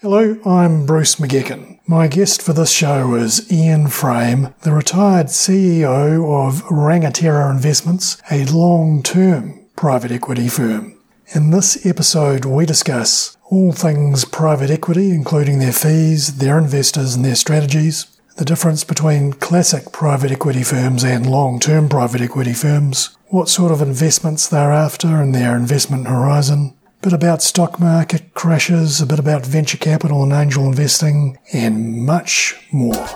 Hello, 0.00 0.38
I'm 0.46 0.86
Bruce 0.86 1.16
McGeechan. 1.16 1.80
My 1.88 2.06
guest 2.06 2.40
for 2.40 2.52
this 2.52 2.70
show 2.70 3.16
is 3.16 3.50
Ian 3.50 3.88
Frame, 3.88 4.54
the 4.62 4.70
retired 4.70 5.26
CEO 5.26 6.46
of 6.46 6.62
Rangatira 6.66 7.50
Investments, 7.50 8.22
a 8.30 8.44
long-term 8.44 9.66
private 9.74 10.12
equity 10.12 10.46
firm. 10.46 10.96
In 11.34 11.50
this 11.50 11.84
episode, 11.84 12.44
we 12.44 12.64
discuss 12.64 13.36
all 13.50 13.72
things 13.72 14.24
private 14.24 14.70
equity, 14.70 15.10
including 15.10 15.58
their 15.58 15.72
fees, 15.72 16.36
their 16.36 16.58
investors, 16.58 17.16
and 17.16 17.24
their 17.24 17.34
strategies, 17.34 18.06
the 18.36 18.44
difference 18.44 18.84
between 18.84 19.32
classic 19.32 19.90
private 19.90 20.30
equity 20.30 20.62
firms 20.62 21.02
and 21.02 21.28
long-term 21.28 21.88
private 21.88 22.20
equity 22.20 22.54
firms, 22.54 23.16
what 23.30 23.48
sort 23.48 23.72
of 23.72 23.82
investments 23.82 24.46
they're 24.46 24.70
after 24.70 25.20
and 25.20 25.34
their 25.34 25.56
investment 25.56 26.06
horizon, 26.06 26.77
bit 27.00 27.12
about 27.12 27.40
stock 27.40 27.78
market 27.78 28.34
crashes, 28.34 29.00
a 29.00 29.06
bit 29.06 29.20
about 29.20 29.46
venture 29.46 29.78
capital 29.78 30.24
and 30.24 30.32
angel 30.32 30.66
investing, 30.66 31.38
and 31.52 32.04
much 32.04 32.56
more. 32.72 33.06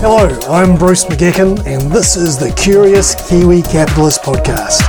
Hello, 0.00 0.38
I'm 0.46 0.76
Bruce 0.76 1.06
McGeechan, 1.06 1.64
and 1.66 1.90
this 1.90 2.16
is 2.16 2.36
the 2.36 2.52
Curious 2.52 3.14
Kiwi 3.28 3.62
Capitalist 3.62 4.20
Podcast. 4.22 4.82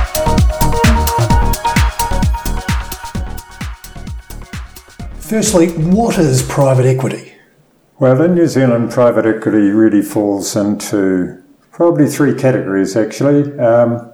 Firstly, 5.18 5.68
what 5.68 6.18
is 6.18 6.42
private 6.42 6.84
equity? 6.84 7.32
Well, 7.98 8.20
in 8.20 8.34
New 8.34 8.48
Zealand, 8.48 8.90
private 8.90 9.24
equity 9.24 9.70
really 9.70 10.02
falls 10.02 10.54
into 10.56 11.43
probably 11.74 12.06
three 12.06 12.34
categories 12.34 12.96
actually. 12.96 13.58
Um, 13.58 14.12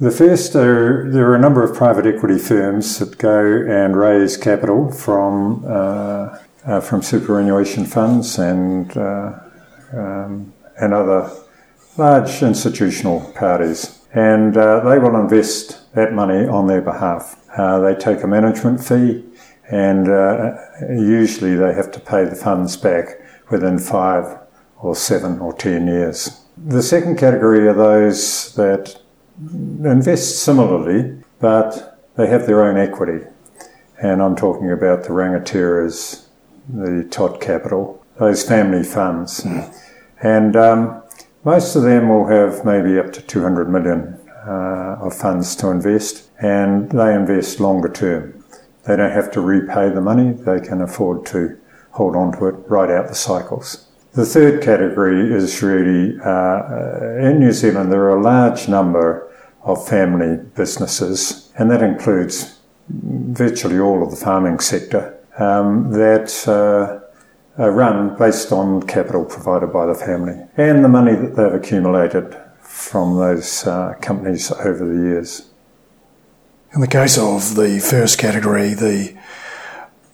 the 0.00 0.10
first 0.10 0.56
are 0.56 1.10
there 1.10 1.30
are 1.30 1.36
a 1.36 1.38
number 1.38 1.62
of 1.62 1.76
private 1.76 2.06
equity 2.06 2.38
firms 2.38 2.98
that 2.98 3.18
go 3.18 3.44
and 3.68 3.94
raise 3.94 4.38
capital 4.38 4.90
from 4.90 5.62
uh, 5.66 6.38
uh, 6.64 6.80
from 6.80 7.02
superannuation 7.02 7.84
funds 7.84 8.38
and 8.38 8.96
uh, 8.96 9.38
um, 9.92 10.52
and 10.80 10.94
other 10.94 11.30
large 11.98 12.42
institutional 12.42 13.30
parties, 13.32 14.00
and 14.14 14.56
uh, 14.56 14.80
they 14.88 14.98
will 14.98 15.16
invest 15.16 15.92
that 15.94 16.14
money 16.14 16.46
on 16.46 16.66
their 16.66 16.80
behalf. 16.80 17.36
Uh, 17.58 17.78
they 17.80 17.94
take 17.94 18.22
a 18.22 18.26
management 18.26 18.82
fee, 18.82 19.22
and 19.70 20.08
uh, 20.08 20.56
usually 20.88 21.56
they 21.56 21.74
have 21.74 21.90
to 21.92 22.00
pay 22.00 22.24
the 22.24 22.36
funds 22.36 22.78
back 22.78 23.20
within 23.50 23.78
five 23.78 24.38
or 24.78 24.96
seven 24.96 25.40
or 25.40 25.52
ten 25.52 25.86
years. 25.86 26.39
The 26.62 26.82
second 26.82 27.16
category 27.16 27.66
are 27.66 27.74
those 27.74 28.54
that 28.54 29.00
invest 29.38 30.40
similarly, 30.40 31.22
but 31.38 31.98
they 32.16 32.26
have 32.26 32.46
their 32.46 32.62
own 32.62 32.76
equity. 32.76 33.24
And 34.02 34.22
I'm 34.22 34.36
talking 34.36 34.70
about 34.70 35.04
the 35.04 35.10
Rangatiras, 35.10 36.26
the 36.68 37.04
Todd 37.10 37.40
Capital, 37.40 38.04
those 38.18 38.46
family 38.46 38.82
funds. 38.82 39.40
Mm. 39.40 39.74
And 40.22 40.56
um, 40.56 41.02
most 41.44 41.76
of 41.76 41.82
them 41.82 42.10
will 42.10 42.26
have 42.26 42.64
maybe 42.64 42.98
up 42.98 43.12
to 43.14 43.22
200 43.22 43.70
million 43.70 44.20
uh, 44.46 44.98
of 45.00 45.14
funds 45.14 45.56
to 45.56 45.68
invest, 45.68 46.28
and 46.40 46.90
they 46.90 47.14
invest 47.14 47.58
longer 47.58 47.88
term. 47.88 48.44
They 48.86 48.96
don't 48.96 49.12
have 49.12 49.30
to 49.32 49.40
repay 49.40 49.88
the 49.88 50.02
money, 50.02 50.32
they 50.32 50.60
can 50.60 50.82
afford 50.82 51.24
to 51.26 51.58
hold 51.92 52.16
on 52.16 52.32
to 52.38 52.48
it 52.48 52.54
right 52.68 52.90
out 52.90 53.08
the 53.08 53.14
cycles. 53.14 53.86
The 54.12 54.26
third 54.26 54.62
category 54.62 55.32
is 55.32 55.62
really 55.62 56.18
uh, 56.20 57.28
in 57.28 57.38
New 57.38 57.52
Zealand, 57.52 57.92
there 57.92 58.02
are 58.02 58.18
a 58.18 58.22
large 58.22 58.68
number 58.68 59.32
of 59.62 59.86
family 59.86 60.36
businesses, 60.56 61.52
and 61.56 61.70
that 61.70 61.80
includes 61.80 62.58
virtually 62.88 63.78
all 63.78 64.02
of 64.02 64.10
the 64.10 64.16
farming 64.16 64.58
sector, 64.58 65.16
um, 65.38 65.92
that 65.92 66.48
uh, 66.48 67.62
are 67.62 67.70
run 67.70 68.16
based 68.16 68.50
on 68.50 68.82
capital 68.82 69.24
provided 69.24 69.72
by 69.72 69.86
the 69.86 69.94
family 69.94 70.44
and 70.56 70.84
the 70.84 70.88
money 70.88 71.14
that 71.14 71.36
they've 71.36 71.54
accumulated 71.54 72.36
from 72.60 73.16
those 73.16 73.64
uh, 73.64 73.94
companies 74.00 74.50
over 74.50 74.84
the 74.84 75.08
years. 75.08 75.50
In 76.74 76.80
the 76.80 76.88
case 76.88 77.16
of 77.16 77.54
the 77.54 77.78
first 77.78 78.18
category, 78.18 78.74
the 78.74 79.16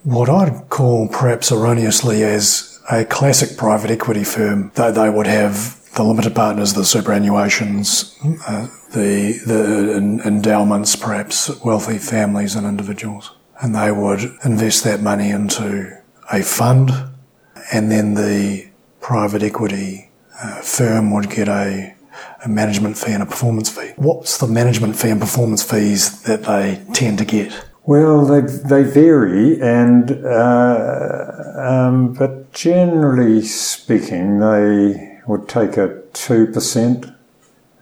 what 0.04 0.28
I'd 0.28 0.68
call 0.68 1.08
perhaps 1.08 1.50
erroneously 1.50 2.22
as 2.22 2.75
a 2.90 3.04
classic 3.04 3.56
private 3.56 3.90
equity 3.90 4.24
firm, 4.24 4.70
they, 4.74 4.90
they 4.90 5.10
would 5.10 5.26
have 5.26 5.82
the 5.94 6.04
limited 6.04 6.34
partners, 6.34 6.74
the 6.74 6.82
superannuations, 6.82 8.14
uh, 8.46 8.68
the 8.92 9.38
the 9.46 10.22
endowments, 10.26 10.94
perhaps 10.94 11.50
wealthy 11.64 11.98
families 11.98 12.54
and 12.54 12.66
individuals, 12.66 13.34
and 13.60 13.74
they 13.74 13.90
would 13.90 14.20
invest 14.44 14.84
that 14.84 15.00
money 15.00 15.30
into 15.30 15.98
a 16.32 16.42
fund, 16.42 16.90
and 17.72 17.90
then 17.90 18.14
the 18.14 18.68
private 19.00 19.42
equity 19.42 20.10
uh, 20.42 20.60
firm 20.60 21.12
would 21.12 21.30
get 21.30 21.48
a, 21.48 21.94
a 22.44 22.48
management 22.48 22.98
fee 22.98 23.12
and 23.12 23.22
a 23.22 23.26
performance 23.26 23.70
fee. 23.70 23.92
What's 23.96 24.36
the 24.38 24.46
management 24.46 24.96
fee 24.96 25.10
and 25.10 25.20
performance 25.20 25.62
fees 25.62 26.22
that 26.22 26.42
they 26.42 26.82
tend 26.92 27.18
to 27.18 27.24
get? 27.24 27.52
Well, 27.84 28.26
they 28.26 28.40
they 28.40 28.82
vary, 28.82 29.62
and 29.62 30.10
uh, 30.10 31.35
um, 31.56 32.12
but 32.12 32.52
generally 32.52 33.42
speaking, 33.42 34.38
they 34.38 35.20
would 35.26 35.48
take 35.48 35.76
a 35.76 36.02
two 36.12 36.46
percent 36.46 37.06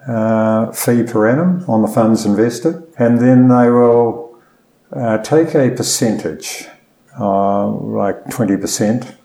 uh, 0.08 0.72
fee 0.72 1.02
per 1.02 1.28
annum 1.28 1.64
on 1.68 1.82
the 1.82 1.88
funds 1.88 2.24
invested, 2.24 2.82
and 2.98 3.18
then 3.18 3.48
they 3.48 3.68
will 3.70 4.38
uh, 4.92 5.18
take 5.18 5.54
a 5.54 5.70
percentage, 5.70 6.66
uh, 7.18 7.66
like 7.68 8.30
twenty 8.30 8.56
percent 8.56 9.16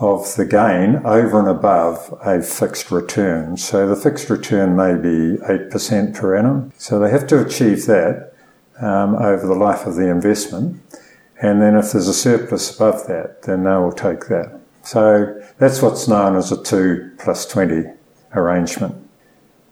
of 0.00 0.34
the 0.34 0.44
gain 0.44 0.96
over 1.04 1.38
and 1.38 1.48
above 1.48 2.12
a 2.24 2.42
fixed 2.42 2.90
return. 2.90 3.56
So 3.56 3.86
the 3.86 3.94
fixed 3.94 4.28
return 4.30 4.74
may 4.74 4.94
be 4.96 5.38
eight 5.48 5.70
percent 5.70 6.16
per 6.16 6.36
annum. 6.36 6.72
So 6.76 6.98
they 6.98 7.10
have 7.10 7.26
to 7.28 7.40
achieve 7.40 7.86
that 7.86 8.34
um, 8.80 9.14
over 9.14 9.46
the 9.46 9.54
life 9.54 9.86
of 9.86 9.94
the 9.94 10.08
investment. 10.08 10.80
And 11.42 11.60
then 11.60 11.74
if 11.76 11.92
there's 11.92 12.06
a 12.06 12.14
surplus 12.14 12.74
above 12.74 13.06
that, 13.08 13.42
then 13.42 13.64
they 13.64 13.70
will 13.70 13.92
take 13.92 14.26
that. 14.28 14.60
So 14.84 15.42
that's 15.58 15.82
what's 15.82 16.06
known 16.06 16.36
as 16.36 16.52
a 16.52 16.62
2 16.62 17.16
plus 17.18 17.46
20 17.46 17.84
arrangement. 18.34 18.94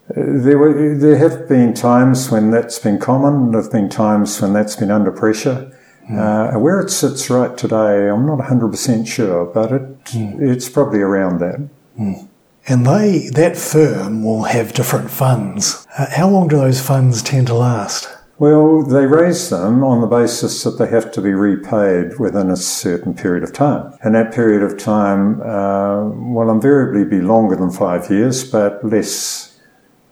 There, 0.09 0.57
were, 0.57 0.95
there 0.95 1.17
have 1.17 1.47
been 1.47 1.73
times 1.73 2.29
when 2.29 2.51
that's 2.51 2.77
been 2.77 2.99
common. 2.99 3.51
There 3.51 3.61
have 3.61 3.71
been 3.71 3.89
times 3.89 4.41
when 4.41 4.51
that's 4.51 4.75
been 4.75 4.91
under 4.91 5.11
pressure. 5.11 5.71
Mm. 6.09 6.55
Uh, 6.55 6.59
where 6.59 6.81
it 6.81 6.89
sits 6.89 7.29
right 7.29 7.57
today, 7.57 8.09
I'm 8.09 8.25
not 8.25 8.39
100% 8.39 9.07
sure, 9.07 9.45
but 9.45 9.71
it, 9.71 10.03
mm. 10.05 10.41
it's 10.41 10.67
probably 10.67 10.99
around 10.99 11.39
that. 11.39 11.61
Mm. 11.97 12.27
And 12.67 12.85
they, 12.85 13.29
that 13.33 13.55
firm 13.55 14.23
will 14.23 14.43
have 14.43 14.73
different 14.73 15.09
funds. 15.09 15.87
Uh, 15.97 16.07
how 16.09 16.29
long 16.29 16.49
do 16.49 16.57
those 16.57 16.81
funds 16.81 17.23
tend 17.23 17.47
to 17.47 17.53
last? 17.53 18.09
Well, 18.41 18.81
they 18.81 19.05
raise 19.05 19.51
them 19.51 19.83
on 19.83 20.01
the 20.01 20.07
basis 20.07 20.63
that 20.63 20.79
they 20.79 20.87
have 20.87 21.11
to 21.11 21.21
be 21.21 21.31
repaid 21.31 22.17
within 22.17 22.49
a 22.49 22.55
certain 22.55 23.13
period 23.13 23.43
of 23.43 23.53
time. 23.53 23.93
And 24.01 24.15
that 24.15 24.33
period 24.33 24.63
of 24.63 24.79
time 24.79 25.39
uh, 25.43 26.09
will 26.09 26.49
invariably 26.49 27.05
be 27.05 27.21
longer 27.21 27.55
than 27.55 27.69
five 27.69 28.09
years, 28.09 28.43
but 28.43 28.83
less, 28.83 29.59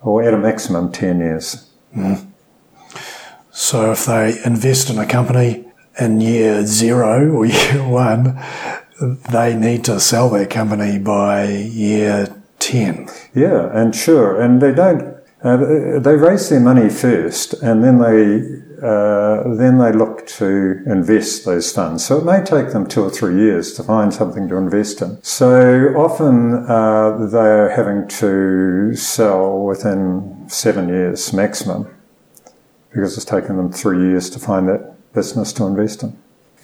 or 0.03 0.21
at 0.21 0.35
a 0.35 0.37
maximum, 0.37 0.91
10 0.91 1.19
years. 1.21 1.71
Mm. 1.97 2.27
So 3.49 3.93
if 3.93 4.05
they 4.05 4.39
invest 4.45 4.91
in 4.91 4.99
a 4.99 5.07
company 5.07 5.65
in 5.99 6.21
year 6.21 6.67
zero 6.67 7.31
or 7.31 7.45
year 7.47 7.83
one, 7.83 8.39
they 9.31 9.55
need 9.55 9.83
to 9.85 9.99
sell 9.99 10.29
their 10.29 10.45
company 10.45 10.99
by 10.99 11.47
year 11.47 12.43
10. 12.59 13.09
Yeah, 13.33 13.75
and 13.75 13.95
sure. 13.95 14.39
And 14.39 14.61
they 14.61 14.71
don't 14.71 15.18
uh, 15.43 15.99
they 15.99 16.15
raise 16.15 16.49
their 16.49 16.59
money 16.59 16.89
first, 16.89 17.53
and 17.61 17.83
then 17.83 17.99
they 17.99 18.59
uh, 18.81 19.55
then 19.55 19.77
they 19.77 19.91
look 19.91 20.25
to 20.27 20.81
invest 20.85 21.45
those 21.45 21.71
funds. 21.71 22.05
So 22.05 22.17
it 22.17 22.25
may 22.25 22.43
take 22.43 22.71
them 22.71 22.87
two 22.87 23.03
or 23.03 23.09
three 23.09 23.35
years 23.35 23.73
to 23.73 23.83
find 23.83 24.13
something 24.13 24.47
to 24.49 24.55
invest 24.55 25.01
in. 25.01 25.21
So 25.21 25.93
often 25.97 26.53
uh, 26.67 27.27
they're 27.31 27.69
having 27.75 28.07
to 28.19 28.95
sell 28.95 29.59
within 29.59 30.45
seven 30.47 30.87
years 30.89 31.33
maximum, 31.33 31.87
because 32.91 33.15
it's 33.17 33.25
taken 33.25 33.57
them 33.57 33.71
three 33.71 33.99
years 34.09 34.29
to 34.31 34.39
find 34.39 34.67
that 34.69 35.13
business 35.13 35.53
to 35.53 35.65
invest 35.65 36.03
in. 36.03 36.17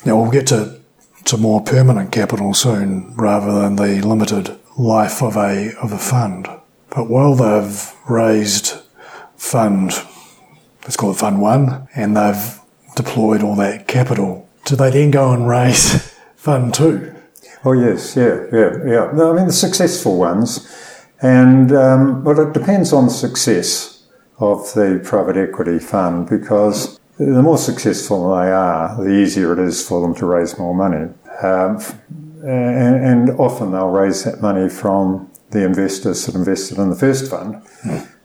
Now 0.06 0.22
we'll 0.22 0.32
get 0.32 0.48
to 0.48 0.80
to 1.26 1.38
more 1.38 1.62
permanent 1.62 2.12
capital 2.12 2.54
soon, 2.54 3.16
rather 3.16 3.52
than 3.62 3.78
the 3.78 4.02
limited 4.02 4.58
life 4.78 5.22
of 5.24 5.36
a 5.36 5.74
of 5.82 5.92
a 5.92 5.98
fund. 5.98 6.48
But 6.96 7.10
while 7.10 7.36
they've 7.36 7.94
raised 8.10 8.82
fund, 9.36 9.92
let's 10.84 10.96
call 10.96 11.12
it 11.12 11.18
Fund 11.18 11.42
One, 11.42 11.90
and 11.94 12.16
they've 12.16 12.60
deployed 12.96 13.44
all 13.44 13.56
that 13.58 13.88
capital, 13.88 14.48
do 14.64 14.78
they 14.78 14.90
then 14.92 15.12
go 15.12 15.34
and 15.34 15.48
raise 15.48 16.14
Fund 16.38 16.74
Two? 16.74 17.14
Oh 17.66 17.74
yes, 17.74 18.16
yeah, 18.16 18.46
yeah, 18.52 18.78
yeah. 18.86 19.12
No, 19.14 19.34
I 19.34 19.36
mean 19.36 19.48
the 19.48 19.54
successful 19.54 20.18
ones, 20.18 20.72
and 21.22 21.72
um, 21.74 22.24
well, 22.24 22.40
it 22.40 22.54
depends 22.54 22.94
on 22.94 23.08
the 23.08 23.12
success 23.12 24.04
of 24.40 24.74
the 24.74 25.02
private 25.04 25.36
equity 25.36 25.80
fund 25.80 26.30
because 26.30 27.00
the 27.18 27.42
more 27.42 27.58
successful 27.58 28.36
they 28.36 28.52
are, 28.52 28.96
the 29.04 29.10
easier 29.10 29.54
it 29.54 29.60
is 29.60 29.86
for 29.86 30.02
them 30.02 30.14
to 30.16 30.26
raise 30.26 30.58
more 30.58 30.76
money. 30.76 31.12
Um, 31.42 31.82
and, 32.44 32.96
and, 33.04 33.30
often 33.40 33.72
they'll 33.72 33.90
raise 33.90 34.24
that 34.26 34.42
money 34.42 34.70
from 34.70 35.32
the 35.56 35.64
investors 35.64 36.26
that 36.26 36.36
invested 36.36 36.78
in 36.78 36.90
the 36.90 36.96
first 36.96 37.32
fund 37.32 37.64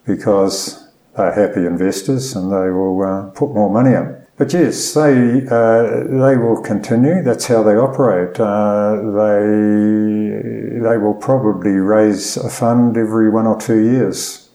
because 0.04 0.88
they're 1.16 1.32
happy 1.32 1.64
investors 1.64 2.34
and 2.34 2.50
they 2.50 2.70
will 2.70 3.02
uh, 3.02 3.30
put 3.30 3.54
more 3.54 3.70
money 3.70 3.94
in. 3.94 4.16
But 4.36 4.52
yes, 4.54 4.94
they 4.94 5.46
uh, 5.46 5.82
they 6.24 6.36
will 6.38 6.62
continue. 6.62 7.22
That's 7.22 7.46
how 7.46 7.62
they 7.62 7.76
operate. 7.76 8.40
Uh, 8.40 8.96
they 9.20 10.80
they 10.80 10.96
will 10.96 11.14
probably 11.14 11.72
raise 11.72 12.38
a 12.38 12.48
fund 12.48 12.96
every 12.96 13.28
one 13.28 13.46
or 13.46 13.60
two 13.60 13.80
years, 13.80 14.48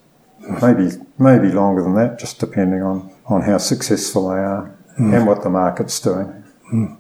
maybe 0.60 0.89
maybe 1.19 1.51
longer 1.51 1.83
than 1.83 1.94
that, 1.95 2.18
just 2.18 2.39
depending 2.39 2.81
on, 2.81 3.13
on 3.28 3.44
how 3.44 3.60
successful 3.60 4.30
they 4.30 4.42
are 4.56 4.75
mm. 5.00 5.16
and 5.16 5.28
what 5.28 5.44
the 5.44 5.51
market's 5.51 6.00
doing. 6.00 6.44
Mm. 6.74 6.98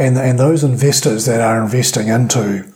And 0.00 0.18
and 0.18 0.36
those 0.36 0.64
investors 0.64 1.26
that 1.26 1.40
are 1.40 1.62
investing 1.62 2.08
into 2.08 2.73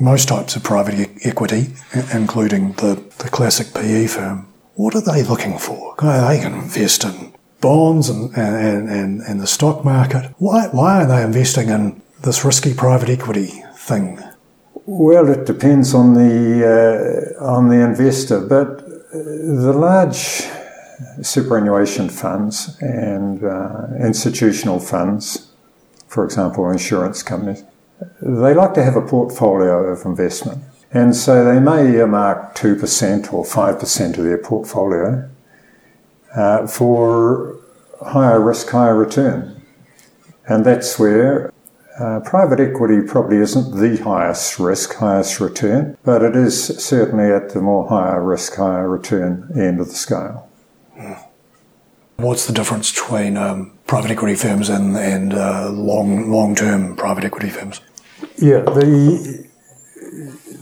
most 0.00 0.28
types 0.28 0.56
of 0.56 0.62
private 0.62 1.10
equity, 1.24 1.68
including 2.12 2.72
the, 2.72 3.02
the 3.18 3.28
classic 3.28 3.74
PE 3.74 4.06
firm, 4.06 4.46
what 4.74 4.94
are 4.94 5.02
they 5.02 5.22
looking 5.22 5.58
for? 5.58 5.94
They 6.00 6.40
can 6.40 6.54
invest 6.54 7.04
in 7.04 7.34
bonds 7.60 8.08
and, 8.08 8.34
and, 8.36 8.88
and, 8.88 9.20
and 9.20 9.40
the 9.40 9.46
stock 9.46 9.84
market. 9.84 10.32
Why, 10.38 10.68
why 10.68 11.02
are 11.02 11.06
they 11.06 11.22
investing 11.22 11.68
in 11.68 12.00
this 12.22 12.44
risky 12.44 12.74
private 12.74 13.10
equity 13.10 13.62
thing? 13.74 14.20
Well, 14.86 15.28
it 15.28 15.46
depends 15.46 15.94
on 15.94 16.14
the 16.14 17.36
uh, 17.38 17.44
on 17.44 17.68
the 17.68 17.80
investor, 17.84 18.40
but 18.40 18.88
the 19.12 19.72
large 19.72 20.42
superannuation 21.22 22.08
funds 22.08 22.76
and 22.80 23.44
uh, 23.44 23.86
institutional 24.00 24.80
funds, 24.80 25.52
for 26.08 26.24
example, 26.24 26.70
insurance 26.70 27.22
companies, 27.22 27.62
they 28.20 28.54
like 28.54 28.74
to 28.74 28.82
have 28.82 28.96
a 28.96 29.02
portfolio 29.02 29.84
of 29.84 30.04
investment. 30.04 30.62
And 30.92 31.14
so 31.14 31.44
they 31.44 31.60
may 31.60 31.94
earmark 31.96 32.54
2% 32.56 33.32
or 33.32 33.44
5% 33.44 34.18
of 34.18 34.24
their 34.24 34.38
portfolio 34.38 35.28
uh, 36.34 36.66
for 36.66 37.56
higher 38.04 38.40
risk, 38.40 38.68
higher 38.70 38.96
return. 38.96 39.62
And 40.48 40.64
that's 40.64 40.98
where 40.98 41.52
uh, 41.98 42.20
private 42.20 42.58
equity 42.60 43.06
probably 43.06 43.36
isn't 43.36 43.76
the 43.76 44.02
highest 44.02 44.58
risk, 44.58 44.94
highest 44.94 45.38
return, 45.38 45.96
but 46.04 46.22
it 46.22 46.34
is 46.34 46.64
certainly 46.82 47.30
at 47.30 47.50
the 47.50 47.60
more 47.60 47.88
higher 47.88 48.22
risk, 48.22 48.56
higher 48.56 48.88
return 48.88 49.50
end 49.54 49.80
of 49.80 49.88
the 49.88 49.94
scale. 49.94 50.48
What's 52.16 52.46
the 52.46 52.52
difference 52.52 52.90
between 52.90 53.36
um, 53.36 53.72
private 53.86 54.10
equity 54.10 54.34
firms 54.34 54.68
and, 54.68 54.96
and 54.96 55.32
uh, 55.32 55.70
long 55.70 56.30
long 56.30 56.54
term 56.54 56.96
private 56.96 57.24
equity 57.24 57.48
firms? 57.48 57.80
Yeah, 58.36 58.60
the 58.60 59.48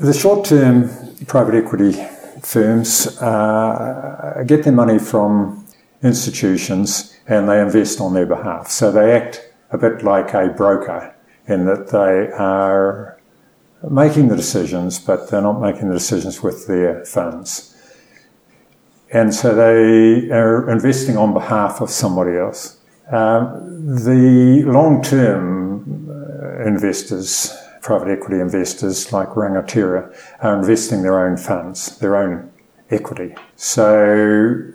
the 0.00 0.12
short 0.12 0.46
term 0.46 0.90
private 1.26 1.54
equity 1.54 1.92
firms 2.42 3.06
uh, 3.20 4.44
get 4.46 4.64
their 4.64 4.72
money 4.72 4.98
from 4.98 5.66
institutions 6.02 7.16
and 7.26 7.48
they 7.48 7.60
invest 7.60 8.00
on 8.00 8.14
their 8.14 8.26
behalf. 8.26 8.68
So 8.68 8.90
they 8.92 9.12
act 9.12 9.44
a 9.70 9.78
bit 9.78 10.02
like 10.02 10.34
a 10.34 10.48
broker 10.48 11.14
in 11.46 11.66
that 11.66 11.88
they 11.88 12.32
are 12.32 13.18
making 13.88 14.28
the 14.28 14.36
decisions, 14.36 14.98
but 14.98 15.30
they're 15.30 15.42
not 15.42 15.60
making 15.60 15.88
the 15.88 15.94
decisions 15.94 16.42
with 16.42 16.66
their 16.66 17.04
funds. 17.04 17.74
And 19.10 19.34
so 19.34 19.54
they 19.54 20.30
are 20.30 20.70
investing 20.70 21.16
on 21.16 21.32
behalf 21.32 21.80
of 21.80 21.90
somebody 21.90 22.36
else. 22.36 22.78
Um, 23.10 23.96
the 24.04 24.62
long 24.66 25.02
term 25.02 25.67
investors, 26.68 27.56
private 27.82 28.08
equity 28.08 28.40
investors 28.40 29.12
like 29.12 29.30
Rangatira, 29.30 30.14
are 30.40 30.58
investing 30.58 31.02
their 31.02 31.26
own 31.26 31.36
funds, 31.36 31.98
their 31.98 32.16
own 32.16 32.52
equity. 32.90 33.34
So 33.56 34.72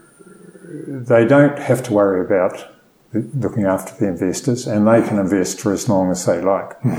they 0.87 1.25
don't 1.25 1.57
have 1.59 1.83
to 1.83 1.93
worry 1.93 2.25
about 2.25 2.67
looking 3.13 3.65
after 3.65 3.95
the 3.95 4.07
investors, 4.07 4.67
and 4.67 4.87
they 4.87 5.01
can 5.07 5.19
invest 5.19 5.59
for 5.61 5.71
as 5.71 5.87
long 5.87 6.11
as 6.11 6.25
they 6.25 6.41
like. 6.41 6.79
Hmm. 6.81 6.93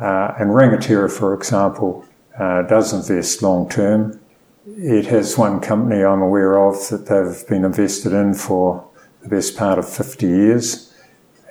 Uh, 0.00 0.34
and 0.38 0.50
Rangatira, 0.50 1.10
for 1.10 1.32
example, 1.32 2.04
uh, 2.38 2.62
does 2.62 2.92
invest 2.92 3.42
long 3.42 3.68
term. 3.68 4.20
It 4.66 5.06
has 5.06 5.38
one 5.38 5.60
company 5.60 6.02
I'm 6.04 6.20
aware 6.20 6.58
of 6.58 6.88
that 6.88 7.06
they've 7.06 7.48
been 7.48 7.64
invested 7.64 8.12
in 8.12 8.34
for 8.34 8.86
the 9.22 9.28
best 9.28 9.56
part 9.56 9.78
of 9.78 9.88
50 9.88 10.26
years, 10.26 10.92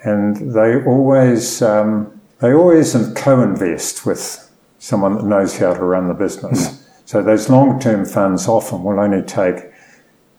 and 0.04 0.54
they 0.54 0.84
always 0.84 1.62
um, 1.62 2.15
they 2.40 2.54
always 2.54 2.94
co-invest 3.16 4.06
with 4.06 4.52
someone 4.80 5.16
that 5.16 5.26
knows 5.26 5.58
how 5.58 5.74
to 5.74 5.84
run 5.84 6.08
the 6.08 6.14
business. 6.14 6.68
Mm. 6.68 6.82
So 7.06 7.22
those 7.22 7.50
long-term 7.50 8.06
funds 8.06 8.48
often 8.48 8.84
will 8.84 9.00
only 9.00 9.22
take 9.22 9.58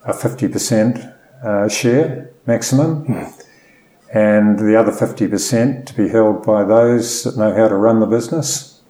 a 0.04 0.12
50% 0.12 1.14
uh, 1.44 1.68
share 1.68 2.30
maximum. 2.46 3.06
Mm 3.06 3.42
and 4.12 4.58
the 4.58 4.76
other 4.76 4.92
50% 4.92 5.86
to 5.86 5.94
be 5.94 6.08
held 6.08 6.44
by 6.44 6.64
those 6.64 7.24
that 7.24 7.36
know 7.36 7.54
how 7.54 7.68
to 7.68 7.76
run 7.76 8.00
the 8.00 8.06
business. 8.06 8.80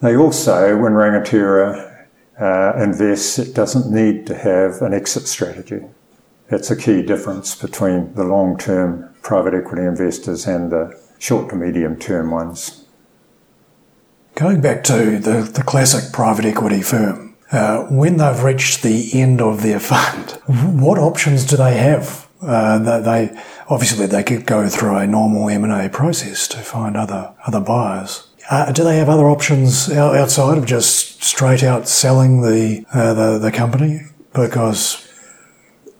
They 0.00 0.16
also, 0.16 0.76
when 0.76 0.92
Rangatira 0.92 2.06
uh, 2.40 2.82
invests, 2.82 3.38
it 3.38 3.54
doesn't 3.54 3.92
need 3.92 4.26
to 4.26 4.36
have 4.36 4.82
an 4.82 4.94
exit 4.94 5.26
strategy. 5.26 5.82
That's 6.48 6.70
a 6.70 6.76
key 6.76 7.02
difference 7.02 7.54
between 7.54 8.14
the 8.14 8.24
long 8.24 8.58
term 8.58 9.14
private 9.22 9.54
equity 9.54 9.82
investors 9.82 10.46
and 10.46 10.70
the 10.70 10.98
short 11.18 11.50
to 11.50 11.56
medium 11.56 11.98
term 11.98 12.30
ones. 12.30 12.84
Going 14.34 14.60
back 14.60 14.84
to 14.84 15.18
the, 15.18 15.42
the 15.42 15.62
classic 15.62 16.12
private 16.12 16.44
equity 16.44 16.80
firm, 16.82 17.36
uh, 17.50 17.84
when 17.84 18.18
they've 18.18 18.42
reached 18.42 18.82
the 18.82 19.10
end 19.12 19.40
of 19.40 19.62
their 19.62 19.80
fund, 19.80 20.30
what 20.80 20.98
options 20.98 21.44
do 21.44 21.56
they 21.56 21.76
have 21.76 22.28
uh, 22.40 23.00
they 23.00 23.36
obviously 23.68 24.06
they 24.06 24.22
could 24.22 24.46
go 24.46 24.68
through 24.68 24.96
a 24.96 25.06
normal 25.06 25.48
M 25.48 25.64
and 25.64 25.72
A 25.72 25.88
process 25.88 26.46
to 26.48 26.58
find 26.58 26.96
other 26.96 27.34
other 27.46 27.60
buyers. 27.60 28.28
Uh, 28.50 28.72
do 28.72 28.84
they 28.84 28.96
have 28.96 29.08
other 29.08 29.28
options 29.28 29.90
outside 29.90 30.56
of 30.56 30.64
just 30.64 31.22
straight 31.22 31.62
out 31.62 31.88
selling 31.88 32.42
the 32.42 32.84
uh, 32.92 33.12
the, 33.14 33.38
the 33.38 33.52
company? 33.52 34.02
Because 34.32 35.04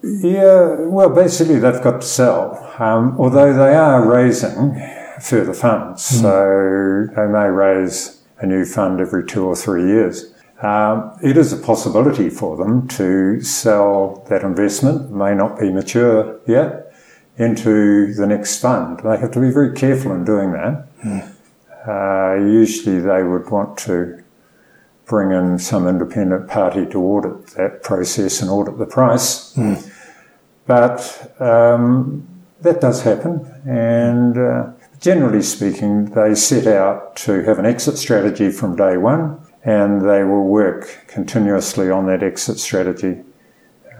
yeah, 0.01 0.77
well, 0.79 1.09
basically 1.09 1.59
they've 1.59 1.81
got 1.81 2.01
to 2.01 2.07
sell. 2.07 2.73
Um, 2.79 3.17
although 3.19 3.53
they 3.53 3.75
are 3.75 4.07
raising 4.09 4.75
further 5.21 5.53
funds, 5.53 6.03
mm. 6.03 6.21
so 6.21 7.13
they 7.15 7.27
may 7.27 7.47
raise 7.47 8.21
a 8.39 8.45
new 8.45 8.65
fund 8.65 9.01
every 9.01 9.25
two 9.25 9.45
or 9.45 9.55
three 9.55 9.85
years. 9.85 10.33
Um, 10.61 11.17
it 11.23 11.37
is 11.37 11.53
a 11.53 11.57
possibility 11.57 12.29
for 12.29 12.57
them 12.57 12.87
to 12.89 13.41
sell 13.41 14.25
that 14.29 14.43
investment, 14.43 15.11
may 15.11 15.33
not 15.33 15.59
be 15.59 15.69
mature 15.71 16.39
yet, 16.47 16.93
into 17.37 18.13
the 18.13 18.27
next 18.27 18.59
fund. 18.59 18.99
They 18.99 19.17
have 19.17 19.31
to 19.31 19.39
be 19.39 19.51
very 19.51 19.73
careful 19.73 20.11
in 20.11 20.25
doing 20.25 20.51
that. 20.51 20.87
Mm. 21.01 21.35
Uh, 21.87 22.43
usually 22.43 22.99
they 22.99 23.23
would 23.23 23.49
want 23.49 23.77
to 23.79 24.21
bring 25.05 25.31
in 25.31 25.57
some 25.57 25.87
independent 25.87 26.47
party 26.49 26.85
to 26.87 26.99
audit 26.99 27.47
that 27.55 27.81
process 27.81 28.41
and 28.41 28.51
audit 28.51 28.77
the 28.77 28.85
price. 28.85 29.53
Mm. 29.55 29.91
But 30.67 31.41
um, 31.41 32.27
that 32.61 32.81
does 32.81 33.01
happen, 33.01 33.49
and 33.65 34.37
uh, 34.37 34.71
generally 34.99 35.41
speaking, 35.41 36.05
they 36.05 36.35
set 36.35 36.67
out 36.67 37.15
to 37.17 37.43
have 37.43 37.59
an 37.59 37.65
exit 37.65 37.97
strategy 37.97 38.51
from 38.51 38.75
day 38.75 38.97
one 38.97 39.39
and 39.63 40.01
they 40.01 40.23
will 40.23 40.45
work 40.45 41.05
continuously 41.07 41.89
on 41.89 42.05
that 42.07 42.23
exit 42.23 42.59
strategy 42.59 43.21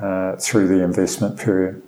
uh, 0.01 0.35
through 0.37 0.67
the 0.67 0.83
investment 0.83 1.37
period. 1.39 1.81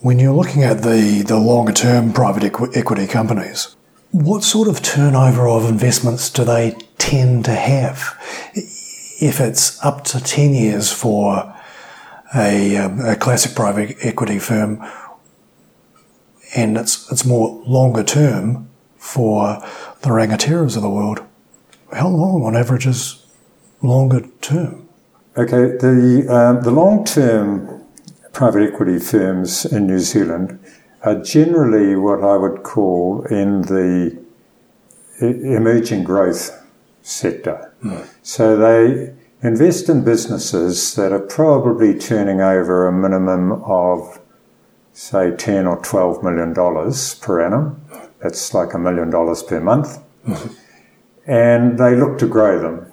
When 0.00 0.18
you're 0.18 0.34
looking 0.34 0.64
at 0.64 0.82
the, 0.82 1.22
the 1.26 1.38
longer 1.38 1.72
term 1.72 2.12
private 2.12 2.42
equi- 2.42 2.74
equity 2.74 3.06
companies, 3.06 3.76
what 4.10 4.42
sort 4.42 4.68
of 4.68 4.82
turnover 4.82 5.48
of 5.48 5.68
investments 5.68 6.28
do 6.28 6.44
they 6.44 6.76
tend 6.98 7.44
to 7.46 7.54
have? 7.54 8.18
If 8.54 9.40
it's 9.40 9.82
up 9.84 10.04
to 10.04 10.20
10 10.20 10.54
years 10.54 10.92
for 10.92 11.54
a, 12.34 12.76
um, 12.76 13.00
a 13.00 13.14
classic 13.14 13.54
private 13.54 13.96
equity 14.00 14.38
firm, 14.38 14.84
and 16.54 16.76
it's, 16.76 17.10
it's 17.10 17.24
more 17.24 17.62
longer 17.66 18.02
term 18.02 18.68
for 18.96 19.60
the 20.02 20.10
Rangatiras 20.10 20.76
of 20.76 20.82
the 20.82 20.90
world 20.90 21.20
how 21.92 22.08
long 22.08 22.42
on 22.42 22.56
average 22.56 22.86
is 22.86 23.24
longer 23.82 24.26
term? 24.40 24.88
Okay, 25.36 25.76
the, 25.76 26.26
uh, 26.28 26.60
the 26.60 26.70
long 26.70 27.04
term 27.04 27.84
private 28.32 28.72
equity 28.72 28.98
firms 28.98 29.64
in 29.64 29.86
New 29.86 29.98
Zealand 29.98 30.58
are 31.02 31.20
generally 31.20 31.96
what 31.96 32.22
I 32.22 32.36
would 32.36 32.62
call 32.62 33.24
in 33.26 33.62
the 33.62 34.22
emerging 35.20 36.04
growth 36.04 36.58
sector. 37.02 37.74
Mm. 37.82 38.06
So 38.22 38.56
they 38.56 39.14
invest 39.42 39.88
in 39.88 40.04
businesses 40.04 40.94
that 40.94 41.12
are 41.12 41.20
probably 41.20 41.98
turning 41.98 42.40
over 42.40 42.86
a 42.86 42.92
minimum 42.92 43.52
of 43.64 44.20
say 44.92 45.34
10 45.34 45.66
or 45.66 45.76
12 45.82 46.22
million 46.22 46.52
dollars 46.52 47.14
per 47.16 47.44
annum. 47.44 47.82
That's 48.20 48.54
like 48.54 48.74
a 48.74 48.78
million 48.78 49.10
dollars 49.10 49.42
per 49.42 49.60
month. 49.60 49.98
And 51.26 51.78
they 51.78 51.94
look 51.94 52.18
to 52.18 52.26
grow 52.26 52.60
them 52.60 52.92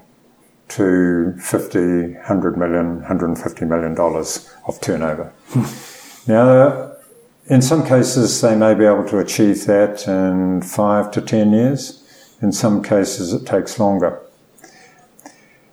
to 0.70 1.36
50, 1.40 2.14
100 2.14 2.58
million, 2.58 2.98
150 2.98 3.66
million 3.66 3.96
dollars 3.96 4.50
of 4.68 4.80
turnover. 4.82 5.34
now, 6.28 6.92
in 7.48 7.62
some 7.62 7.86
cases, 7.86 8.40
they 8.42 8.56
may 8.56 8.76
be 8.76 8.86
able 8.86 9.08
to 9.10 9.18
achieve 9.18 9.66
that 9.66 10.08
in 10.08 10.62
five 10.62 11.10
to 11.12 11.22
10 11.22 11.52
years. 11.52 12.04
In 12.42 12.52
some 12.52 12.84
cases, 12.84 13.34
it 13.34 13.46
takes 13.48 13.80
longer. 13.80 14.22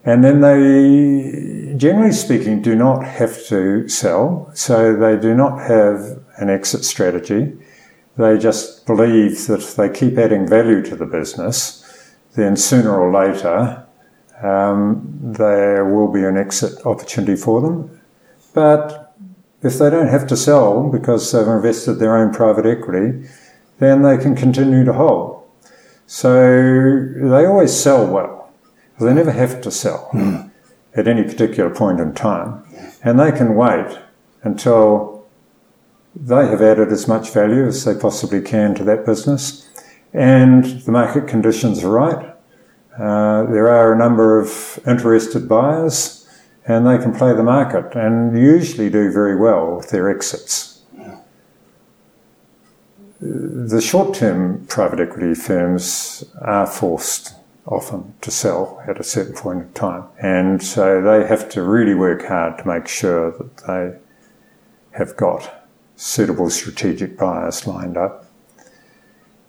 And 0.04 0.24
then 0.24 0.40
they, 0.40 0.58
generally 1.76 2.12
speaking, 2.12 2.62
do 2.62 2.74
not 2.74 3.04
have 3.04 3.44
to 3.46 3.88
sell, 3.88 4.50
so 4.54 4.96
they 4.96 5.16
do 5.18 5.34
not 5.34 5.58
have 5.60 6.22
an 6.36 6.50
exit 6.50 6.84
strategy. 6.84 7.56
They 8.16 8.38
just 8.38 8.86
believe 8.86 9.46
that 9.46 9.60
if 9.60 9.76
they 9.76 9.88
keep 9.88 10.18
adding 10.18 10.46
value 10.48 10.82
to 10.82 10.96
the 10.96 11.06
business, 11.06 12.14
then 12.34 12.56
sooner 12.56 12.98
or 12.98 13.12
later 13.12 13.86
um, 14.42 15.18
there 15.22 15.84
will 15.84 16.10
be 16.10 16.24
an 16.24 16.36
exit 16.36 16.84
opportunity 16.86 17.36
for 17.36 17.60
them. 17.60 18.00
But 18.54 19.14
if 19.62 19.78
they 19.78 19.90
don't 19.90 20.08
have 20.08 20.26
to 20.28 20.36
sell 20.36 20.88
because 20.88 21.32
they've 21.32 21.46
invested 21.46 21.94
their 21.94 22.16
own 22.16 22.32
private 22.32 22.66
equity, 22.66 23.28
then 23.78 24.02
they 24.02 24.16
can 24.16 24.34
continue 24.34 24.84
to 24.84 24.92
hold. 24.92 25.42
So 26.06 26.32
they 27.16 27.44
always 27.44 27.74
sell 27.74 28.06
well 28.06 28.36
they 29.00 29.12
never 29.12 29.30
have 29.30 29.60
to 29.62 29.70
sell 29.70 30.08
mm. 30.12 30.45
At 30.96 31.06
any 31.06 31.22
particular 31.22 31.70
point 31.70 32.00
in 32.00 32.14
time. 32.14 32.62
And 33.02 33.20
they 33.20 33.30
can 33.30 33.54
wait 33.54 33.98
until 34.42 35.26
they 36.14 36.46
have 36.46 36.62
added 36.62 36.90
as 36.90 37.06
much 37.06 37.30
value 37.30 37.66
as 37.66 37.84
they 37.84 37.94
possibly 37.94 38.40
can 38.40 38.74
to 38.74 38.84
that 38.84 39.04
business 39.04 39.66
and 40.16 40.64
the 40.64 40.92
market 40.92 41.28
conditions 41.28 41.84
are 41.84 41.90
right. 41.90 42.34
Uh, 42.98 43.44
there 43.52 43.68
are 43.68 43.92
a 43.92 43.98
number 43.98 44.40
of 44.40 44.80
interested 44.86 45.46
buyers 45.46 46.26
and 46.66 46.86
they 46.86 46.96
can 46.96 47.14
play 47.14 47.34
the 47.34 47.42
market 47.42 47.94
and 47.94 48.36
usually 48.36 48.88
do 48.88 49.12
very 49.12 49.36
well 49.36 49.76
with 49.76 49.90
their 49.90 50.10
exits. 50.10 50.80
The 53.20 53.80
short 53.82 54.14
term 54.14 54.66
private 54.68 55.00
equity 55.00 55.34
firms 55.34 56.24
are 56.40 56.66
forced 56.66 57.34
often 57.66 58.14
to 58.20 58.30
sell 58.30 58.82
at 58.86 59.00
a 59.00 59.04
certain 59.04 59.34
point 59.34 59.62
in 59.62 59.72
time. 59.72 60.04
And 60.20 60.62
so 60.62 61.02
they 61.02 61.26
have 61.26 61.48
to 61.50 61.62
really 61.62 61.94
work 61.94 62.26
hard 62.26 62.58
to 62.58 62.66
make 62.66 62.86
sure 62.86 63.32
that 63.32 63.56
they 63.66 63.98
have 64.96 65.16
got 65.16 65.68
suitable 65.96 66.48
strategic 66.50 67.18
buyers 67.18 67.66
lined 67.66 67.96
up. 67.96 68.26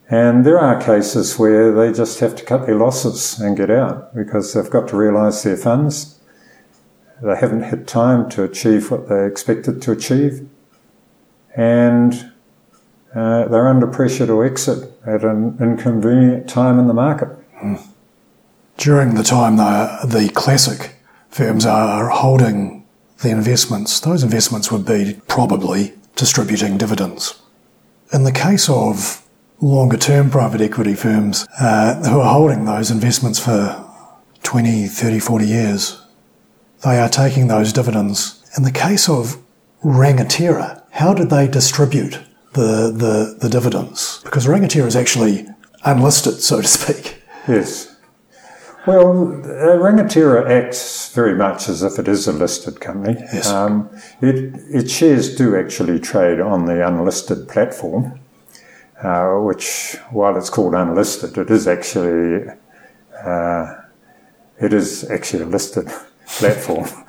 And 0.09 0.45
there 0.45 0.57
are 0.57 0.81
cases 0.81 1.37
where 1.37 1.71
they 1.71 1.91
just 1.91 2.19
have 2.21 2.35
to 2.37 2.45
cut 2.45 2.65
their 2.65 2.75
losses 2.75 3.39
and 3.39 3.57
get 3.57 3.69
out 3.69 4.15
because 4.15 4.53
they've 4.53 4.69
got 4.69 4.87
to 4.89 4.97
realise 4.97 5.43
their 5.43 5.57
funds. 5.57 6.19
They 7.21 7.35
haven't 7.35 7.63
had 7.63 7.87
time 7.87 8.29
to 8.29 8.43
achieve 8.43 8.89
what 8.89 9.09
they 9.09 9.25
expected 9.25 9.81
to 9.81 9.91
achieve. 9.91 10.47
And 11.55 12.31
uh, 13.13 13.47
they're 13.47 13.67
under 13.67 13.87
pressure 13.87 14.27
to 14.27 14.43
exit 14.43 14.93
at 15.05 15.23
an 15.23 15.57
inconvenient 15.59 16.47
time 16.47 16.79
in 16.79 16.87
the 16.87 16.93
market. 16.93 17.29
Mm 17.61 17.93
during 18.77 19.15
the 19.15 19.23
time 19.23 19.57
the, 19.57 19.99
the 20.05 20.29
classic 20.29 20.95
firms 21.29 21.65
are 21.65 22.09
holding 22.09 22.85
the 23.21 23.29
investments, 23.29 23.99
those 23.99 24.23
investments 24.23 24.71
would 24.71 24.85
be 24.85 25.19
probably 25.27 25.93
distributing 26.15 26.77
dividends. 26.77 27.41
In 28.13 28.23
the 28.23 28.31
case 28.31 28.69
of 28.69 29.23
longer 29.59 29.97
term 29.97 30.29
private 30.29 30.61
equity 30.61 30.93
firms 30.93 31.47
uh, 31.59 31.95
who 32.07 32.19
are 32.19 32.31
holding 32.31 32.65
those 32.65 32.91
investments 32.91 33.39
for 33.39 33.83
20, 34.43 34.87
30, 34.87 35.19
40 35.19 35.45
years, 35.45 36.01
they 36.85 36.99
are 36.99 37.09
taking 37.09 37.47
those 37.47 37.73
dividends. 37.73 38.43
In 38.55 38.63
the 38.63 38.71
case 38.71 39.09
of 39.09 39.37
Rangatira, 39.83 40.83
how 40.91 41.13
did 41.13 41.29
they 41.29 41.47
distribute 41.47 42.19
the, 42.53 42.91
the, 42.91 43.37
the 43.39 43.49
dividends? 43.49 44.21
Because 44.23 44.45
Rangatira 44.45 44.85
is 44.85 44.95
actually 44.95 45.47
unlisted, 45.83 46.35
so 46.35 46.61
to 46.61 46.67
speak. 46.67 47.21
Yes. 47.47 47.96
Well, 48.87 49.41
Rangatira 49.83 50.49
acts 50.49 51.13
very 51.13 51.35
much 51.35 51.67
as 51.67 51.83
if 51.83 51.99
it 51.99 52.07
is 52.07 52.25
a 52.25 52.31
listed 52.31 52.79
company. 52.79 53.17
Yes. 53.19 53.49
Um, 53.49 53.89
it, 54.21 54.53
its 54.69 54.93
shares 54.93 55.35
do 55.35 55.57
actually 55.57 55.99
trade 55.99 56.39
on 56.39 56.67
the 56.67 56.87
unlisted 56.87 57.49
platform, 57.49 58.21
uh, 59.03 59.33
which, 59.39 59.97
while 60.11 60.37
it's 60.37 60.49
called 60.49 60.73
unlisted, 60.73 61.37
it 61.37 61.49
is 61.51 61.67
actually 61.67 62.47
uh, 63.21 63.75
it 64.59 64.71
is 64.71 65.03
actually 65.11 65.43
a 65.43 65.47
listed 65.47 65.87
platform. 66.27 66.87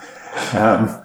Um, 0.53 1.03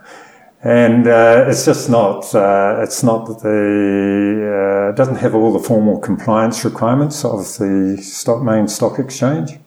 and 0.61 1.07
uh, 1.07 1.45
it's 1.47 1.65
just 1.65 1.89
not 1.89 2.33
uh, 2.35 2.79
it's 2.83 3.03
not 3.03 3.25
the 3.41 4.91
uh, 4.91 4.95
doesn't 4.95 5.15
have 5.15 5.33
all 5.33 5.51
the 5.51 5.59
formal 5.59 5.99
compliance 5.99 6.63
requirements 6.63 7.25
of 7.25 7.39
the 7.57 7.97
stock, 8.01 8.43
main 8.43 8.67
stock 8.67 8.99
exchange. 8.99 9.57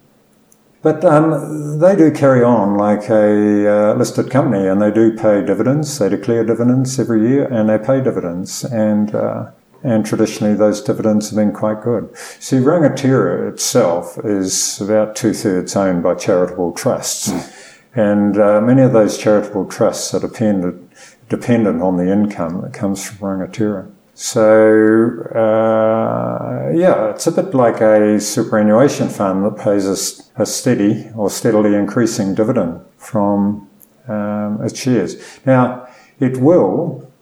But 0.86 1.04
um, 1.04 1.80
they 1.80 1.96
do 1.96 2.12
carry 2.12 2.44
on 2.44 2.76
like 2.76 3.10
a 3.10 3.90
uh, 3.90 3.94
listed 3.94 4.30
company 4.30 4.68
and 4.68 4.80
they 4.80 4.92
do 4.92 5.16
pay 5.16 5.44
dividends. 5.44 5.98
They 5.98 6.08
declare 6.08 6.44
dividends 6.44 6.96
every 7.00 7.28
year 7.28 7.46
and 7.46 7.68
they 7.68 7.76
pay 7.76 8.00
dividends. 8.00 8.62
And, 8.62 9.12
uh, 9.12 9.50
and 9.82 10.06
traditionally 10.06 10.54
those 10.54 10.80
dividends 10.80 11.30
have 11.30 11.38
been 11.38 11.50
quite 11.50 11.82
good. 11.82 12.16
See, 12.38 12.58
Rangatira 12.58 13.52
itself 13.52 14.16
is 14.24 14.80
about 14.80 15.16
two 15.16 15.32
thirds 15.32 15.74
owned 15.74 16.04
by 16.04 16.14
charitable 16.14 16.70
trusts. 16.70 17.32
Mm. 17.32 17.74
And 17.96 18.38
uh, 18.38 18.60
many 18.60 18.82
of 18.82 18.92
those 18.92 19.18
charitable 19.18 19.64
trusts 19.64 20.14
are 20.14 20.20
dependent, 20.20 20.88
dependent 21.28 21.82
on 21.82 21.96
the 21.96 22.12
income 22.12 22.60
that 22.60 22.72
comes 22.72 23.04
from 23.04 23.18
Rangatira. 23.26 23.90
So, 24.18 25.28
uh, 25.35 26.70
yeah, 26.75 27.11
it's 27.11 27.26
a 27.26 27.32
bit 27.32 27.52
like 27.52 27.82
a 27.82 28.18
superannuation 28.18 29.11
fund 29.11 29.44
that 29.44 29.62
pays 29.62 29.85
a, 29.85 30.42
a 30.42 30.46
steady 30.46 31.11
or 31.14 31.28
steadily 31.28 31.75
increasing 31.75 32.35
dividend 32.35 32.80
from 32.96 33.68
um, 34.08 34.64
its 34.64 34.80
shares. 34.80 35.16
Now, 35.44 35.87
it 36.18 36.38
will 36.38 37.12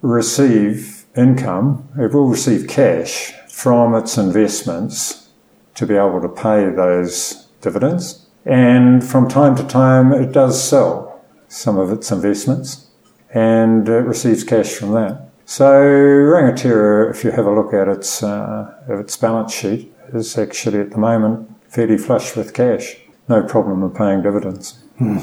receive 0.00 1.04
income, 1.14 1.86
it 1.98 2.14
will 2.14 2.28
receive 2.28 2.66
cash 2.66 3.34
from 3.50 3.94
its 3.94 4.16
investments 4.16 5.28
to 5.74 5.86
be 5.86 5.94
able 5.94 6.22
to 6.22 6.28
pay 6.30 6.70
those 6.70 7.48
dividends. 7.60 8.26
And 8.46 9.04
from 9.04 9.28
time 9.28 9.56
to 9.56 9.62
time, 9.62 10.14
it 10.14 10.32
does 10.32 10.66
sell 10.66 11.22
some 11.48 11.76
of 11.76 11.92
its 11.92 12.10
investments 12.10 12.86
and 13.34 13.86
it 13.86 14.06
receives 14.06 14.42
cash 14.42 14.72
from 14.72 14.92
that. 14.92 15.27
So 15.48 15.64
Rangatira, 15.64 17.10
if 17.10 17.24
you 17.24 17.30
have 17.30 17.46
a 17.46 17.50
look 17.50 17.72
at 17.72 17.88
its 17.88 18.22
uh, 18.22 18.70
its 18.86 19.16
balance 19.16 19.54
sheet, 19.54 19.90
is 20.12 20.36
actually 20.36 20.78
at 20.80 20.90
the 20.90 20.98
moment 20.98 21.48
fairly 21.70 21.96
flush 21.96 22.36
with 22.36 22.52
cash. 22.52 22.98
No 23.30 23.42
problem 23.42 23.82
of 23.82 23.94
paying 23.94 24.20
dividends. 24.20 24.78
Hmm. 24.98 25.20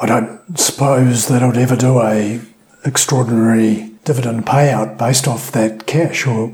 I 0.00 0.06
don't 0.06 0.58
suppose 0.58 1.28
that 1.28 1.42
it 1.42 1.46
would 1.46 1.58
ever 1.58 1.76
do 1.76 2.00
a 2.00 2.40
extraordinary 2.86 3.92
dividend 4.06 4.46
payout 4.46 4.96
based 4.96 5.28
off 5.28 5.52
that 5.52 5.86
cash, 5.86 6.26
or 6.26 6.50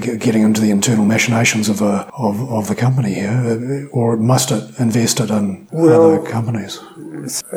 getting 0.00 0.42
into 0.42 0.60
the 0.60 0.72
internal 0.72 1.04
machinations 1.04 1.68
of 1.68 1.80
a, 1.80 2.10
of, 2.18 2.40
of 2.50 2.66
the 2.66 2.74
company 2.74 3.14
here, 3.14 3.88
or 3.92 4.16
must 4.16 4.50
it 4.50 4.64
invest 4.80 5.20
it 5.20 5.30
in 5.30 5.68
well, 5.70 6.16
other 6.16 6.28
companies? 6.28 6.80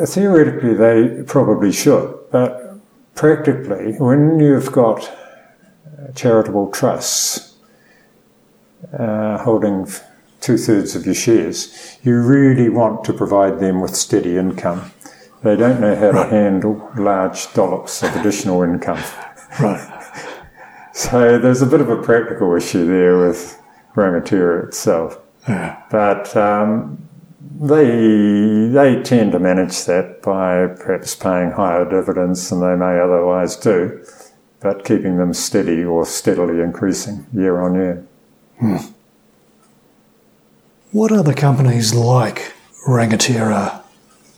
Theoretically, 0.06 0.74
they 0.74 1.24
probably 1.24 1.72
should, 1.72 2.16
but 2.30 2.65
practically, 3.16 3.94
when 3.98 4.38
you've 4.38 4.70
got 4.70 5.10
charitable 6.14 6.70
trusts 6.70 7.56
uh, 8.96 9.38
holding 9.38 9.88
two 10.40 10.56
thirds 10.56 10.94
of 10.94 11.04
your 11.04 11.14
shares, 11.14 11.98
you 12.02 12.20
really 12.20 12.68
want 12.68 13.02
to 13.04 13.12
provide 13.12 13.58
them 13.58 13.80
with 13.80 13.96
steady 13.96 14.36
income. 14.36 14.92
They 15.42 15.56
don't 15.56 15.80
know 15.80 15.96
how 15.96 16.10
right. 16.10 16.24
to 16.24 16.30
handle 16.30 16.90
large 16.96 17.52
dollops 17.52 18.02
of 18.02 18.14
additional 18.16 18.62
income. 18.62 19.02
Right. 19.58 19.92
So 20.92 21.38
there's 21.38 21.60
a 21.60 21.66
bit 21.66 21.82
of 21.82 21.90
a 21.90 22.02
practical 22.02 22.56
issue 22.56 22.86
there 22.86 23.18
with 23.18 23.62
Rangatira 23.94 24.66
itself. 24.66 25.18
Yeah. 25.46 25.82
But 25.90 26.34
um, 26.34 27.05
they 27.60 28.68
they 28.68 29.02
tend 29.02 29.32
to 29.32 29.38
manage 29.38 29.84
that 29.86 30.22
by 30.22 30.66
perhaps 30.66 31.14
paying 31.14 31.52
higher 31.52 31.88
dividends 31.88 32.48
than 32.50 32.60
they 32.60 32.76
may 32.76 32.98
otherwise 32.98 33.56
do, 33.56 34.04
but 34.60 34.84
keeping 34.84 35.16
them 35.16 35.32
steady 35.32 35.84
or 35.84 36.04
steadily 36.04 36.60
increasing 36.60 37.26
year 37.32 37.60
on 37.60 37.74
year. 37.74 38.06
Hmm. 38.58 38.76
What 40.92 41.12
other 41.12 41.34
companies 41.34 41.94
like 41.94 42.54
Rangatira 42.88 43.82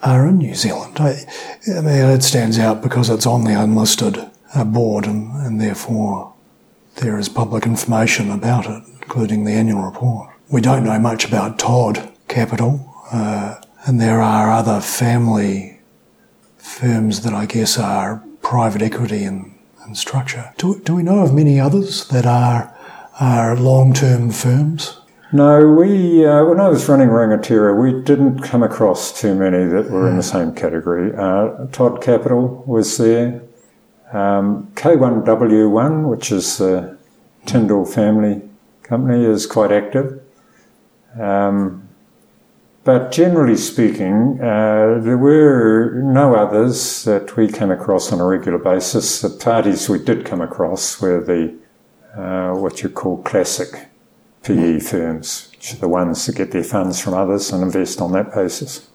are 0.03 0.27
in 0.27 0.38
New 0.38 0.55
Zealand? 0.55 0.99
I, 0.99 1.25
I, 1.69 1.81
mean, 1.81 2.11
it 2.11 2.23
stands 2.23 2.59
out 2.59 2.83
because 2.83 3.11
it's 3.11 3.27
on 3.27 3.45
the 3.45 3.61
unlisted 3.61 4.19
uh, 4.55 4.65
board, 4.65 5.07
and, 5.07 5.31
and 5.45 5.61
therefore 5.61 6.35
there 6.97 7.19
is 7.19 7.29
public 7.29 7.65
information 7.65 8.31
about 8.31 8.67
it, 8.67 8.83
including 9.03 9.45
the 9.45 9.53
annual 9.53 9.83
report. 9.83 10.31
We 10.49 10.61
don't 10.61 10.85
know 10.85 10.99
much 10.99 11.25
about 11.25 11.59
Todd 11.59 12.11
Capital, 12.27 12.88
uh, 13.12 13.61
and 13.87 14.00
there 14.00 14.21
are 14.21 14.50
other 14.50 14.81
family 14.81 15.81
firms 16.57 17.23
that 17.23 17.33
I 17.33 17.47
guess 17.47 17.79
are 17.79 18.23
private 18.43 18.83
equity 18.83 19.25
in, 19.25 19.55
in 19.87 19.95
structure. 19.95 20.53
Do, 20.59 20.81
do 20.81 20.95
we 20.95 21.03
know 21.03 21.21
of 21.21 21.35
many 21.35 21.59
others 21.59 22.07
that 22.09 22.27
are, 22.27 22.75
are 23.21 23.57
long-term 23.57 24.31
firms? 24.31 25.00
No, 25.31 25.67
we 25.73 26.25
uh, 26.25 26.45
when 26.45 26.59
I 26.59 26.69
was 26.69 26.88
running 26.88 27.09
Rangatira, 27.09 27.79
we 27.79 28.03
didn't 28.03 28.41
come 28.41 28.62
across 28.62 29.21
too 29.21 29.35
many 29.35 29.65
that 29.65 29.91
were 29.91 30.09
in 30.09 30.17
the 30.17 30.23
same 30.23 30.55
category. 30.55 31.15
Uh, 31.15 31.67
Todd 31.67 32.00
Capital 32.00 32.65
was 32.67 32.97
there. 32.97 33.43
Um, 34.11 34.73
K1W1, 34.75 36.09
which 36.09 36.33
is 36.33 36.57
the 36.57 36.97
Tindall 37.45 37.85
family 37.85 38.41
company, 38.83 39.23
is 39.23 39.45
quite 39.47 39.71
active. 39.71 40.23
Um, 41.21 41.88
but 42.88 43.12
generally 43.12 43.59
speaking, 43.59 44.40
uh, 44.40 44.99
there 45.02 45.18
were 45.18 46.00
no 46.02 46.35
others 46.35 47.04
that 47.04 47.37
we 47.37 47.47
came 47.47 47.71
across 47.71 48.11
on 48.11 48.18
a 48.18 48.25
regular 48.25 48.57
basis. 48.57 49.21
The 49.21 49.28
parties 49.28 49.90
we 49.90 49.99
did 49.99 50.25
come 50.25 50.40
across 50.40 50.99
were 50.99 51.23
the 51.23 51.54
uh, 52.18 52.54
what 52.54 52.83
you 52.83 52.88
call 52.88 53.23
classic 53.25 53.90
PE 54.42 54.80
firms, 54.80 55.50
which 55.50 55.75
are 55.75 55.76
the 55.76 55.88
ones 55.88 56.25
that 56.25 56.37
get 56.37 56.50
their 56.50 56.64
funds 56.64 56.99
from 56.99 57.12
others 57.12 57.52
and 57.52 57.62
invest 57.62 58.00
on 58.00 58.12
that 58.12 58.33
basis. 58.35 58.88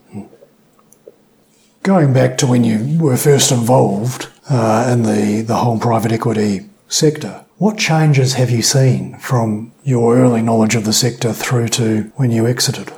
Going 1.83 2.13
back 2.13 2.39
to 2.39 2.47
when 2.47 2.63
you 2.63 2.97
were 2.97 3.15
first 3.15 3.51
involved 3.51 4.27
uh, 4.49 4.89
in 4.91 5.03
the, 5.03 5.43
the 5.43 5.57
whole 5.57 5.77
private 5.77 6.11
equity 6.11 6.67
sector, 6.87 7.45
what 7.59 7.77
changes 7.77 8.33
have 8.33 8.49
you 8.49 8.63
seen 8.63 9.19
from 9.19 9.71
your 9.83 10.17
early 10.17 10.41
knowledge 10.41 10.73
of 10.73 10.83
the 10.83 10.93
sector 10.93 11.31
through 11.31 11.67
to 11.67 12.11
when 12.15 12.31
you 12.31 12.47
exited? 12.47 12.91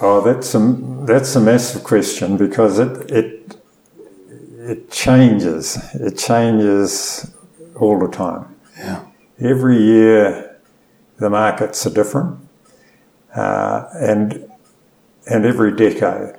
Oh, 0.00 0.20
that's 0.20 0.54
a 0.54 0.76
that's 1.06 1.34
a 1.36 1.40
massive 1.40 1.82
question 1.82 2.36
because 2.36 2.78
it 2.78 3.10
it 3.10 3.56
it 4.58 4.90
changes. 4.90 5.78
It 5.94 6.18
changes 6.18 7.30
all 7.76 7.98
the 7.98 8.08
time. 8.08 8.56
Yeah. 8.76 9.06
Every 9.40 9.82
year, 9.82 10.58
the 11.18 11.30
markets 11.30 11.86
are 11.86 11.94
different, 11.94 12.38
uh, 13.34 13.86
and 13.94 14.50
and 15.26 15.46
every 15.46 15.74
decade, 15.74 16.34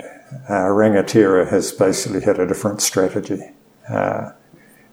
uh, 0.50 0.70
Rangatira 0.70 1.50
has 1.50 1.72
basically 1.72 2.22
had 2.22 2.40
a 2.40 2.48
different 2.48 2.82
strategy, 2.82 3.42
uh, 3.90 4.32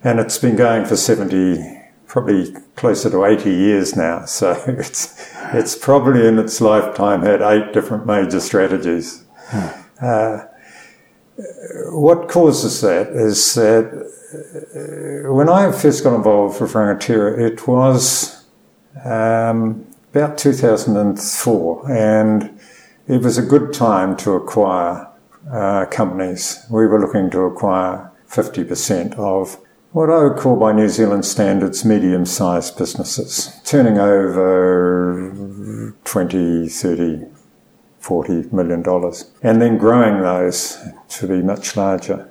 and 0.03 0.21
it's 0.21 0.39
been 0.39 0.57
going 0.57 0.87
for 0.87 0.97
seventy 0.97 1.83
probably 2.15 2.55
closer 2.77 3.11
to 3.11 3.25
80 3.25 3.51
years 3.51 3.97
now. 3.97 4.25
So 4.27 4.53
it's, 4.69 5.34
it's 5.53 5.77
probably 5.77 6.27
in 6.27 6.39
its 6.39 6.61
lifetime 6.61 7.23
had 7.23 7.43
eight 7.43 7.73
different 7.73 8.07
major 8.07 8.41
strategies. 8.41 9.25
Hmm. 9.49 9.67
Uh, 10.01 10.39
what 11.91 12.29
causes 12.29 12.81
that 12.81 13.09
is 13.09 13.55
that 13.55 13.87
uh, 14.35 15.33
when 15.33 15.49
I 15.49 15.71
first 15.73 16.05
got 16.05 16.15
involved 16.15 16.61
with 16.61 16.73
Rangatira, 16.73 17.39
it 17.39 17.67
was 17.67 18.45
um, 19.05 19.87
about 20.13 20.39
2004, 20.39 21.93
and 21.93 22.61
it 23.09 23.23
was 23.23 23.39
a 23.39 23.43
good 23.43 23.73
time 23.73 24.17
to 24.19 24.33
acquire 24.33 25.09
uh, 25.51 25.87
companies. 25.87 26.65
We 26.71 26.87
were 26.87 27.01
looking 27.01 27.31
to 27.31 27.43
acquire 27.43 28.11
50% 28.29 29.15
of 29.19 29.59
what 29.95 30.11
I 30.11 30.25
would 30.25 30.37
call 30.37 30.57
by 30.57 30.73
New 30.73 30.89
Zealand 30.89 31.25
standards 31.25 31.85
medium 31.85 32.27
sized 32.27 32.77
businesses, 32.77 33.61
turning 33.65 33.97
over 33.97 35.95
20, 36.03 36.69
30, 36.69 37.27
40 38.01 38.33
million 38.51 38.83
dollars, 38.83 39.31
and 39.41 39.63
then 39.63 39.79
growing 39.79 40.21
those 40.21 40.83
to 41.11 41.29
be 41.29 41.43
much 41.43 41.77
larger. 41.77 42.29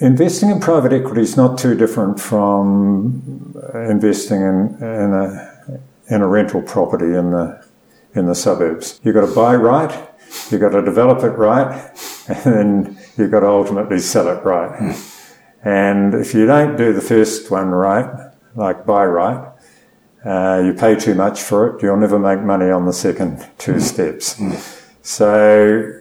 Investing 0.00 0.48
in 0.48 0.60
private 0.60 0.94
equity 0.94 1.20
is 1.20 1.36
not 1.36 1.58
too 1.58 1.74
different 1.74 2.18
from 2.18 3.54
investing 3.74 4.40
in, 4.40 4.78
in, 4.80 5.12
a, 5.12 5.82
in 6.08 6.22
a 6.22 6.26
rental 6.26 6.62
property 6.62 7.14
in 7.14 7.32
the, 7.32 7.62
in 8.14 8.24
the 8.24 8.34
suburbs. 8.34 8.98
You've 9.04 9.14
got 9.14 9.26
to 9.26 9.34
buy 9.34 9.54
right, 9.56 9.92
you've 10.50 10.62
got 10.62 10.70
to 10.70 10.80
develop 10.80 11.22
it 11.22 11.36
right, 11.36 11.90
and 12.28 12.54
then 12.54 12.98
you've 13.18 13.30
got 13.30 13.40
to 13.40 13.48
ultimately 13.48 13.98
sell 13.98 14.26
it 14.28 14.42
right. 14.42 14.96
And 15.64 16.14
if 16.14 16.34
you 16.34 16.46
don't 16.46 16.76
do 16.76 16.92
the 16.92 17.00
first 17.00 17.50
one 17.50 17.70
right, 17.70 18.30
like 18.54 18.84
buy 18.84 19.06
right, 19.06 19.52
uh, 20.24 20.62
you 20.64 20.74
pay 20.74 20.94
too 20.94 21.14
much 21.14 21.42
for 21.42 21.68
it, 21.68 21.82
you'll 21.82 21.96
never 21.96 22.18
make 22.18 22.40
money 22.40 22.70
on 22.70 22.86
the 22.86 22.92
second 22.92 23.46
two 23.58 23.80
steps. 23.80 24.40
So 25.02 25.92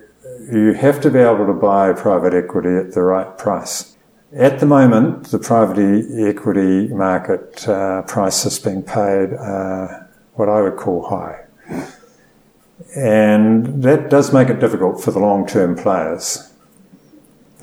you 0.52 0.74
have 0.74 1.02
to 1.02 1.10
be 1.10 1.20
able 1.20 1.46
to 1.48 1.54
buy 1.54 1.94
private 1.94 2.34
equity 2.34 2.76
at 2.76 2.94
the 2.94 3.02
right 3.02 3.38
price. 3.38 3.96
At 4.36 4.60
the 4.60 4.66
moment, 4.66 5.26
the 5.26 5.40
private 5.40 6.08
equity 6.18 6.88
market 6.88 7.68
uh, 7.68 8.02
price 8.04 8.60
being 8.60 8.84
paid 8.84 9.34
uh, 9.34 9.88
what 10.34 10.50
I 10.50 10.62
would 10.62 10.78
call 10.78 11.08
high. 11.08 11.46
And 12.96 13.84
that 13.84 14.10
does 14.10 14.34
make 14.34 14.50
it 14.50 14.60
difficult 14.60 15.02
for 15.02 15.12
the 15.12 15.20
long 15.20 15.46
term 15.46 15.76
players. 15.76 16.53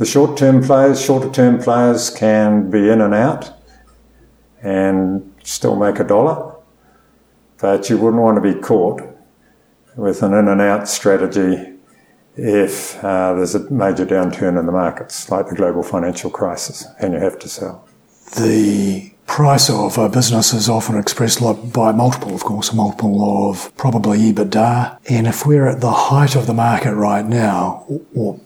The 0.00 0.06
short 0.06 0.38
term 0.38 0.62
players, 0.62 0.98
shorter 0.98 1.28
term 1.28 1.58
players 1.58 2.08
can 2.08 2.70
be 2.70 2.88
in 2.88 3.02
and 3.02 3.12
out 3.12 3.52
and 4.62 5.30
still 5.42 5.76
make 5.76 5.98
a 5.98 6.04
dollar, 6.04 6.54
but 7.58 7.90
you 7.90 7.98
wouldn't 7.98 8.22
want 8.22 8.42
to 8.42 8.54
be 8.54 8.58
caught 8.58 9.02
with 9.96 10.22
an 10.22 10.32
in 10.32 10.48
and 10.48 10.62
out 10.62 10.88
strategy 10.88 11.74
if 12.34 13.04
uh, 13.04 13.34
there's 13.34 13.54
a 13.54 13.70
major 13.70 14.06
downturn 14.06 14.58
in 14.58 14.64
the 14.64 14.72
markets, 14.72 15.30
like 15.30 15.50
the 15.50 15.54
global 15.54 15.82
financial 15.82 16.30
crisis, 16.30 16.86
and 16.98 17.12
you 17.12 17.18
have 17.18 17.38
to 17.40 17.48
sell. 17.50 17.86
The 18.38 19.12
price 19.26 19.68
of 19.68 19.98
a 19.98 20.08
business 20.08 20.54
is 20.54 20.70
often 20.70 20.96
expressed 20.96 21.42
by 21.74 21.92
multiple, 21.92 22.34
of 22.34 22.42
course, 22.42 22.72
a 22.72 22.74
multiple 22.74 23.50
of 23.50 23.76
probably 23.76 24.32
EBITDA. 24.32 24.98
And 25.10 25.26
if 25.26 25.44
we're 25.44 25.66
at 25.66 25.82
the 25.82 25.92
height 25.92 26.36
of 26.36 26.46
the 26.46 26.54
market 26.54 26.94
right 26.94 27.26
now, 27.26 27.84
or 28.14 28.40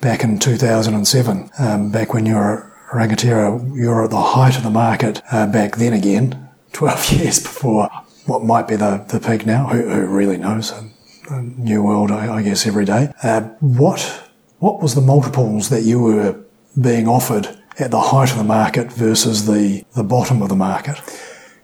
back 0.00 0.24
in 0.24 0.38
2007, 0.38 1.50
um, 1.58 1.90
back 1.90 2.14
when 2.14 2.26
you 2.26 2.34
were 2.34 2.70
Rangatira, 2.90 3.76
you 3.76 3.88
were 3.88 4.04
at 4.04 4.10
the 4.10 4.20
height 4.20 4.56
of 4.56 4.64
the 4.64 4.70
market 4.70 5.22
uh, 5.30 5.46
back 5.46 5.76
then 5.76 5.92
again, 5.92 6.48
12 6.72 7.12
years 7.12 7.40
before 7.40 7.88
what 8.26 8.44
might 8.44 8.68
be 8.68 8.76
the, 8.76 9.04
the 9.08 9.20
peak 9.20 9.46
now. 9.46 9.66
Who, 9.66 9.88
who 9.88 10.06
really 10.06 10.36
knows? 10.36 10.72
A, 10.72 10.88
a 11.30 11.42
new 11.42 11.82
world, 11.82 12.10
I, 12.10 12.36
I, 12.36 12.42
guess, 12.42 12.66
every 12.66 12.84
day. 12.84 13.12
Uh, 13.22 13.42
what 13.60 14.30
what 14.58 14.82
was 14.82 14.94
the 14.94 15.00
multiples 15.00 15.70
that 15.70 15.82
you 15.82 16.00
were 16.00 16.38
being 16.80 17.08
offered 17.08 17.48
at 17.78 17.90
the 17.90 18.00
height 18.00 18.30
of 18.30 18.36
the 18.36 18.44
market 18.44 18.92
versus 18.92 19.46
the, 19.46 19.84
the 19.96 20.04
bottom 20.04 20.42
of 20.42 20.48
the 20.48 20.56
market? 20.56 20.96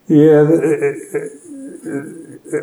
Yeah, 0.08 0.44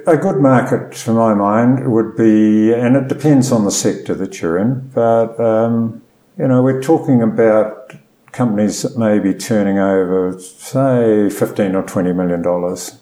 a 0.08 0.18
good 0.18 0.40
market, 0.40 0.94
to 1.04 1.14
my 1.14 1.34
mind, 1.34 1.92
would 1.92 2.16
be, 2.16 2.74
and 2.74 2.96
it 2.96 3.08
depends 3.08 3.52
on 3.52 3.66
the 3.66 3.72
sector 3.72 4.14
that 4.16 4.42
you're 4.42 4.58
in, 4.58 4.90
but, 4.94 5.40
um, 5.40 6.02
you 6.38 6.48
know, 6.48 6.62
we're 6.62 6.82
talking 6.82 7.22
about 7.22 7.94
companies 8.32 8.82
that 8.82 8.98
may 8.98 9.20
be 9.20 9.34
turning 9.34 9.78
over, 9.78 10.40
say, 10.40 11.30
15 11.30 11.76
or 11.76 11.84
20 11.84 12.14
million 12.14 12.42
dollars. 12.42 13.00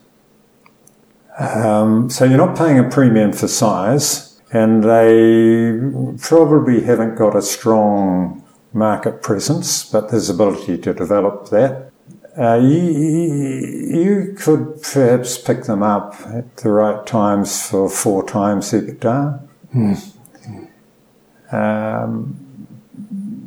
Um, 1.39 2.09
so 2.09 2.25
you're 2.25 2.37
not 2.37 2.57
paying 2.57 2.77
a 2.77 2.89
premium 2.89 3.31
for 3.31 3.47
size, 3.47 4.41
and 4.51 4.83
they 4.83 5.79
probably 6.19 6.83
haven't 6.83 7.15
got 7.15 7.35
a 7.35 7.41
strong 7.41 8.43
market 8.73 9.21
presence, 9.21 9.89
but 9.89 10.09
there's 10.09 10.29
ability 10.29 10.77
to 10.79 10.93
develop 10.93 11.49
that. 11.49 11.90
Uh, 12.37 12.55
you, 12.55 12.81
you, 12.81 14.35
could 14.37 14.81
perhaps 14.81 15.37
pick 15.37 15.63
them 15.63 15.83
up 15.83 16.15
at 16.27 16.57
the 16.57 16.69
right 16.69 17.05
times 17.05 17.69
for 17.69 17.89
four 17.89 18.25
times 18.25 18.71
EBITDA. 18.71 19.47
Mm. 19.75 21.53
Um, 21.53 22.67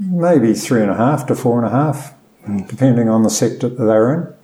maybe 0.01 0.53
three 0.53 0.83
and 0.83 0.91
a 0.91 0.97
half 0.97 1.27
to 1.27 1.35
four 1.35 1.65
and 1.65 1.67
a 1.67 1.71
half, 1.71 2.15
mm. 2.47 2.69
depending 2.69 3.09
on 3.09 3.23
the 3.23 3.31
sector 3.31 3.71
that 3.71 3.83
they're 3.83 4.15
in. 4.15 4.35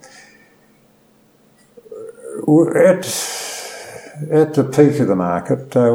At, 2.75 3.05
at 4.31 4.53
the 4.55 4.63
peak 4.63 4.99
of 4.99 5.07
the 5.07 5.15
market, 5.15 5.75
uh, 5.77 5.85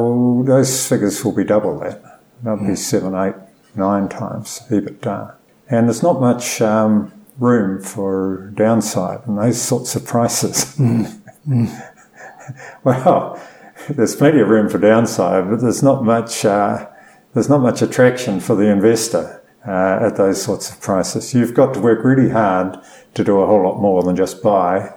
those 0.44 0.86
figures 0.88 1.24
will 1.24 1.32
be 1.32 1.42
double 1.42 1.80
that. 1.80 2.20
They'll 2.44 2.58
mm. 2.58 2.68
be 2.68 2.76
seven, 2.76 3.12
eight, 3.16 3.34
nine 3.74 4.08
times 4.08 4.60
EBITDA. 4.70 5.34
And 5.68 5.88
there's 5.88 6.04
not 6.04 6.20
much 6.20 6.62
um, 6.62 7.12
room 7.38 7.82
for 7.82 8.52
downside 8.54 9.20
and 9.26 9.38
those 9.38 9.60
sorts 9.60 9.94
of 9.96 10.04
prices. 10.06 10.76
Mm. 10.76 11.22
Mm. 11.48 11.92
well, 12.84 13.40
there's 13.88 14.16
plenty 14.16 14.40
of 14.40 14.48
room 14.48 14.68
for 14.68 14.78
downside, 14.78 15.50
but 15.50 15.60
there's 15.60 15.82
not 15.82 16.04
much. 16.04 16.44
Uh, 16.44 16.88
there's 17.34 17.48
not 17.48 17.60
much 17.60 17.82
attraction 17.82 18.40
for 18.40 18.54
the 18.54 18.66
investor. 18.70 19.42
uh, 19.66 19.98
at 20.00 20.16
those 20.16 20.40
sorts 20.40 20.70
of 20.70 20.80
prices. 20.80 21.34
You've 21.34 21.54
got 21.54 21.74
to 21.74 21.80
work 21.80 22.04
really 22.04 22.30
hard 22.30 22.78
to 23.14 23.24
do 23.24 23.40
a 23.40 23.46
whole 23.46 23.62
lot 23.62 23.80
more 23.80 24.02
than 24.02 24.14
just 24.16 24.42
buy 24.42 24.92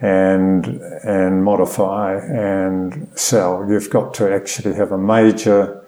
and 0.00 0.66
and 1.04 1.44
modify 1.44 2.16
and 2.18 3.08
sell. 3.14 3.66
You've 3.68 3.90
got 3.90 4.14
to 4.14 4.32
actually 4.32 4.74
have 4.74 4.92
a 4.92 4.98
major 4.98 5.84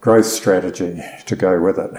growth 0.00 0.26
strategy 0.26 1.02
to 1.26 1.36
go 1.36 1.60
with 1.60 1.78
it. 1.78 1.90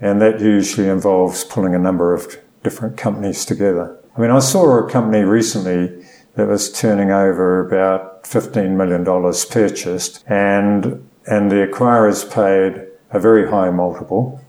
And 0.00 0.20
that 0.20 0.40
usually 0.40 0.88
involves 0.88 1.44
pulling 1.44 1.74
a 1.74 1.78
number 1.78 2.12
of 2.12 2.38
different 2.62 2.96
companies 2.96 3.44
together. 3.44 3.98
I 4.16 4.20
mean, 4.20 4.30
I 4.30 4.38
saw 4.40 4.78
a 4.78 4.90
company 4.90 5.22
recently 5.22 6.04
that 6.34 6.48
was 6.48 6.70
turning 6.70 7.10
over 7.10 7.66
about 7.66 8.24
$15 8.24 8.76
million 8.76 9.04
purchased 9.04 10.24
and, 10.26 11.08
and 11.26 11.50
the 11.50 11.66
acquirers 11.66 12.30
paid 12.30 12.86
a 13.10 13.20
very 13.20 13.48
high 13.48 13.70
multiple 13.70 14.40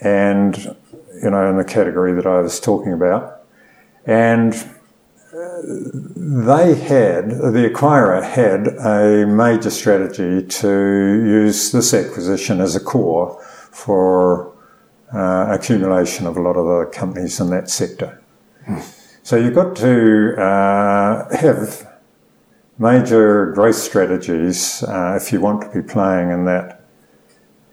and, 0.00 0.76
you 1.22 1.30
know, 1.30 1.48
in 1.48 1.56
the 1.56 1.64
category 1.64 2.12
that 2.14 2.26
I 2.26 2.40
was 2.40 2.60
talking 2.60 2.92
about. 2.92 3.42
And 4.06 4.54
uh, 5.32 5.62
they 5.64 6.74
had, 6.74 7.30
the 7.30 7.70
acquirer 7.72 8.22
had 8.22 8.68
a 8.68 9.26
major 9.26 9.70
strategy 9.70 10.46
to 10.46 10.68
use 10.68 11.72
this 11.72 11.94
acquisition 11.94 12.60
as 12.60 12.76
a 12.76 12.80
core 12.80 13.42
for 13.74 14.54
uh, 15.12 15.46
accumulation 15.50 16.26
of 16.26 16.36
a 16.36 16.40
lot 16.40 16.56
of 16.56 16.64
the 16.64 16.90
companies 16.96 17.40
in 17.40 17.50
that 17.50 17.68
sector. 17.68 18.22
Hmm. 18.64 18.78
So 19.22 19.36
you've 19.36 19.54
got 19.54 19.76
to 19.76 20.40
uh, 20.40 21.36
have 21.36 21.90
major 22.78 23.52
growth 23.52 23.76
strategies 23.76 24.82
uh, 24.82 25.18
if 25.20 25.32
you 25.32 25.40
want 25.40 25.62
to 25.62 25.82
be 25.82 25.86
playing 25.86 26.30
in 26.30 26.44
that 26.44 26.80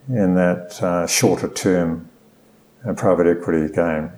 in 0.10 0.34
that 0.36 0.82
uh, 0.82 1.06
shorter 1.08 1.48
term 1.48 2.10
uh, 2.86 2.94
private 2.94 3.28
equity 3.28 3.72
game. 3.74 4.12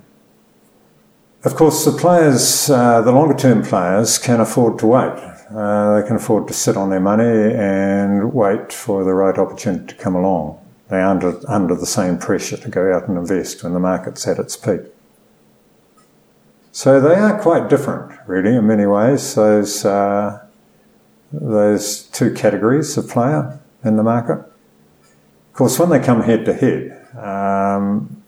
Of 1.44 1.56
course, 1.56 1.84
the 1.84 1.92
players, 1.92 2.70
uh, 2.70 3.02
the 3.02 3.12
longer 3.12 3.36
term 3.36 3.64
players, 3.64 4.18
can 4.18 4.40
afford 4.40 4.80
to 4.80 4.88
wait. 4.88 5.20
Uh, 5.54 6.00
they 6.00 6.08
can 6.08 6.16
afford 6.16 6.48
to 6.48 6.54
sit 6.54 6.78
on 6.78 6.90
their 6.90 7.02
money 7.02 7.54
and 7.54 8.34
wait 8.34 8.72
for 8.72 9.04
the 9.04 9.14
right 9.14 9.38
opportunity 9.38 9.88
to 9.88 9.96
come 9.96 10.16
along. 10.16 10.63
They 10.94 11.00
are 11.00 11.10
under, 11.10 11.40
under 11.50 11.74
the 11.74 11.88
same 11.88 12.20
pressure 12.20 12.56
to 12.56 12.70
go 12.70 12.94
out 12.94 13.08
and 13.08 13.18
invest 13.18 13.64
when 13.64 13.74
the 13.74 13.80
market's 13.80 14.28
at 14.28 14.38
its 14.38 14.56
peak. 14.56 14.82
So 16.72 17.02
they 17.02 17.16
are 17.16 17.42
quite 17.42 17.68
different, 17.68 18.16
really, 18.28 18.56
in 18.56 18.68
many 18.68 18.86
ways, 18.86 19.34
those, 19.34 19.84
uh, 19.86 20.46
those 21.32 22.04
two 22.04 22.32
categories 22.32 22.96
of 22.96 23.10
player 23.10 23.60
in 23.84 23.98
the 23.98 24.04
market. 24.04 24.38
Of 24.38 25.54
course, 25.54 25.80
when 25.80 25.90
they 25.90 26.00
come 26.00 26.22
head 26.22 26.46
to 26.46 26.54
head, 26.54 27.08
um, 27.18 28.22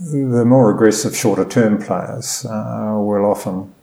the 0.00 0.46
more 0.46 0.74
aggressive 0.74 1.14
shorter 1.14 1.44
term 1.44 1.82
players 1.82 2.46
uh, 2.46 2.94
will 2.96 3.26
often 3.26 3.74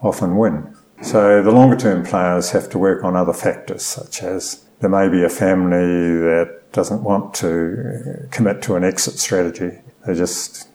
often 0.00 0.38
win. 0.38 0.74
So 1.02 1.42
the 1.42 1.50
longer 1.50 1.76
term 1.76 2.06
players 2.06 2.52
have 2.52 2.70
to 2.70 2.78
work 2.78 3.04
on 3.04 3.16
other 3.16 3.34
factors 3.34 3.84
such 3.84 4.22
as 4.22 4.63
there 4.80 4.90
may 4.90 5.08
be 5.08 5.22
a 5.22 5.28
family 5.28 6.18
that 6.20 6.72
doesn't 6.72 7.02
want 7.02 7.34
to 7.34 8.28
commit 8.30 8.62
to 8.62 8.74
an 8.74 8.84
exit 8.84 9.18
strategy. 9.18 9.78
They're 10.04 10.14
just 10.14 10.68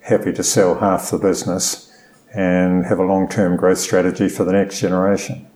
happy 0.00 0.32
to 0.32 0.42
sell 0.42 0.76
half 0.76 1.10
the 1.10 1.18
business 1.18 1.90
and 2.34 2.86
have 2.86 2.98
a 2.98 3.04
long 3.04 3.28
term 3.28 3.56
growth 3.56 3.78
strategy 3.78 4.28
for 4.28 4.44
the 4.44 4.52
next 4.52 4.80
generation. 4.80 5.46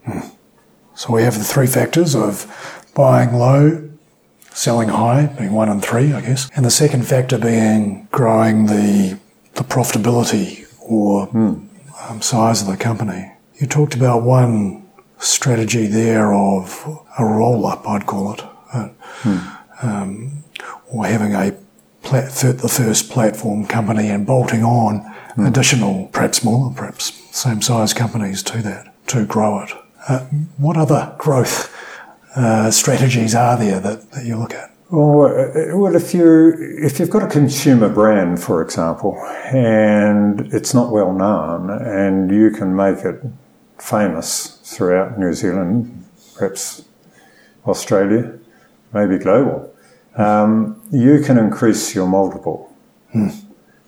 So 0.95 1.13
we 1.13 1.23
have 1.23 1.37
the 1.37 1.43
three 1.43 1.67
factors 1.67 2.13
of 2.15 2.45
buying 2.93 3.33
low, 3.33 3.89
selling 4.51 4.89
high, 4.89 5.27
being 5.27 5.53
one 5.53 5.69
and 5.69 5.81
three, 5.83 6.11
I 6.11 6.21
guess, 6.21 6.49
and 6.55 6.65
the 6.65 6.71
second 6.71 7.07
factor 7.07 7.37
being 7.37 8.07
growing 8.11 8.65
the 8.65 9.17
the 9.53 9.63
profitability 9.63 10.67
or 10.81 11.27
mm. 11.27 11.67
um, 12.09 12.21
size 12.21 12.61
of 12.61 12.67
the 12.67 12.77
company. 12.77 13.31
You 13.55 13.67
talked 13.67 13.93
about 13.93 14.23
one 14.23 14.88
strategy 15.19 15.87
there 15.87 16.33
of 16.33 16.85
a 17.17 17.25
roll 17.25 17.65
up, 17.67 17.87
I'd 17.87 18.05
call 18.05 18.33
it, 18.33 18.41
uh, 18.73 18.89
mm. 19.21 19.57
um, 19.83 20.43
or 20.91 21.05
having 21.05 21.33
a 21.33 21.55
plat- 22.01 22.31
the 22.31 22.69
first 22.69 23.09
platform 23.09 23.65
company 23.65 24.09
and 24.09 24.25
bolting 24.25 24.63
on 24.63 25.01
mm. 25.35 25.47
additional, 25.47 26.07
perhaps 26.07 26.39
smaller, 26.39 26.73
perhaps 26.73 27.13
same 27.35 27.61
size 27.61 27.93
companies 27.93 28.41
to 28.43 28.61
that 28.61 28.93
to 29.07 29.25
grow 29.25 29.61
it. 29.63 29.71
Uh, 30.07 30.19
what 30.57 30.77
other 30.77 31.13
growth 31.17 31.75
uh, 32.35 32.71
strategies 32.71 33.35
are 33.35 33.57
there 33.57 33.79
that, 33.79 34.11
that 34.11 34.25
you 34.25 34.37
look 34.37 34.53
at? 34.53 34.71
Well, 34.89 35.25
uh, 35.25 35.77
well, 35.77 35.95
if 35.95 36.15
you 36.15 36.55
if 36.57 36.99
you've 36.99 37.11
got 37.11 37.21
a 37.21 37.27
consumer 37.27 37.89
brand, 37.89 38.41
for 38.41 38.63
example, 38.63 39.21
and 39.53 40.51
it's 40.51 40.73
not 40.73 40.91
well 40.91 41.13
known, 41.13 41.69
and 41.69 42.31
you 42.31 42.49
can 42.49 42.75
make 42.75 43.05
it 43.05 43.21
famous 43.81 44.59
throughout 44.63 45.17
New 45.17 45.33
Zealand, 45.33 46.05
perhaps 46.35 46.83
Australia, 47.65 48.37
maybe 48.93 49.17
global, 49.17 49.73
um, 50.15 50.81
you 50.91 51.21
can 51.21 51.37
increase 51.37 51.95
your 51.95 52.07
multiple 52.07 52.73
hmm. 53.11 53.29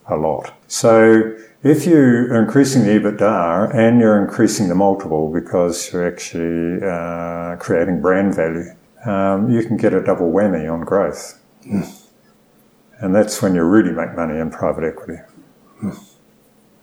a 0.08 0.16
lot. 0.16 0.54
So 0.68 1.36
if 1.64 1.86
you're 1.86 2.36
increasing 2.42 2.84
the 2.84 3.00
EBITDA 3.00 3.76
and 3.76 4.00
you're 4.00 4.20
increasing 4.20 4.68
the 4.68 4.76
multiple 4.76 5.32
because 5.32 5.94
you're 5.94 6.08
actually 6.08 6.84
uh, 6.84 7.56
creating 7.58 8.02
brand 8.02 8.36
value, 8.36 8.72
um, 9.06 9.52
you 9.52 9.64
can 9.64 9.78
get 9.78 9.94
a 9.94 10.02
double 10.02 10.32
whammy 10.32 10.72
on 10.72 10.82
growth. 10.82 11.40
Mm. 11.66 12.08
And 13.00 13.16
that's 13.16 13.42
when 13.42 13.56
you 13.56 13.64
really 13.64 13.92
make 13.92 14.16
money 14.16 14.40
in 14.40 14.50
private 14.52 14.84
equity. 14.84 15.22
Mm. 15.84 16.00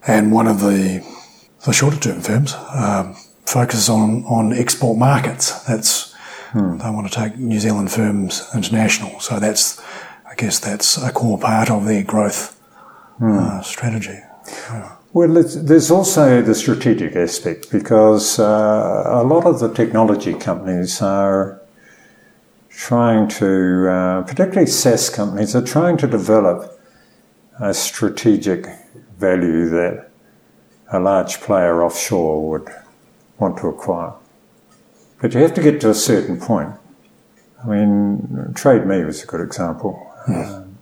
And 0.06 0.32
one 0.32 0.46
of 0.46 0.60
the, 0.60 1.04
the 1.64 1.72
shorter 1.72 1.98
term 1.98 2.20
firms 2.20 2.54
um, 2.74 3.16
focuses 3.44 3.88
on, 3.88 4.24
on 4.24 4.52
export 4.52 4.98
markets. 4.98 5.62
That's 5.64 6.14
mm. 6.52 6.82
they 6.82 6.90
want 6.90 7.10
to 7.10 7.14
take 7.14 7.36
New 7.36 7.58
Zealand 7.58 7.90
firms 7.90 8.48
international. 8.54 9.20
So 9.20 9.38
that's, 9.40 9.80
I 10.26 10.34
guess, 10.34 10.58
that's 10.58 10.96
a 10.98 11.10
core 11.12 11.38
part 11.38 11.70
of 11.70 11.84
their 11.84 12.04
growth 12.04 12.60
uh, 13.20 13.60
strategy. 13.62 14.18
Well, 15.12 15.42
there's 15.42 15.90
also 15.90 16.42
the 16.42 16.54
strategic 16.54 17.16
aspect 17.16 17.72
because 17.72 18.38
uh, 18.38 19.04
a 19.06 19.24
lot 19.24 19.46
of 19.46 19.58
the 19.58 19.72
technology 19.72 20.34
companies 20.34 21.02
are 21.02 21.60
trying 22.70 23.26
to, 23.28 23.88
uh, 23.90 24.22
particularly 24.22 24.66
SaaS 24.66 25.10
companies, 25.10 25.56
are 25.56 25.64
trying 25.64 25.96
to 25.96 26.06
develop 26.06 26.78
a 27.58 27.74
strategic 27.74 28.66
value 29.18 29.68
that 29.70 30.07
a 30.92 30.98
large 30.98 31.40
player 31.40 31.82
offshore 31.82 32.48
would 32.48 32.68
want 33.38 33.58
to 33.58 33.68
acquire. 33.68 34.12
But 35.20 35.34
you 35.34 35.40
have 35.40 35.54
to 35.54 35.62
get 35.62 35.80
to 35.82 35.90
a 35.90 35.94
certain 35.94 36.38
point. 36.38 36.74
I 37.62 37.66
mean, 37.66 38.52
Trade 38.54 38.86
Me 38.86 39.04
was 39.04 39.22
a 39.22 39.26
good 39.26 39.40
example. 39.40 40.12
Um, 40.28 40.78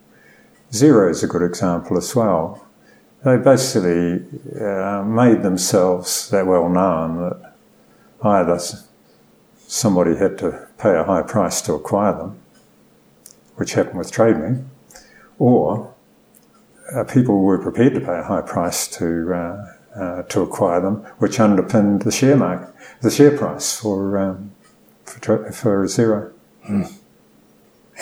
Xero 0.71 1.11
is 1.11 1.23
a 1.23 1.27
good 1.27 1.43
example 1.43 1.97
as 1.97 2.15
well 2.15 2.67
they 3.27 3.37
basically 3.37 4.25
uh, 4.61 5.03
made 5.03 5.43
themselves 5.43 6.31
that 6.31 6.47
well 6.47 6.69
known 6.69 7.17
that 7.17 7.55
either 8.23 8.61
somebody 9.67 10.17
had 10.17 10.39
to 10.39 10.69
pay 10.79 10.95
a 10.95 11.03
high 11.03 11.23
price 11.23 11.61
to 11.63 11.75
acquire 11.75 12.13
them, 12.13 12.39
which 13.57 13.75
happened 13.75 13.99
with 13.99 14.13
TradeMe, 14.13 14.65
or 15.41 15.93
uh, 16.95 17.03
people 17.03 17.43
were 17.43 17.59
prepared 17.59 17.95
to 17.95 18.01
pay 18.01 18.17
a 18.17 18.23
high 18.23 18.43
price 18.43 18.87
to 18.87 19.35
uh, 19.35 19.73
uh 19.99 20.23
to 20.23 20.43
acquire 20.43 20.81
them, 20.81 20.97
which 21.19 21.41
underpinned 21.41 22.03
the 22.03 22.13
share 22.13 22.37
market, 22.37 22.75
the 23.01 23.11
share 23.11 23.37
price 23.37 23.79
for 23.81 24.19
um, 24.19 24.53
for, 25.05 25.53
for 25.53 25.85
Xero. 25.87 26.33
Mm. 26.69 26.93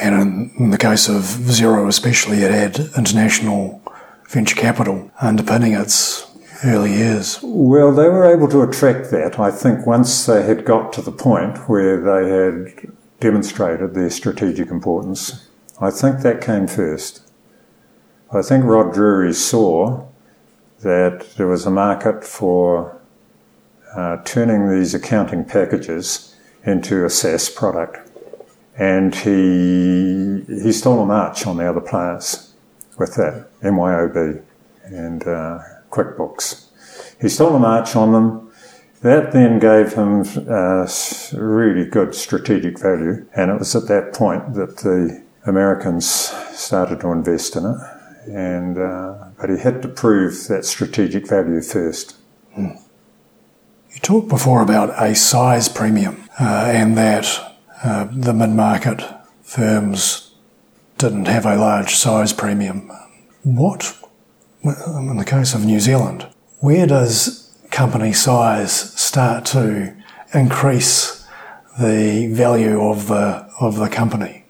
And 0.01 0.15
in, 0.15 0.53
in 0.59 0.71
the 0.71 0.79
case 0.79 1.09
of 1.09 1.23
Xero, 1.23 1.87
especially, 1.89 2.39
it 2.39 2.51
had 2.51 2.79
international 2.97 3.81
venture 4.29 4.57
capital 4.57 5.11
underpinning 5.21 5.75
its 5.75 6.27
early 6.65 6.95
years? 6.95 7.39
Well, 7.43 7.93
they 7.93 8.09
were 8.09 8.25
able 8.25 8.49
to 8.49 8.63
attract 8.63 9.11
that, 9.11 9.39
I 9.39 9.51
think, 9.51 9.87
once 9.87 10.27
they 10.27 10.43
had 10.43 10.65
got 10.65 10.93
to 10.95 11.03
the 11.03 11.13
point 11.13 11.69
where 11.69 12.01
they 12.01 12.29
had 12.31 12.93
demonstrated 13.21 13.95
their 13.95 14.11
strategic 14.11 14.69
importance. 14.71 15.49
I 15.81 15.91
think 15.91 16.21
that 16.21 16.41
came 16.41 16.67
first. 16.67 17.23
I 18.33 18.43
think 18.43 18.65
Rod 18.65 18.93
Drury 18.93 19.33
saw 19.33 20.07
that 20.85 21.27
there 21.37 21.47
was 21.47 21.66
a 21.66 21.70
market 21.70 22.23
for 22.23 23.01
uh, 23.97 24.18
turning 24.25 24.70
these 24.70 24.94
accounting 24.94 25.44
packages 25.44 26.37
into 26.64 27.05
a 27.05 27.11
SaaS 27.11 27.49
product. 27.49 28.11
And 28.77 29.14
he, 29.14 30.44
he 30.62 30.73
stole 30.73 31.01
a 31.01 31.07
march 31.07 31.47
on 31.47 31.57
the 31.57 31.68
other 31.68 31.81
players 31.81 32.53
with 32.99 33.14
that, 33.16 33.49
MYOB 33.62 34.42
and 34.85 35.23
uh, 35.27 35.59
QuickBooks. 35.90 36.66
He 37.20 37.29
stole 37.29 37.57
a 37.57 37.59
march 37.59 37.97
on 37.97 38.12
them. 38.12 38.53
That 39.01 39.33
then 39.33 39.59
gave 39.59 39.94
him 39.94 40.25
uh, 40.49 40.88
really 41.35 41.85
good 41.85 42.14
strategic 42.14 42.79
value, 42.79 43.27
and 43.35 43.51
it 43.51 43.59
was 43.59 43.77
at 43.77 43.87
that 43.88 44.14
point 44.14 44.55
that 44.55 44.79
the 44.79 45.23
Americans 45.47 46.07
started 46.07 47.01
to 47.01 47.12
invest 47.12 47.55
in 47.57 47.66
it, 47.66 47.77
and 48.31 48.79
uh, 48.79 49.24
but 49.45 49.51
he 49.51 49.59
had 49.59 49.83
to 49.83 49.89
prove 49.89 50.49
that 50.49 50.65
strategic 50.65 51.29
value 51.29 51.61
first. 51.61 52.17
Mm. 52.57 52.81
You 53.93 54.01
talked 54.01 54.31
before 54.31 54.63
about 54.63 54.89
a 54.99 55.15
size 55.15 55.69
premium 55.69 56.31
uh, 56.41 56.73
and 56.73 56.97
that 56.97 57.27
uh, 57.83 58.09
the 58.11 58.33
mid-market 58.33 59.03
firms 59.43 60.33
didn't 60.97 61.27
have 61.27 61.45
a 61.45 61.57
large 61.57 61.95
size 61.95 62.33
premium. 62.33 62.91
What, 63.43 63.99
in 64.63 65.19
the 65.19 65.27
case 65.27 65.53
of 65.53 65.67
New 65.67 65.79
Zealand, 65.79 66.27
where 66.61 66.87
does 66.87 67.55
company 67.71 68.15
size 68.15 68.73
start 68.99 69.45
to 69.49 69.95
increase 70.33 71.29
the 71.79 72.29
value 72.33 72.81
of 72.81 73.09
the 73.09 73.47
of 73.61 73.77
the 73.77 73.91
company? 73.91 74.44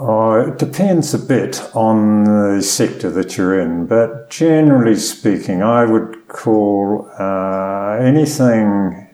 Oh, 0.00 0.34
it 0.34 0.58
depends 0.58 1.12
a 1.12 1.18
bit 1.18 1.60
on 1.74 2.22
the 2.22 2.62
sector 2.62 3.10
that 3.10 3.36
you're 3.36 3.58
in, 3.58 3.86
but 3.86 4.30
generally 4.30 4.94
speaking, 4.94 5.60
I 5.60 5.84
would 5.86 6.28
call 6.28 7.10
uh, 7.18 7.96
anything 8.00 9.08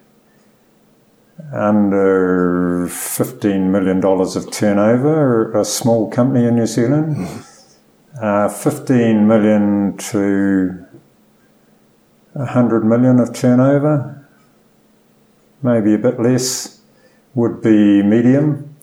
under 1.55 2.87
$15 2.91 3.71
million 3.71 4.05
of 4.05 4.51
turnover 4.53 5.59
a 5.59 5.65
small 5.65 6.11
company 6.11 6.45
in 6.45 6.57
New 6.57 6.67
Zealand. 6.67 7.17
Mm-hmm. 7.17 8.23
Uh, 8.23 8.49
15 8.51 9.27
million 9.27 9.97
to 9.97 10.85
100 12.35 12.85
million 12.85 13.21
of 13.21 13.33
turnover, 13.33 14.29
maybe 15.63 15.95
a 15.95 15.99
bit 15.99 16.21
less, 16.21 16.83
would 17.35 17.63
be 17.63 18.03
medium 18.03 18.74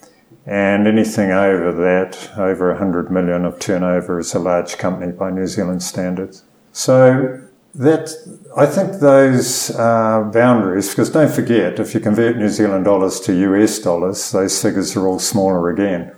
and 0.46 0.88
anything 0.88 1.32
over 1.32 1.72
that, 1.72 2.32
over 2.38 2.70
100 2.70 3.12
million 3.12 3.46
of 3.46 3.60
turnover, 3.60 4.20
is 4.20 4.34
a 4.34 4.40
large 4.40 4.78
company 4.78 5.12
by 5.12 5.30
New 5.30 5.48
Zealand 5.48 5.84
standards. 5.84 6.44
So 6.72 7.42
that 7.76 8.12
I 8.58 8.66
think 8.66 9.00
those 9.00 9.72
uh, 9.72 10.30
boundaries, 10.34 10.90
because 10.90 11.10
don't 11.10 11.32
forget, 11.32 11.80
if 11.80 11.94
you 11.94 12.00
convert 12.00 12.38
New 12.38 12.50
Zealand 12.50 12.86
dollars 12.86 13.20
to 13.22 13.34
US 13.34 13.80
dollars, 13.80 14.32
those 14.32 14.62
figures 14.62 14.96
are 14.96 15.08
all 15.08 15.20
smaller 15.20 15.70
again. 15.70 16.14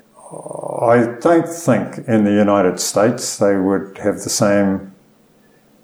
I 0.81 1.17
don't 1.19 1.47
think 1.47 2.07
in 2.07 2.23
the 2.23 2.31
United 2.31 2.79
States 2.79 3.37
they 3.37 3.55
would 3.55 3.99
have 3.99 4.15
the 4.23 4.29
same 4.29 4.93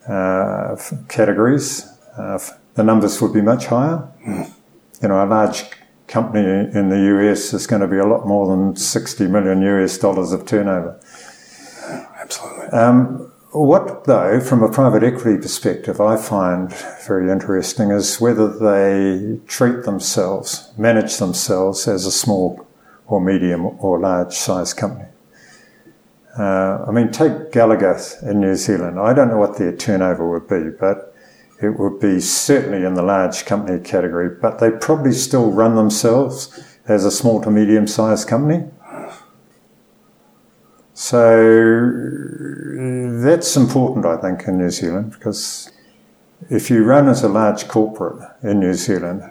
uh, 0.08 0.76
categories. 1.08 1.88
Uh, 2.18 2.40
the 2.74 2.84
numbers 2.84 3.22
would 3.22 3.34
be 3.34 3.42
much 3.42 3.68
higher. 3.68 4.10
Mm. 4.26 4.52
You 5.04 5.08
know, 5.10 5.24
a 5.24 5.28
large 5.28 5.66
company 6.10 6.70
in 6.78 6.90
the 6.90 7.00
US 7.16 7.54
is 7.54 7.68
going 7.68 7.82
to 7.82 7.88
be 7.88 7.98
a 7.98 8.06
lot 8.06 8.28
more 8.28 8.48
than 8.48 8.76
60 8.76 9.28
million 9.28 9.62
US 9.62 9.98
dollars 9.98 10.32
of 10.34 10.46
turnover. 10.46 11.00
Absolutely. 12.20 12.68
Um, 12.68 13.32
what, 13.52 14.04
though, 14.04 14.40
from 14.40 14.62
a 14.62 14.72
private 14.72 15.02
equity 15.02 15.42
perspective, 15.42 16.00
I 16.00 16.18
find 16.18 16.72
very 17.08 17.32
interesting 17.32 17.90
is 17.90 18.22
whether 18.22 18.48
they 18.48 19.40
treat 19.48 19.84
themselves, 19.86 20.72
manage 20.78 21.18
themselves 21.18 21.88
as 21.88 22.06
a 22.06 22.12
small 22.12 22.68
or 23.08 23.20
medium 23.20 23.66
or 23.66 24.00
large 24.00 24.34
size 24.34 24.74
company. 24.74 25.10
Uh, 26.38 26.86
I 26.88 26.92
mean, 26.92 27.12
take 27.12 27.52
Gallagher 27.52 28.00
in 28.22 28.40
New 28.40 28.56
Zealand. 28.56 29.00
I 29.00 29.14
don't 29.14 29.30
know 29.30 29.40
what 29.40 29.58
their 29.58 29.76
turnover 29.76 30.30
would 30.30 30.48
be, 30.48 30.70
but 30.70 31.16
it 31.62 31.78
would 31.78 32.00
be 32.00 32.20
certainly 32.22 32.86
in 32.86 32.94
the 32.94 33.02
large 33.02 33.46
company 33.46 33.80
category, 33.80 34.30
but 34.30 34.60
they 34.60 34.72
probably 34.72 35.12
still 35.12 35.52
run 35.52 35.76
themselves 35.76 36.78
as 36.88 37.06
a 37.06 37.12
small 37.12 37.42
to 37.42 37.52
medium 37.52 37.86
sized 37.86 38.28
company. 38.28 38.70
So 40.94 41.18
that's 43.24 43.56
important, 43.56 44.06
I 44.06 44.18
think, 44.18 44.48
in 44.48 44.58
New 44.58 44.70
Zealand 44.70 45.12
because 45.12 45.72
if 46.50 46.70
you 46.70 46.84
run 46.84 47.08
as 47.10 47.24
a 47.24 47.30
large 47.30 47.68
corporate 47.68 48.30
in 48.44 48.60
New 48.60 48.74
Zealand, 48.74 49.24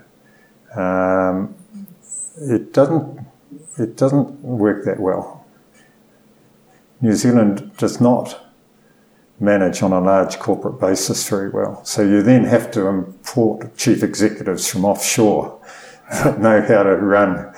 um, 0.75 1.55
it 2.37 2.73
doesn't 2.73 3.27
it 3.79 3.97
doesn't 3.97 4.41
work 4.43 4.85
that 4.85 4.99
well. 5.01 5.47
New 7.01 7.15
Zealand 7.15 7.71
does 7.77 8.01
not 8.01 8.48
manage 9.41 9.83
on 9.83 9.93
a 9.93 10.01
large 10.01 10.39
corporate 10.39 10.81
basis 10.81 11.29
very 11.29 11.51
well. 11.51 11.85
So 11.85 12.03
you 12.03 12.23
then 12.23 12.45
have 12.45 12.71
to 12.73 12.87
import 12.87 13.77
chief 13.77 14.03
executives 14.03 14.69
from 14.69 14.85
offshore 14.85 15.61
that 16.11 16.41
know 16.41 16.61
how 16.63 16.83
to 16.83 16.97
run 16.97 17.55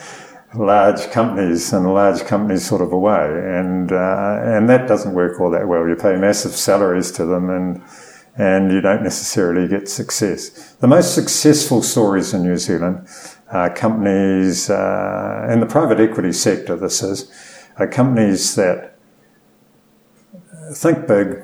large 0.54 1.10
companies 1.10 1.72
in 1.72 1.84
a 1.84 1.92
large 1.92 2.22
company 2.24 2.58
sort 2.58 2.82
of 2.82 2.92
a 2.92 2.98
way, 2.98 3.24
and 3.24 3.92
uh, 3.92 4.40
and 4.42 4.68
that 4.68 4.88
doesn't 4.88 5.14
work 5.14 5.40
all 5.40 5.50
that 5.50 5.68
well. 5.68 5.86
You 5.86 5.94
pay 5.94 6.16
massive 6.16 6.52
salaries 6.52 7.12
to 7.12 7.24
them, 7.24 7.50
and 7.50 7.82
and 8.36 8.72
you 8.72 8.80
don't 8.80 9.02
necessarily 9.02 9.68
get 9.68 9.88
success. 9.88 10.74
The 10.80 10.88
most 10.88 11.14
successful 11.14 11.82
stories 11.82 12.34
in 12.34 12.42
New 12.42 12.56
Zealand 12.56 13.06
are 13.50 13.72
companies 13.72 14.70
uh, 14.70 15.48
in 15.50 15.60
the 15.60 15.66
private 15.66 16.00
equity 16.00 16.32
sector. 16.32 16.76
This 16.76 17.02
is 17.02 17.30
are 17.76 17.86
companies 17.86 18.54
that 18.56 18.98
think 20.74 21.06
big, 21.06 21.42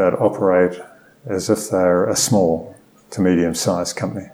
but 0.00 0.18
operate 0.18 0.80
as 1.26 1.50
if 1.50 1.68
they're 1.68 2.08
a 2.08 2.16
small 2.16 2.74
to 3.10 3.20
medium 3.20 3.54
sized 3.54 3.96
company. 3.96 4.28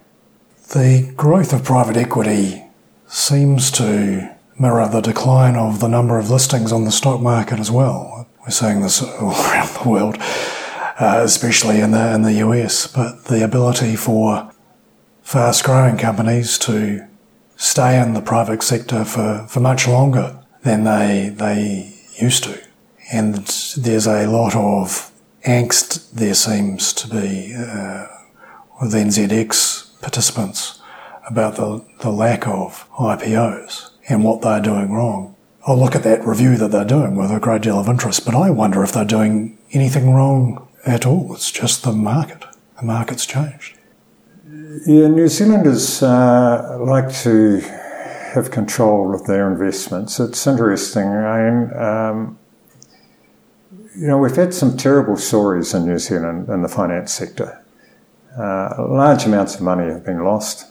The 0.68 1.12
growth 1.16 1.52
of 1.52 1.64
private 1.64 1.96
equity 1.96 2.62
seems 3.08 3.72
to 3.72 4.32
mirror 4.60 4.88
the 4.88 5.00
decline 5.00 5.56
of 5.56 5.80
the 5.80 5.88
number 5.88 6.20
of 6.20 6.30
listings 6.30 6.70
on 6.70 6.84
the 6.84 6.92
stock 6.92 7.20
market 7.20 7.58
as 7.58 7.68
well. 7.68 8.28
We're 8.42 8.50
seeing 8.50 8.80
this 8.80 9.02
all 9.02 9.32
around 9.50 9.70
the 9.74 9.88
world, 9.88 10.16
uh, 10.20 11.20
especially 11.24 11.80
in 11.80 11.90
the 11.90 12.14
in 12.14 12.22
the 12.22 12.34
US. 12.46 12.86
But 12.86 13.24
the 13.24 13.42
ability 13.44 13.96
for 13.96 14.52
fast 15.22 15.64
growing 15.64 15.96
companies 15.96 16.58
to 16.60 17.08
stay 17.56 18.00
in 18.00 18.14
the 18.14 18.22
private 18.22 18.62
sector 18.62 19.04
for, 19.04 19.46
for 19.48 19.58
much 19.58 19.88
longer 19.88 20.38
than 20.62 20.84
they 20.84 21.30
they 21.30 21.92
used 22.22 22.44
to. 22.44 22.62
And 23.12 23.34
there's 23.76 24.06
a 24.06 24.26
lot 24.26 24.54
of 24.54 25.12
angst 25.46 26.10
there 26.10 26.34
seems 26.34 26.92
to 26.92 27.08
be 27.08 27.54
uh, 27.56 28.06
with 28.80 28.92
NZX 28.92 30.00
participants 30.02 30.82
about 31.28 31.54
the, 31.54 31.84
the 32.00 32.10
lack 32.10 32.46
of 32.48 32.88
IPOs 32.98 33.90
and 34.08 34.24
what 34.24 34.42
they're 34.42 34.60
doing 34.60 34.92
wrong. 34.92 35.36
I'll 35.64 35.78
look 35.78 35.94
at 35.94 36.02
that 36.02 36.26
review 36.26 36.56
that 36.56 36.72
they're 36.72 36.84
doing 36.84 37.16
with 37.16 37.30
a 37.30 37.40
great 37.40 37.62
deal 37.62 37.78
of 37.78 37.88
interest, 37.88 38.24
but 38.24 38.34
I 38.34 38.50
wonder 38.50 38.82
if 38.82 38.92
they're 38.92 39.04
doing 39.04 39.58
anything 39.72 40.12
wrong 40.12 40.68
at 40.84 41.06
all. 41.06 41.32
It's 41.34 41.50
just 41.50 41.84
the 41.84 41.92
market. 41.92 42.44
The 42.78 42.84
market's 42.84 43.26
changed. 43.26 43.78
Yeah, 44.86 45.08
New 45.08 45.28
Zealanders 45.28 46.02
uh, 46.02 46.78
like 46.80 47.12
to 47.22 47.60
have 48.34 48.50
control 48.50 49.14
of 49.14 49.26
their 49.26 49.50
investments. 49.50 50.20
It's 50.20 50.46
interesting. 50.46 51.08
I 51.08 51.50
mean, 51.50 51.76
um, 51.76 52.38
you 53.96 54.06
know, 54.06 54.18
we've 54.18 54.36
had 54.36 54.52
some 54.52 54.76
terrible 54.76 55.16
stories 55.16 55.72
in 55.72 55.86
New 55.86 55.98
Zealand 55.98 56.48
in 56.48 56.62
the 56.62 56.68
finance 56.68 57.12
sector. 57.12 57.62
Uh, 58.38 58.86
large 58.90 59.24
amounts 59.24 59.54
of 59.54 59.62
money 59.62 59.90
have 59.90 60.04
been 60.04 60.22
lost, 60.22 60.66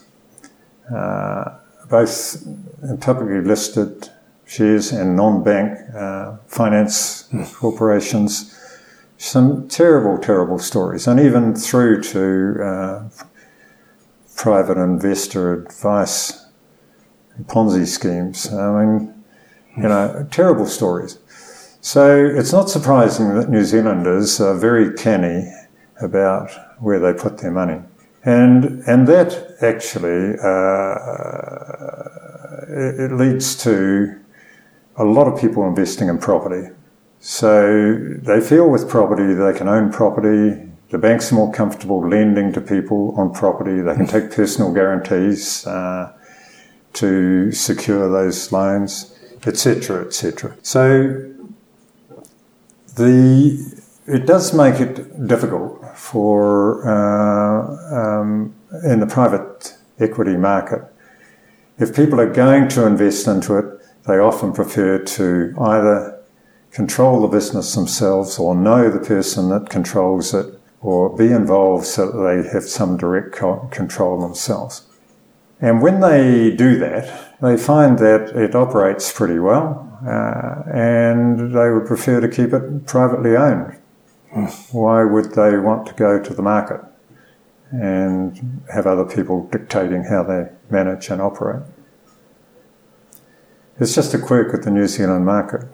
uh, 0.93 1.57
both 1.89 2.45
in 2.83 2.97
publicly 2.99 3.41
listed 3.41 4.09
shares 4.45 4.91
and 4.91 5.15
non-bank 5.15 5.79
uh, 5.95 6.37
finance 6.45 7.27
mm. 7.31 7.51
corporations. 7.55 8.53
Some 9.17 9.67
terrible, 9.69 10.19
terrible 10.19 10.59
stories, 10.59 11.07
and 11.07 11.19
even 11.19 11.55
through 11.55 12.03
to 12.03 12.63
uh, 12.63 13.09
private 14.35 14.77
investor 14.77 15.53
advice, 15.53 16.45
Ponzi 17.45 17.87
schemes. 17.87 18.53
I 18.53 18.85
mean, 18.85 19.23
you 19.77 19.83
know, 19.83 20.27
terrible 20.29 20.67
stories. 20.67 21.17
So 21.85 22.25
it's 22.25 22.51
not 22.51 22.67
surprising 22.67 23.35
that 23.35 23.47
New 23.47 23.63
Zealanders 23.63 24.41
are 24.41 24.55
very 24.55 24.91
canny 24.95 25.53
about 26.01 26.49
where 26.79 26.97
they 26.97 27.13
put 27.13 27.37
their 27.37 27.51
money. 27.51 27.79
And, 28.23 28.81
and 28.87 29.07
that 29.07 29.55
actually, 29.61 30.35
uh, 30.43 30.95
it, 32.67 33.11
it 33.11 33.15
leads 33.15 33.55
to 33.65 34.19
a 34.95 35.03
lot 35.03 35.27
of 35.27 35.39
people 35.39 35.67
investing 35.67 36.07
in 36.07 36.17
property. 36.17 36.71
So 37.19 37.99
they 38.17 38.41
feel 38.41 38.67
with 38.67 38.89
property 38.89 39.35
they 39.35 39.55
can 39.55 39.67
own 39.67 39.91
property. 39.91 40.67
The 40.89 40.97
banks 40.97 41.31
are 41.31 41.35
more 41.35 41.53
comfortable 41.53 42.01
lending 42.09 42.51
to 42.53 42.61
people 42.61 43.13
on 43.15 43.31
property. 43.31 43.81
They 43.81 43.93
can 43.93 44.07
take 44.07 44.31
personal 44.31 44.73
guarantees 44.73 45.67
uh, 45.67 46.13
to 46.93 47.51
secure 47.51 48.09
those 48.09 48.51
loans, 48.51 49.15
etc., 49.45 50.07
etc. 50.07 50.57
So 50.63 51.34
the 52.95 53.83
it 54.07 54.27
does 54.27 54.53
make 54.53 54.79
it 54.79 55.27
difficult 55.27 55.97
for 55.97 56.87
uh, 56.87 58.21
um, 58.21 58.53
in 58.83 58.99
the 58.99 59.07
private 59.07 59.75
equity 59.99 60.37
market. 60.37 60.81
If 61.79 61.95
people 61.95 62.21
are 62.21 62.31
going 62.31 62.67
to 62.69 62.85
invest 62.85 63.27
into 63.27 63.57
it, 63.57 63.65
they 64.05 64.19
often 64.19 64.53
prefer 64.53 64.99
to 64.99 65.55
either 65.59 66.19
control 66.71 67.21
the 67.21 67.27
business 67.27 67.73
themselves 67.73 68.37
or 68.37 68.53
know 68.53 68.91
the 68.91 68.99
person 68.99 69.49
that 69.49 69.69
controls 69.69 70.33
it 70.33 70.59
or 70.81 71.15
be 71.15 71.31
involved 71.31 71.85
so 71.85 72.11
that 72.11 72.43
they 72.43 72.49
have 72.49 72.63
some 72.63 72.97
direct 72.97 73.35
control 73.71 74.21
themselves. 74.21 74.83
And 75.59 75.81
when 75.81 76.01
they 76.01 76.55
do 76.55 76.77
that, 76.77 77.39
they 77.41 77.57
find 77.57 77.97
that 77.99 78.35
it 78.35 78.53
operates 78.53 79.11
pretty 79.11 79.39
well 79.39 79.84
uh, 80.05 80.63
and 80.71 81.53
they 81.53 81.69
would 81.69 81.85
prefer 81.85 82.21
to 82.21 82.27
keep 82.27 82.53
it 82.53 82.85
privately 82.85 83.35
owned. 83.35 83.77
Why 84.71 85.03
would 85.03 85.31
they 85.33 85.57
want 85.57 85.87
to 85.87 85.93
go 85.93 86.21
to 86.21 86.33
the 86.33 86.41
market 86.41 86.81
and 87.71 88.63
have 88.73 88.85
other 88.85 89.05
people 89.05 89.47
dictating 89.47 90.03
how 90.03 90.23
they 90.23 90.49
manage 90.69 91.09
and 91.09 91.21
operate? 91.21 91.63
It's 93.79 93.95
just 93.95 94.13
a 94.13 94.19
quirk 94.19 94.53
of 94.53 94.63
the 94.63 94.71
New 94.71 94.87
Zealand 94.87 95.25
market. 95.25 95.67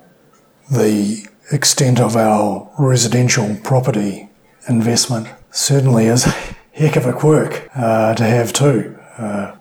The 0.72 1.28
extent 1.52 2.00
of 2.00 2.16
our 2.16 2.72
residential 2.80 3.58
property 3.64 4.30
investment 4.68 5.28
certainly 5.52 6.06
is 6.06 6.26
a 6.26 6.34
heck 6.72 6.96
of 6.96 7.06
a 7.06 7.14
quirk 7.14 7.70
uh, 7.76 8.16
to 8.16 8.24
have 8.24 8.54
too. 8.54 8.98
Uh, 9.18 9.56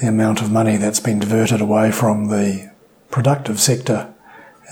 the 0.00 0.06
amount 0.06 0.40
of 0.40 0.52
money 0.52 0.76
that's 0.76 1.00
been 1.00 1.18
diverted 1.18 1.60
away 1.60 1.90
from 1.90 2.28
the 2.28 2.67
productive 3.10 3.60
sector 3.60 4.14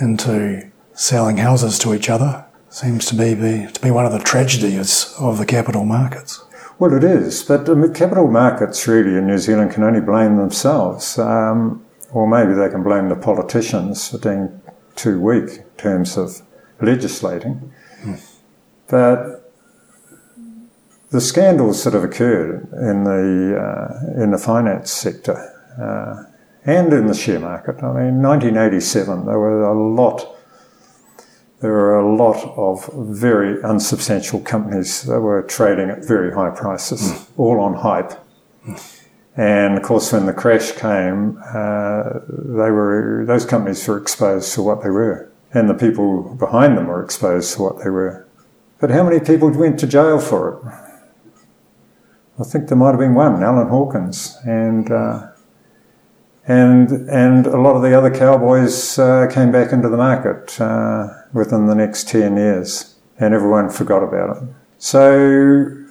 into 0.00 0.70
selling 0.94 1.38
houses 1.38 1.78
to 1.80 1.94
each 1.94 2.08
other 2.08 2.44
seems 2.68 3.06
to 3.06 3.14
be, 3.14 3.34
be 3.34 3.70
to 3.72 3.80
be 3.80 3.90
one 3.90 4.06
of 4.06 4.12
the 4.12 4.18
tragedies 4.18 5.14
of 5.18 5.38
the 5.38 5.46
capital 5.46 5.84
markets. 5.84 6.44
Well, 6.78 6.92
it 6.92 7.04
is, 7.04 7.42
but 7.42 7.64
the 7.64 7.90
capital 7.94 8.28
markets 8.28 8.86
really 8.86 9.16
in 9.16 9.26
New 9.26 9.38
Zealand 9.38 9.70
can 9.70 9.82
only 9.82 10.00
blame 10.00 10.36
themselves, 10.36 11.18
um, 11.18 11.84
or 12.12 12.28
maybe 12.28 12.52
they 12.52 12.68
can 12.68 12.82
blame 12.82 13.08
the 13.08 13.16
politicians 13.16 14.10
for 14.10 14.18
being 14.18 14.60
too 14.94 15.18
weak 15.20 15.58
in 15.58 15.64
terms 15.78 16.18
of 16.18 16.42
legislating. 16.80 17.72
Mm. 18.02 18.20
But 18.88 19.52
the 21.10 21.20
scandals 21.20 21.84
that 21.84 21.94
have 21.94 22.04
occurred 22.04 22.68
in 22.72 23.04
the 23.04 23.56
uh, 23.58 24.22
in 24.22 24.32
the 24.32 24.38
finance 24.38 24.90
sector 24.90 25.36
uh, 25.80 26.30
and 26.66 26.92
in 26.92 27.06
the 27.06 27.14
share 27.14 27.38
market. 27.38 27.82
I 27.82 27.92
mean, 27.92 28.22
1987 28.22 29.24
there 29.24 29.38
were 29.38 29.62
a 29.62 29.94
lot. 29.94 30.36
There 31.60 31.72
were 31.72 31.98
a 31.98 32.14
lot 32.16 32.44
of 32.56 32.90
very 32.94 33.62
unsubstantial 33.62 34.40
companies 34.40 35.04
that 35.04 35.20
were 35.20 35.42
trading 35.42 35.88
at 35.88 36.04
very 36.04 36.34
high 36.34 36.50
prices, 36.50 37.00
mm. 37.00 37.28
all 37.38 37.60
on 37.60 37.74
hype. 37.74 38.12
Mm. 38.66 39.02
And 39.36 39.76
of 39.76 39.82
course, 39.82 40.12
when 40.12 40.26
the 40.26 40.32
crash 40.32 40.72
came, 40.72 41.38
uh, 41.46 42.20
they 42.28 42.70
were 42.70 43.24
those 43.26 43.46
companies 43.46 43.86
were 43.86 43.98
exposed 43.98 44.52
to 44.54 44.62
what 44.62 44.82
they 44.82 44.90
were, 44.90 45.30
and 45.52 45.68
the 45.70 45.74
people 45.74 46.34
behind 46.34 46.76
them 46.76 46.86
were 46.88 47.02
exposed 47.02 47.54
to 47.54 47.62
what 47.62 47.84
they 47.84 47.90
were. 47.90 48.26
But 48.80 48.90
how 48.90 49.04
many 49.04 49.20
people 49.20 49.50
went 49.50 49.78
to 49.80 49.86
jail 49.86 50.18
for 50.18 50.52
it? 50.52 50.86
I 52.38 52.44
think 52.44 52.68
there 52.68 52.76
might 52.76 52.90
have 52.90 52.98
been 52.98 53.14
one, 53.14 53.42
Alan 53.42 53.68
Hawkins, 53.68 54.36
and 54.44 54.90
uh, 54.90 55.28
and 56.46 56.90
and 57.08 57.46
a 57.46 57.60
lot 57.60 57.76
of 57.76 57.82
the 57.82 57.96
other 57.96 58.10
cowboys 58.10 58.98
uh, 58.98 59.26
came 59.32 59.50
back 59.50 59.72
into 59.72 59.88
the 59.88 59.96
market 59.96 60.60
uh, 60.60 61.08
within 61.32 61.66
the 61.66 61.74
next 61.74 62.08
ten 62.08 62.36
years, 62.36 62.94
and 63.18 63.34
everyone 63.34 63.68
forgot 63.68 64.02
about 64.02 64.36
it. 64.36 64.42
So 64.78 65.86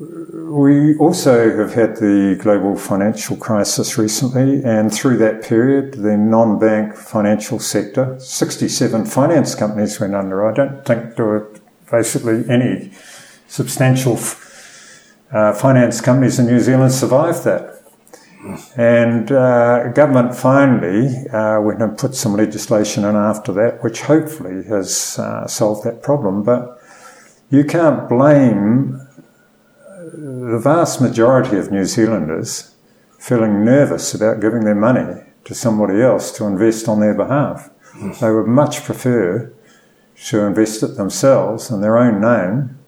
we 0.00 0.96
also 0.96 1.56
have 1.58 1.74
had 1.74 1.96
the 1.96 2.38
global 2.40 2.76
financial 2.76 3.36
crisis 3.36 3.98
recently, 3.98 4.64
and 4.64 4.92
through 4.92 5.18
that 5.18 5.42
period, 5.42 5.94
the 5.94 6.16
non-bank 6.16 6.94
financial 6.94 7.58
sector, 7.58 8.18
67 8.18 9.04
finance 9.04 9.54
companies 9.54 10.00
went 10.00 10.14
under. 10.14 10.46
I 10.46 10.54
don't 10.54 10.84
think 10.86 11.16
there 11.16 11.26
were 11.26 11.50
basically 11.90 12.48
any 12.48 12.92
substantial 13.46 14.18
uh, 15.32 15.52
finance 15.52 16.00
companies 16.00 16.38
in 16.38 16.46
New 16.46 16.60
Zealand 16.60 16.92
survived 16.92 17.44
that. 17.44 17.69
And 18.76 19.30
uh, 19.30 19.88
government 19.88 20.34
finally 20.34 21.28
uh, 21.28 21.60
went 21.60 21.82
and 21.82 21.96
put 21.98 22.14
some 22.14 22.34
legislation 22.34 23.04
in 23.04 23.14
after 23.14 23.52
that, 23.52 23.82
which 23.82 24.02
hopefully 24.02 24.64
has 24.64 25.18
uh, 25.18 25.46
solved 25.46 25.84
that 25.84 26.02
problem. 26.02 26.42
But 26.42 26.80
you 27.50 27.64
can't 27.64 28.08
blame 28.08 29.06
the 30.12 30.58
vast 30.62 31.00
majority 31.00 31.56
of 31.58 31.70
New 31.70 31.84
Zealanders 31.84 32.74
feeling 33.18 33.64
nervous 33.64 34.14
about 34.14 34.40
giving 34.40 34.64
their 34.64 34.74
money 34.74 35.22
to 35.44 35.54
somebody 35.54 36.00
else 36.00 36.32
to 36.32 36.44
invest 36.44 36.88
on 36.88 37.00
their 37.00 37.14
behalf. 37.14 37.70
They 38.20 38.30
would 38.30 38.46
much 38.46 38.84
prefer 38.84 39.52
to 40.26 40.40
invest 40.40 40.82
it 40.82 40.96
themselves 40.96 41.70
in 41.70 41.80
their 41.80 41.98
own 41.98 42.20
name. 42.20 42.78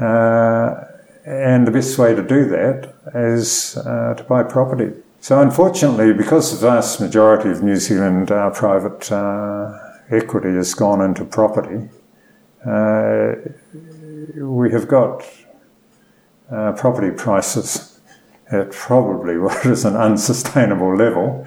Uh, 0.00 0.87
and 1.28 1.66
the 1.66 1.70
best 1.70 1.98
way 1.98 2.14
to 2.14 2.22
do 2.22 2.48
that 2.48 2.94
is 3.14 3.76
uh, 3.76 4.14
to 4.14 4.24
buy 4.24 4.42
property. 4.42 4.94
So, 5.20 5.42
unfortunately, 5.42 6.14
because 6.14 6.58
the 6.58 6.66
vast 6.66 7.02
majority 7.02 7.50
of 7.50 7.62
New 7.62 7.76
Zealand 7.76 8.30
uh, 8.30 8.48
private 8.48 9.12
uh, 9.12 9.78
equity 10.10 10.54
has 10.54 10.72
gone 10.72 11.02
into 11.02 11.26
property, 11.26 11.90
uh, 12.64 13.34
we 14.36 14.72
have 14.72 14.88
got 14.88 15.22
uh, 16.50 16.72
property 16.72 17.14
prices 17.14 18.00
at 18.50 18.72
probably 18.72 19.36
what 19.44 19.66
is 19.66 19.84
an 19.84 19.96
unsustainable 19.96 20.96
level. 20.96 21.46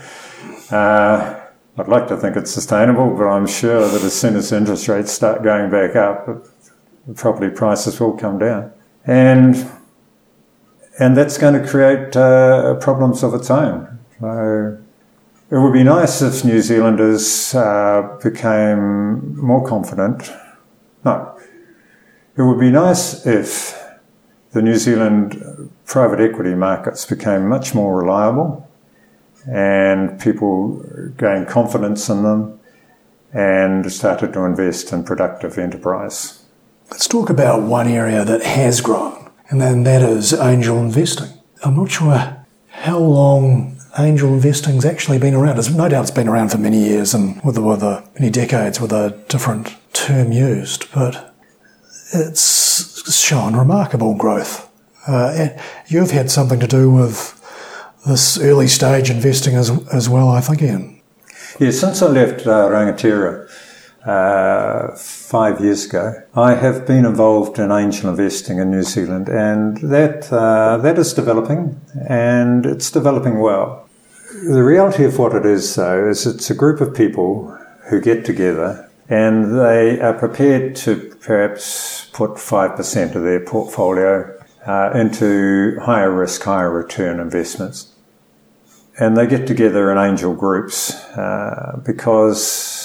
Uh, 0.70 1.39
I'd 1.78 1.88
like 1.88 2.08
to 2.10 2.17
think 2.17 2.36
it's 2.36 2.52
sustainable, 2.52 3.15
but 3.17 3.26
I'm 3.26 3.48
sure 3.48 3.88
that 3.88 4.04
as 4.04 4.13
soon 4.13 4.36
as 4.36 4.52
interest 4.52 4.88
rates 4.88 5.12
start 5.12 5.41
going 5.41 5.72
back 5.72 5.96
up, 5.96 6.46
property 7.15 7.50
prices 7.50 8.00
will 8.00 8.15
come 8.15 8.38
down 8.38 8.74
and 9.06 9.70
and 11.00 11.18
that's 11.18 11.38
going 11.38 11.60
to 11.60 11.68
create 11.68 12.16
uh, 12.16 12.76
problems 12.76 13.24
of 13.24 13.34
its 13.34 13.50
own. 13.50 14.00
So 14.20 14.78
it 15.50 15.58
would 15.58 15.74
be 15.74 15.84
nice 15.84 16.22
if 16.22 16.46
New 16.46 16.62
Zealanders 16.62 17.56
uh, 17.56 18.18
became 18.22 19.36
more 19.38 19.66
confident. 19.66 20.32
No, 21.04 21.38
it 22.38 22.42
would 22.42 22.60
be 22.60 22.70
nice 22.70 23.26
if 23.26 23.78
the 24.52 24.62
New 24.62 24.76
Zealand 24.76 25.72
private 25.86 26.20
equity 26.20 26.56
markets 26.56 27.06
became 27.06 27.48
much 27.48 27.74
more 27.74 27.98
reliable 27.98 28.70
and 29.48 30.20
people 30.22 30.84
gained 31.18 31.48
confidence 31.48 32.08
in 32.10 32.24
them 32.24 32.60
and 33.34 33.92
started 33.92 34.34
to 34.34 34.42
invest 34.42 34.92
in 34.94 35.04
productive 35.04 35.58
enterprise. 35.58 36.41
Let's 36.92 37.08
talk 37.08 37.30
about 37.30 37.62
one 37.62 37.88
area 37.88 38.26
that 38.26 38.44
has 38.44 38.82
grown, 38.82 39.32
and 39.50 39.62
then 39.62 39.84
that 39.84 40.02
is 40.02 40.34
angel 40.34 40.78
investing. 40.78 41.30
I'm 41.64 41.78
not 41.78 41.90
sure 41.90 42.46
how 42.68 42.98
long 42.98 43.80
angel 43.98 44.34
investing's 44.34 44.84
actually 44.84 45.18
been 45.18 45.34
around. 45.34 45.58
It's, 45.58 45.70
no 45.70 45.88
doubt 45.88 46.02
it's 46.02 46.12
been 46.12 46.28
around 46.28 46.50
for 46.50 46.58
many 46.58 46.84
years 46.84 47.14
and 47.14 47.42
with, 47.44 47.58
with 47.58 47.80
the, 47.80 48.04
many 48.20 48.30
decades 48.30 48.82
with 48.82 48.92
a 48.92 49.24
different 49.30 49.74
term 49.94 50.34
used, 50.34 50.94
but 50.94 51.34
it's 52.14 53.10
shown 53.10 53.56
remarkable 53.56 54.16
growth. 54.16 54.70
Uh, 55.08 55.48
you've 55.88 56.12
had 56.12 56.30
something 56.30 56.60
to 56.60 56.68
do 56.68 56.92
with 56.92 57.38
this 58.06 58.38
early 58.38 58.68
stage 58.68 59.10
investing 59.10 59.56
as, 59.56 59.70
as 59.94 60.10
well, 60.10 60.28
I 60.28 60.42
think, 60.42 60.62
Ian. 60.62 61.02
Yeah, 61.60 61.72
since 61.72 62.02
I 62.02 62.08
left 62.08 62.48
uh, 62.48 62.68
Rangatira, 62.68 63.50
uh, 64.06 64.96
five 64.96 65.60
years 65.60 65.86
ago. 65.86 66.22
I 66.36 66.56
have 66.56 66.86
been 66.88 67.06
involved 67.06 67.60
in 67.60 67.72
angel 67.72 68.10
investing 68.10 68.60
in 68.60 68.72
New 68.72 68.84
Zealand, 68.84 69.30
and 69.30 69.78
that 69.78 70.32
uh, 70.32 70.78
that 70.78 70.98
is 70.98 71.14
developing, 71.14 71.80
and 72.08 72.66
it's 72.66 72.92
developing 72.92 73.40
well. 73.40 73.88
The 74.50 74.64
reality 74.64 75.04
of 75.04 75.20
what 75.20 75.36
it 75.36 75.46
is, 75.46 75.76
though, 75.76 76.10
is 76.10 76.26
it's 76.26 76.50
a 76.50 76.56
group 76.56 76.82
of 76.82 76.96
people 76.96 77.58
who 77.89 77.99
get 78.02 78.26
together 78.26 78.89
and 79.12 79.60
they 79.60 79.99
are 79.99 80.14
prepared 80.14 80.74
to 80.74 81.14
perhaps 81.20 82.10
put 82.14 82.39
five 82.39 82.78
percent 82.78 83.14
of 83.14 83.24
their 83.24 83.41
portfolio 83.41 84.34
uh, 84.66 84.91
into 84.95 85.78
higher 85.82 86.10
risk, 86.10 86.43
higher 86.43 86.72
return 86.72 87.20
investments. 87.20 87.93
And 88.97 89.18
they 89.18 89.28
get 89.28 89.47
together 89.47 89.91
in 89.91 89.97
angel 89.97 90.34
groups 90.34 90.93
uh, 91.18 91.82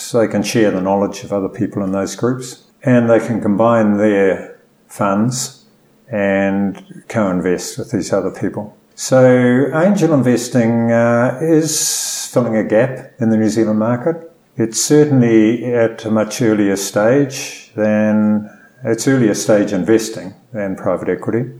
because 0.07 0.27
they 0.27 0.31
can 0.31 0.43
share 0.43 0.71
the 0.71 0.81
knowledge 0.81 1.25
of 1.25 1.33
other 1.33 1.49
people 1.49 1.83
in 1.83 1.93
those 1.93 2.15
groups 2.15 2.65
and 2.83 3.11
they 3.11 3.19
can 3.19 3.41
combine 3.41 3.97
their 3.97 4.61
funds 4.87 5.65
and 6.09 7.05
co-invest 7.09 7.79
with 7.79 7.91
these 7.91 8.13
other 8.13 8.31
people. 8.31 8.77
So 8.95 9.71
angel 9.75 10.15
investing 10.15 10.93
uh, 10.93 11.39
is 11.43 12.31
filling 12.33 12.57
a 12.57 12.65
gap 12.65 13.15
in 13.19 13.31
the 13.31 13.37
New 13.37 13.49
Zealand 13.49 13.79
market. 13.79 14.33
It's 14.57 14.81
certainly 14.81 15.65
at 15.75 16.05
a 16.05 16.11
much 16.11 16.41
earlier 16.41 16.77
stage 16.77 17.73
than 17.75 18.49
it's 18.85 19.09
earlier 19.09 19.35
stage 19.35 19.73
investing 19.73 20.35
than 20.53 20.77
private 20.77 21.09
equity. 21.09 21.51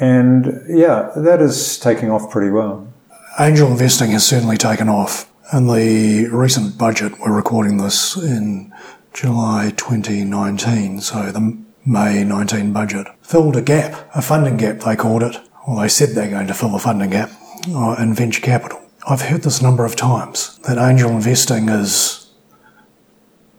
And 0.00 0.62
yeah, 0.68 1.12
that 1.16 1.40
is 1.40 1.78
taking 1.78 2.10
off 2.10 2.30
pretty 2.30 2.50
well. 2.50 2.92
Angel 3.38 3.70
investing 3.70 4.10
has 4.10 4.26
certainly 4.26 4.56
taken 4.56 4.88
off. 4.88 5.31
And 5.50 5.68
the 5.68 6.28
recent 6.28 6.78
budget, 6.78 7.18
we're 7.18 7.34
recording 7.34 7.78
this 7.78 8.16
in 8.16 8.72
July 9.12 9.72
2019, 9.76 11.00
so 11.00 11.32
the 11.32 11.58
May 11.84 12.22
19 12.22 12.72
budget, 12.72 13.08
filled 13.22 13.56
a 13.56 13.62
gap, 13.62 14.08
a 14.14 14.22
funding 14.22 14.56
gap 14.56 14.80
they 14.80 14.94
called 14.94 15.22
it, 15.22 15.36
or 15.66 15.80
they 15.82 15.88
said 15.88 16.10
they're 16.10 16.30
going 16.30 16.46
to 16.46 16.54
fill 16.54 16.76
a 16.76 16.78
funding 16.78 17.10
gap 17.10 17.30
uh, 17.68 17.96
in 17.98 18.14
venture 18.14 18.40
capital. 18.40 18.80
I've 19.08 19.22
heard 19.22 19.42
this 19.42 19.60
a 19.60 19.64
number 19.64 19.84
of 19.84 19.96
times 19.96 20.58
that 20.60 20.78
angel 20.78 21.10
investing 21.10 21.68
is 21.68 22.30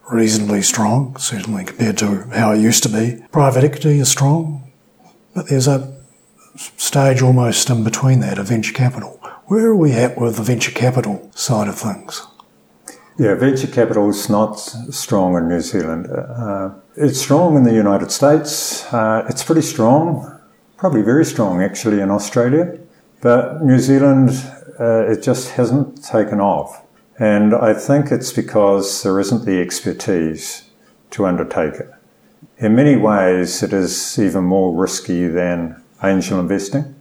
reasonably 0.10 0.62
strong, 0.62 1.18
certainly 1.18 1.66
compared 1.66 1.98
to 1.98 2.24
how 2.30 2.54
it 2.54 2.62
used 2.62 2.84
to 2.84 2.90
be. 2.90 3.24
Private 3.32 3.66
equity 3.66 4.00
is 4.00 4.10
strong, 4.10 4.72
but 5.36 5.50
there's 5.50 5.68
a 5.68 6.02
stage 6.56 7.22
almost 7.22 7.70
in 7.70 7.84
between 7.84 8.22
that 8.22 8.40
of 8.40 8.48
venture 8.48 8.74
capital. 8.74 9.20
Where 9.48 9.66
are 9.68 9.76
we 9.76 9.92
at 9.92 10.18
with 10.18 10.38
the 10.38 10.42
venture 10.42 10.72
capital 10.72 11.30
side 11.36 11.68
of 11.68 11.78
things? 11.78 12.26
Yeah, 13.20 13.36
venture 13.36 13.68
capital 13.68 14.10
is 14.10 14.30
not 14.30 14.54
strong 14.54 15.36
in 15.36 15.50
New 15.50 15.60
Zealand. 15.60 16.08
Uh, 16.10 16.70
it's 16.96 17.20
strong 17.20 17.58
in 17.58 17.64
the 17.64 17.74
United 17.74 18.10
States. 18.10 18.86
Uh, 18.94 19.26
it's 19.28 19.44
pretty 19.44 19.62
strong, 19.62 20.40
probably 20.78 21.02
very 21.02 21.26
strong 21.26 21.62
actually 21.62 22.00
in 22.00 22.10
Australia. 22.10 22.80
But 23.20 23.62
New 23.62 23.80
Zealand, 23.80 24.30
uh, 24.80 25.12
it 25.12 25.22
just 25.22 25.52
hasn't 25.52 26.02
taken 26.02 26.40
off. 26.40 26.82
And 27.20 27.54
I 27.54 27.74
think 27.74 28.14
it's 28.14 28.32
because 28.32 29.04
there 29.04 29.20
isn't 29.20 29.44
the 29.46 29.60
expertise 29.60 30.70
to 31.12 31.26
undertake 31.26 31.76
it. 31.82 31.92
In 32.60 32.76
many 32.76 32.96
ways, 32.96 33.62
it 33.62 33.74
is 33.74 34.18
even 34.18 34.46
more 34.46 34.74
risky 34.74 35.28
than 35.28 35.84
angel 36.02 36.40
investing 36.40 36.93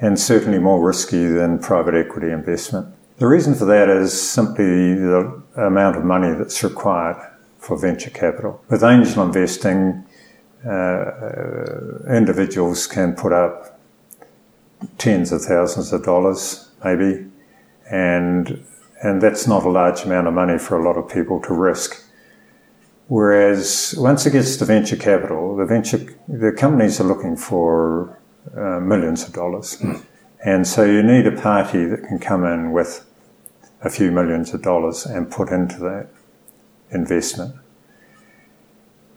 and 0.00 0.18
certainly 0.18 0.58
more 0.58 0.84
risky 0.84 1.26
than 1.26 1.58
private 1.58 1.94
equity 1.94 2.30
investment. 2.30 2.86
The 3.18 3.26
reason 3.26 3.54
for 3.54 3.64
that 3.64 3.88
is 3.88 4.12
simply 4.18 4.94
the 4.94 5.42
amount 5.56 5.96
of 5.96 6.04
money 6.04 6.36
that's 6.36 6.62
required 6.62 7.16
for 7.58 7.78
venture 7.78 8.10
capital. 8.10 8.62
With 8.68 8.84
angel 8.84 9.22
investing, 9.22 10.04
uh, 10.64 10.70
uh 10.70 12.14
individuals 12.14 12.86
can 12.86 13.14
put 13.14 13.32
up 13.32 13.78
tens 14.98 15.32
of 15.32 15.42
thousands 15.42 15.92
of 15.92 16.04
dollars, 16.04 16.68
maybe, 16.84 17.26
and 17.90 18.64
and 19.02 19.22
that's 19.22 19.46
not 19.46 19.64
a 19.64 19.68
large 19.68 20.04
amount 20.04 20.26
of 20.26 20.34
money 20.34 20.58
for 20.58 20.78
a 20.78 20.82
lot 20.82 20.96
of 20.96 21.08
people 21.08 21.40
to 21.42 21.54
risk. 21.54 22.02
Whereas 23.08 23.94
once 23.98 24.26
it 24.26 24.32
gets 24.32 24.56
to 24.56 24.64
venture 24.64 24.96
capital, 24.96 25.56
the 25.56 25.64
venture 25.64 25.98
the 26.28 26.52
companies 26.52 27.00
are 27.00 27.04
looking 27.04 27.36
for 27.36 28.18
uh, 28.54 28.80
millions 28.80 29.26
of 29.26 29.32
dollars, 29.32 29.82
and 30.44 30.66
so 30.66 30.84
you 30.84 31.02
need 31.02 31.26
a 31.26 31.32
party 31.32 31.84
that 31.86 32.04
can 32.04 32.18
come 32.18 32.44
in 32.44 32.72
with 32.72 33.04
a 33.82 33.90
few 33.90 34.10
millions 34.10 34.52
of 34.54 34.62
dollars 34.62 35.06
and 35.06 35.30
put 35.30 35.50
into 35.50 35.78
that 35.78 36.08
investment, 36.90 37.54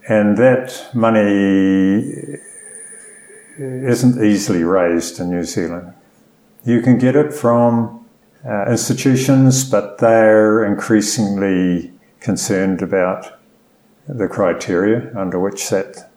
and 0.08 0.36
that 0.38 0.88
money 0.94 2.38
isn't 3.58 4.24
easily 4.24 4.64
raised 4.64 5.20
in 5.20 5.30
New 5.30 5.44
Zealand. 5.44 5.92
You 6.64 6.80
can 6.80 6.98
get 6.98 7.16
it 7.16 7.32
from 7.32 8.06
uh, 8.44 8.66
institutions, 8.70 9.68
but 9.68 9.98
they're 9.98 10.64
increasingly 10.64 11.92
concerned 12.20 12.82
about 12.82 13.38
the 14.08 14.28
criteria 14.28 15.14
under 15.16 15.38
which 15.38 15.68
that 15.70 16.09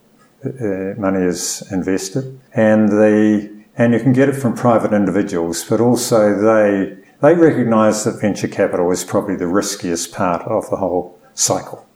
uh, 0.46 1.00
money 1.00 1.26
is 1.26 1.64
invested, 1.72 2.40
and 2.54 2.90
the 2.90 3.52
and 3.76 3.94
you 3.94 4.00
can 4.00 4.14
get 4.14 4.30
it 4.30 4.34
from 4.34 4.56
private 4.56 4.94
individuals, 4.94 5.64
but 5.64 5.80
also 5.82 6.36
they 6.36 6.98
they 7.22 7.36
recognise 7.36 8.04
that 8.04 8.22
venture 8.22 8.48
capital 8.48 8.92
is 8.92 9.04
probably 9.04 9.36
the 9.36 9.48
riskiest 9.48 10.14
part 10.14 10.42
of 10.44 10.70
the 10.70 10.78
whole 10.78 11.20
cycle, 11.34 11.88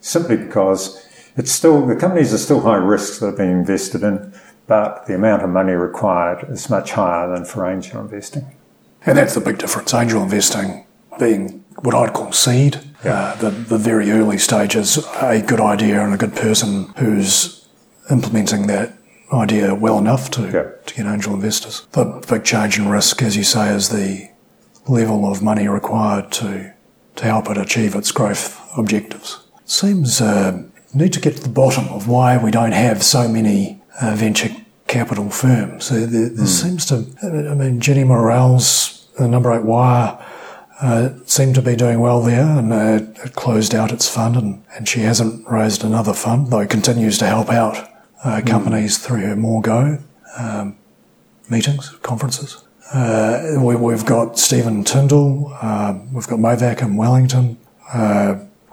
simply 0.00 0.36
because 0.36 1.06
it's 1.36 1.52
still 1.52 1.86
the 1.86 1.96
companies 1.96 2.34
are 2.34 2.38
still 2.38 2.60
high 2.60 2.76
risks 2.76 3.18
that 3.20 3.26
are 3.26 3.36
being 3.36 3.52
invested 3.52 4.02
in, 4.02 4.32
but 4.66 5.06
the 5.06 5.14
amount 5.14 5.42
of 5.42 5.50
money 5.50 5.72
required 5.72 6.44
is 6.50 6.68
much 6.68 6.92
higher 6.92 7.28
than 7.32 7.44
for 7.44 7.66
angel 7.70 8.00
investing. 8.00 8.54
And 9.06 9.16
that's 9.16 9.34
the 9.34 9.40
big 9.40 9.58
difference. 9.58 9.94
Angel 9.94 10.22
investing 10.22 10.84
being 11.18 11.64
what 11.82 11.94
I'd 11.94 12.12
call 12.12 12.32
seed, 12.32 12.80
yeah. 13.04 13.14
uh, 13.14 13.36
the, 13.36 13.50
the 13.50 13.78
very 13.78 14.10
early 14.10 14.38
stages, 14.38 14.98
a 15.20 15.40
good 15.40 15.60
idea 15.60 16.04
and 16.04 16.12
a 16.12 16.16
good 16.16 16.34
person 16.34 16.92
who's 16.96 17.57
implementing 18.10 18.66
that 18.66 18.94
idea 19.32 19.74
well 19.74 19.98
enough 19.98 20.30
to, 20.30 20.42
yeah. 20.42 20.70
to 20.86 20.94
get 20.94 21.06
angel 21.06 21.34
investors. 21.34 21.86
The 21.92 22.24
big 22.28 22.44
change 22.44 22.78
in 22.78 22.88
risk, 22.88 23.22
as 23.22 23.36
you 23.36 23.44
say, 23.44 23.74
is 23.74 23.90
the 23.90 24.30
level 24.86 25.30
of 25.30 25.42
money 25.42 25.68
required 25.68 26.32
to, 26.32 26.72
to 27.16 27.24
help 27.24 27.50
it 27.50 27.58
achieve 27.58 27.94
its 27.94 28.10
growth 28.10 28.58
objectives. 28.76 29.44
Seems 29.64 30.20
uh, 30.20 30.62
need 30.94 31.12
to 31.12 31.20
get 31.20 31.36
to 31.36 31.42
the 31.42 31.48
bottom 31.48 31.88
of 31.88 32.08
why 32.08 32.42
we 32.42 32.50
don't 32.50 32.72
have 32.72 33.02
so 33.02 33.28
many 33.28 33.82
uh, 34.00 34.14
venture 34.14 34.50
capital 34.86 35.28
firms. 35.28 35.84
So 35.84 36.06
there, 36.06 36.30
there 36.30 36.46
mm. 36.46 36.46
seems 36.46 36.86
to, 36.86 37.04
I 37.22 37.54
mean, 37.54 37.80
Jenny 37.80 38.04
Morel's 38.04 39.08
uh, 39.18 39.26
number 39.26 39.52
eight 39.52 39.64
wire 39.64 40.24
uh, 40.80 41.10
seemed 41.26 41.54
to 41.56 41.62
be 41.62 41.76
doing 41.76 42.00
well 42.00 42.22
there 42.22 42.46
and 42.46 42.72
uh, 42.72 43.00
it 43.24 43.34
closed 43.34 43.74
out 43.74 43.92
its 43.92 44.08
fund 44.08 44.36
and, 44.36 44.64
and 44.74 44.88
she 44.88 45.00
hasn't 45.00 45.46
raised 45.46 45.84
another 45.84 46.14
fund, 46.14 46.46
though 46.46 46.60
it 46.60 46.70
continues 46.70 47.18
to 47.18 47.26
help 47.26 47.50
out 47.50 47.88
uh, 48.24 48.40
companies 48.44 48.98
mm. 48.98 49.04
through 49.04 49.36
More 49.36 49.62
Go 49.62 49.98
um, 50.38 50.76
meetings, 51.48 51.90
conferences. 52.02 52.64
Uh, 52.92 53.56
we, 53.60 53.92
have 53.92 54.06
got 54.06 54.38
Stephen 54.38 54.82
Tindall, 54.82 55.52
uh, 55.60 55.98
we've 56.12 56.26
got 56.26 56.38
Movac 56.38 56.80
in 56.80 56.96
Wellington, 56.96 57.58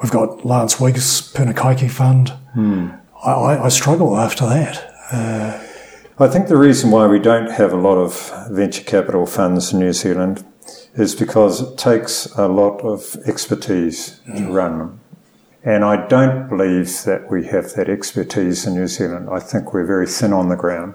we've 0.02 0.12
got 0.12 0.46
Lance 0.46 0.80
Wiggs' 0.80 1.34
Punakaiki 1.34 1.92
Fund. 1.92 2.32
Mm. 2.56 2.98
I, 3.26 3.66
I, 3.66 3.70
struggle 3.70 4.18
after 4.18 4.46
that. 4.46 5.62
I 6.18 6.28
think 6.30 6.48
the 6.48 6.56
reason 6.56 6.92
why 6.92 7.08
we 7.08 7.20
don't 7.20 7.52
have 7.52 7.74
a 7.74 7.78
lot 7.78 7.98
of 7.98 8.32
venture 8.50 8.84
capital 8.84 9.26
funds 9.26 9.74
in 9.74 9.80
New 9.80 9.92
Zealand 9.92 10.46
is 10.94 11.14
because 11.14 11.62
it 11.62 11.78
takes 11.78 12.26
a 12.38 12.48
lot 12.48 12.80
of 12.82 13.18
expertise 13.26 14.22
mm. 14.26 14.38
to 14.38 14.52
run 14.52 14.80
them. 14.80 15.00
And 15.66 15.84
I 15.84 16.06
don't 16.06 16.48
believe 16.48 17.04
that 17.06 17.28
we 17.28 17.48
have 17.48 17.74
that 17.74 17.90
expertise 17.90 18.68
in 18.68 18.76
New 18.76 18.86
Zealand. 18.86 19.30
I 19.32 19.40
think 19.40 19.74
we're 19.74 19.88
very 19.88 20.06
thin 20.06 20.32
on 20.32 20.50
the 20.50 20.56
ground. 20.56 20.94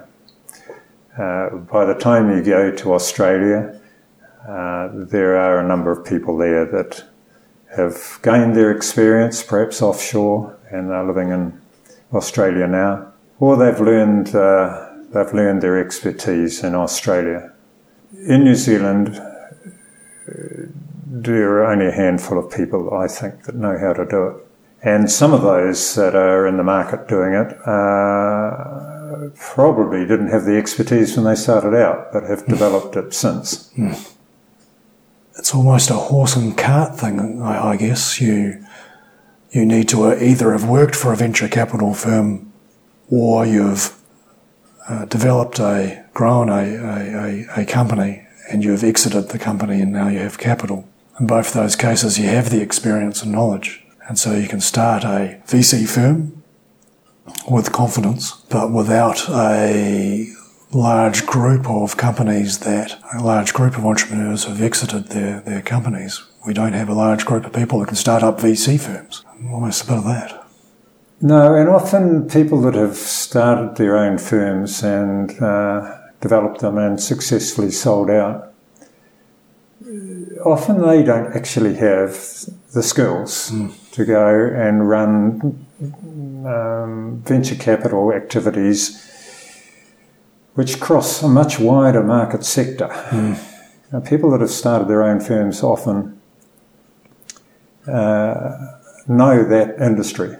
Uh, 1.19 1.57
by 1.57 1.85
the 1.85 1.95
time 1.95 2.31
you 2.31 2.41
go 2.41 2.71
to 2.71 2.95
Australia, 2.95 3.81
uh, 4.49 4.89
there 4.93 5.37
are 5.37 5.59
a 5.59 5.67
number 5.67 5.91
of 5.91 6.07
people 6.07 6.37
there 6.39 6.65
that 6.67 7.05
have 7.77 8.21
gained 8.23 8.55
their 8.55 8.71
experience, 8.71 9.43
perhaps 9.43 9.83
offshore, 9.83 10.57
and 10.71 10.93
are 10.93 11.05
living 11.05 11.31
in 11.31 11.61
Australia 12.13 12.69
now, 12.69 13.13
or 13.41 13.57
they've 13.57 13.81
learned 13.81 14.37
uh, 14.37 14.89
they've 15.13 15.35
learned 15.35 15.63
their 15.63 15.81
expertise 15.81 16.63
in 16.63 16.77
Australia. 16.77 17.53
In 18.13 18.45
New 18.45 18.55
Zealand, 18.55 19.21
there 21.07 21.59
are 21.59 21.73
only 21.73 21.89
a 21.89 21.93
handful 21.93 22.39
of 22.39 22.53
people, 22.53 22.95
I 22.95 23.09
think, 23.09 23.45
that 23.45 23.57
know 23.57 23.77
how 23.77 23.93
to 23.93 24.07
do 24.07 24.29
it. 24.29 24.47
And 24.83 25.11
some 25.11 25.35
of 25.35 25.43
those 25.43 25.95
that 25.97 26.15
are 26.15 26.47
in 26.47 26.57
the 26.57 26.63
market 26.63 27.07
doing 27.07 27.35
it 27.35 27.53
uh, 27.67 29.29
probably 29.37 30.07
didn't 30.07 30.29
have 30.29 30.45
the 30.45 30.57
expertise 30.57 31.17
when 31.17 31.27
they 31.27 31.35
started 31.35 31.75
out, 31.75 32.13
but 32.13 32.25
have 32.25 32.47
developed 32.47 32.97
it 32.97 33.13
since. 33.13 33.71
Hmm. 33.73 33.93
It's 35.37 35.55
almost 35.55 35.91
a 35.91 35.95
horse 35.95 36.37
and 36.37 36.57
cart 36.57 36.97
thing, 36.97 37.43
I, 37.43 37.71
I 37.71 37.77
guess. 37.77 38.21
You 38.21 38.65
you 39.51 39.67
need 39.67 39.89
to 39.89 40.13
either 40.23 40.53
have 40.53 40.69
worked 40.69 40.95
for 40.95 41.13
a 41.13 41.17
venture 41.17 41.49
capital 41.49 41.93
firm 41.93 42.53
or 43.11 43.45
you've 43.45 43.99
uh, 44.89 45.05
developed 45.07 45.59
a, 45.59 46.05
grown 46.15 46.49
a, 46.49 47.47
a, 47.57 47.63
a, 47.63 47.67
company 47.67 48.27
and 48.51 48.63
you 48.63 48.71
have 48.71 48.85
exited 48.85 49.29
the 49.31 49.39
company 49.39 49.81
and 49.81 49.93
now 49.93 50.09
you 50.09 50.21
have 50.21 50.39
capital. 50.39 50.89
In 51.19 51.27
both 51.27 51.53
those 51.53 51.77
cases, 51.77 52.19
you 52.19 52.27
have 52.27 52.51
the 52.51 52.63
experience 52.63 53.23
and 53.23 53.33
knowledge. 53.33 53.80
And 54.11 54.19
so 54.19 54.35
you 54.35 54.49
can 54.49 54.61
start 54.61 55.05
a 55.05 55.41
VC 55.47 55.89
firm 55.89 56.43
with 57.49 57.71
confidence, 57.71 58.33
but 58.51 58.73
without 58.73 59.31
a 59.31 60.27
large 60.73 61.27
group 61.27 61.71
of 61.71 61.97
companies 61.97 62.59
that, 62.59 63.01
a 63.15 63.23
large 63.23 63.55
group 63.55 63.79
of 63.79 63.87
entrepreneurs 63.87 64.47
have 64.47 64.61
exited 64.61 65.11
their, 65.11 65.43
their 65.43 65.63
companies. 65.63 66.25
We 66.45 66.55
don't 66.55 66.73
have 66.73 66.89
a 66.89 66.93
large 66.93 67.25
group 67.25 67.47
of 67.47 67.53
people 67.53 67.79
that 67.79 67.87
can 67.87 67.95
start 67.95 68.25
up 68.25 68.41
VC 68.41 68.81
firms. 68.81 69.25
Almost 69.49 69.85
a 69.85 69.87
bit 69.87 69.99
of 69.99 70.05
that. 70.07 70.45
No, 71.21 71.55
and 71.55 71.69
often 71.69 72.29
people 72.29 72.61
that 72.63 72.75
have 72.75 72.97
started 72.97 73.77
their 73.77 73.97
own 73.97 74.19
firms 74.19 74.83
and 74.83 75.41
uh, 75.41 75.99
developed 76.21 76.63
them 76.63 76.79
and 76.79 77.01
successfully 77.01 77.71
sold 77.71 78.11
out, 78.11 78.50
often 80.45 80.81
they 80.83 81.03
don't 81.03 81.35
actually 81.35 81.75
have 81.77 82.13
the 82.73 82.83
skills 82.83 83.51
mm. 83.51 83.73
to 83.93 84.05
go 84.05 84.47
and 84.55 84.89
run 84.89 85.67
um, 86.47 87.23
venture 87.25 87.57
capital 87.57 88.13
activities 88.13 89.07
which 90.55 90.81
cross 90.81 91.23
a 91.23 91.29
much 91.29 91.59
wider 91.59 92.03
market 92.03 92.45
sector. 92.45 92.89
Mm. 92.89 93.39
Now, 93.93 94.01
people 94.01 94.31
that 94.31 94.41
have 94.41 94.51
started 94.51 94.89
their 94.89 95.03
own 95.03 95.21
firms 95.21 95.63
often 95.63 96.21
uh, 97.87 98.77
know 99.09 99.45
that 99.45 99.81
industry, 99.81 100.37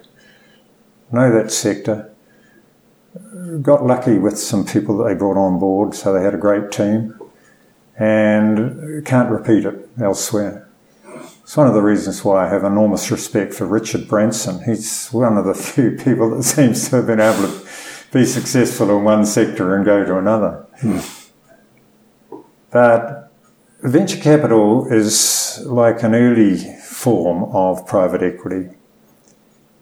know 1.11 1.33
that 1.33 1.51
sector. 1.51 2.13
Got 3.63 3.87
lucky 3.87 4.19
with 4.19 4.39
some 4.39 4.65
people 4.65 4.99
that 4.99 5.05
they 5.05 5.15
brought 5.15 5.37
on 5.37 5.59
board, 5.59 5.95
so 5.95 6.13
they 6.13 6.23
had 6.23 6.35
a 6.35 6.39
great 6.39 6.71
team, 6.71 7.20
and 8.01 9.05
can't 9.05 9.31
repeat 9.31 9.67
it 9.67 9.89
elsewhere. 10.01 10.67
It's 11.43 11.57
one 11.57 11.67
of 11.67 11.75
the 11.75 11.83
reasons 11.83 12.25
why 12.25 12.47
I 12.47 12.49
have 12.49 12.65
enormous 12.65 13.11
respect 13.11 13.53
for 13.53 13.67
Richard 13.67 14.09
Branson. 14.09 14.65
He's 14.65 15.09
one 15.09 15.37
of 15.37 15.45
the 15.45 15.55
few 15.75 15.93
people 15.93 16.31
that 16.31 16.43
seems 16.45 16.89
to 16.89 16.97
have 16.97 17.07
been 17.07 17.21
able 17.21 17.47
to 17.47 17.67
be 18.11 18.25
successful 18.25 18.97
in 18.97 19.05
one 19.05 19.27
sector 19.27 19.77
and 19.77 19.85
go 19.85 20.05
to 20.05 20.17
another. 20.17 20.67
Hmm. 20.81 21.01
But 22.71 23.31
venture 23.83 24.21
capital 24.21 24.87
is 24.91 25.63
like 25.67 26.03
an 26.03 26.15
early 26.15 26.57
form 26.83 27.45
of 27.55 27.87
private 27.87 28.23
equity. 28.23 28.71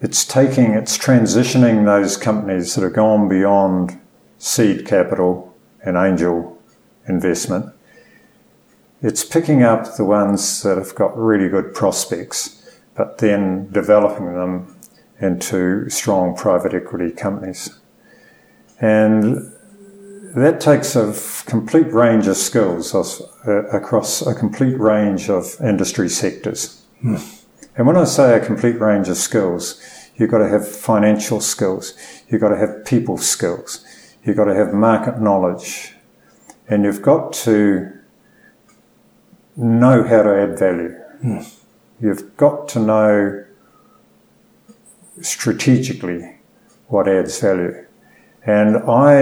It's 0.00 0.24
taking, 0.24 0.72
it's 0.72 0.98
transitioning 0.98 1.84
those 1.84 2.16
companies 2.16 2.74
that 2.74 2.82
have 2.82 2.94
gone 2.94 3.28
beyond 3.28 4.00
seed 4.38 4.86
capital 4.86 5.54
and 5.84 5.96
angel 5.96 6.58
investment. 7.06 7.74
It's 9.00 9.24
picking 9.24 9.62
up 9.62 9.96
the 9.96 10.04
ones 10.04 10.62
that 10.62 10.76
have 10.76 10.94
got 10.94 11.16
really 11.16 11.48
good 11.48 11.72
prospects, 11.72 12.80
but 12.96 13.18
then 13.18 13.70
developing 13.70 14.34
them 14.34 14.76
into 15.20 15.88
strong 15.88 16.36
private 16.36 16.74
equity 16.74 17.12
companies. 17.12 17.78
And 18.80 19.52
that 20.34 20.60
takes 20.60 20.96
a 20.96 21.14
complete 21.46 21.92
range 21.92 22.26
of 22.26 22.36
skills 22.36 22.94
uh, 22.94 23.64
across 23.68 24.20
a 24.20 24.34
complete 24.34 24.78
range 24.78 25.30
of 25.30 25.56
industry 25.60 26.08
sectors. 26.08 26.82
Mm. 27.02 27.44
And 27.76 27.86
when 27.86 27.96
I 27.96 28.04
say 28.04 28.36
a 28.36 28.44
complete 28.44 28.80
range 28.80 29.08
of 29.08 29.16
skills, 29.16 29.80
you've 30.16 30.30
got 30.30 30.38
to 30.38 30.48
have 30.48 30.68
financial 30.68 31.40
skills, 31.40 31.94
you've 32.28 32.40
got 32.40 32.48
to 32.48 32.56
have 32.56 32.84
people 32.84 33.16
skills, 33.18 33.84
you've 34.24 34.36
got 34.36 34.46
to 34.46 34.54
have 34.54 34.74
market 34.74 35.20
knowledge, 35.20 35.94
and 36.68 36.84
you've 36.84 37.02
got 37.02 37.32
to 37.32 37.97
know 39.58 40.04
how 40.04 40.22
to 40.22 40.40
add 40.40 40.58
value. 40.58 40.94
Mm. 41.22 41.54
You've 42.00 42.36
got 42.36 42.68
to 42.68 42.78
know 42.78 43.44
strategically 45.20 46.36
what 46.86 47.08
adds 47.08 47.40
value. 47.40 47.84
And 48.46 48.76
I, 48.88 49.20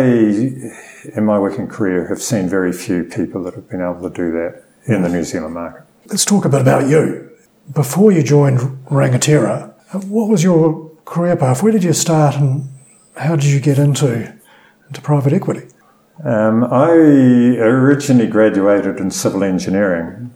in 1.17 1.25
my 1.25 1.39
working 1.39 1.67
career, 1.67 2.07
have 2.09 2.23
seen 2.23 2.49
very 2.49 2.73
few 2.73 3.03
people 3.03 3.43
that 3.45 3.55
have 3.55 3.69
been 3.69 3.81
able 3.81 4.09
to 4.09 4.15
do 4.15 4.31
that 4.33 4.63
in 4.85 5.03
the 5.03 5.09
New 5.09 5.25
Zealand 5.25 5.55
market. 5.55 5.85
Let's 6.07 6.25
talk 6.25 6.45
a 6.45 6.49
bit 6.49 6.61
about 6.61 6.89
you. 6.89 7.31
Before 7.73 8.13
you 8.13 8.23
joined 8.23 8.61
Rangatira, 8.87 9.73
what 10.05 10.29
was 10.29 10.45
your 10.45 10.93
career 11.05 11.35
path? 11.35 11.63
Where 11.63 11.73
did 11.73 11.83
you 11.83 11.93
start 11.93 12.37
and 12.37 12.69
how 13.17 13.35
did 13.35 13.47
you 13.47 13.59
get 13.59 13.79
into, 13.79 14.33
into 14.87 15.01
private 15.01 15.33
equity? 15.33 15.67
Um, 16.27 16.65
I 16.65 16.89
originally 16.91 18.27
graduated 18.27 18.99
in 18.99 19.13
civil 19.13 19.45
engineering. 19.45 20.35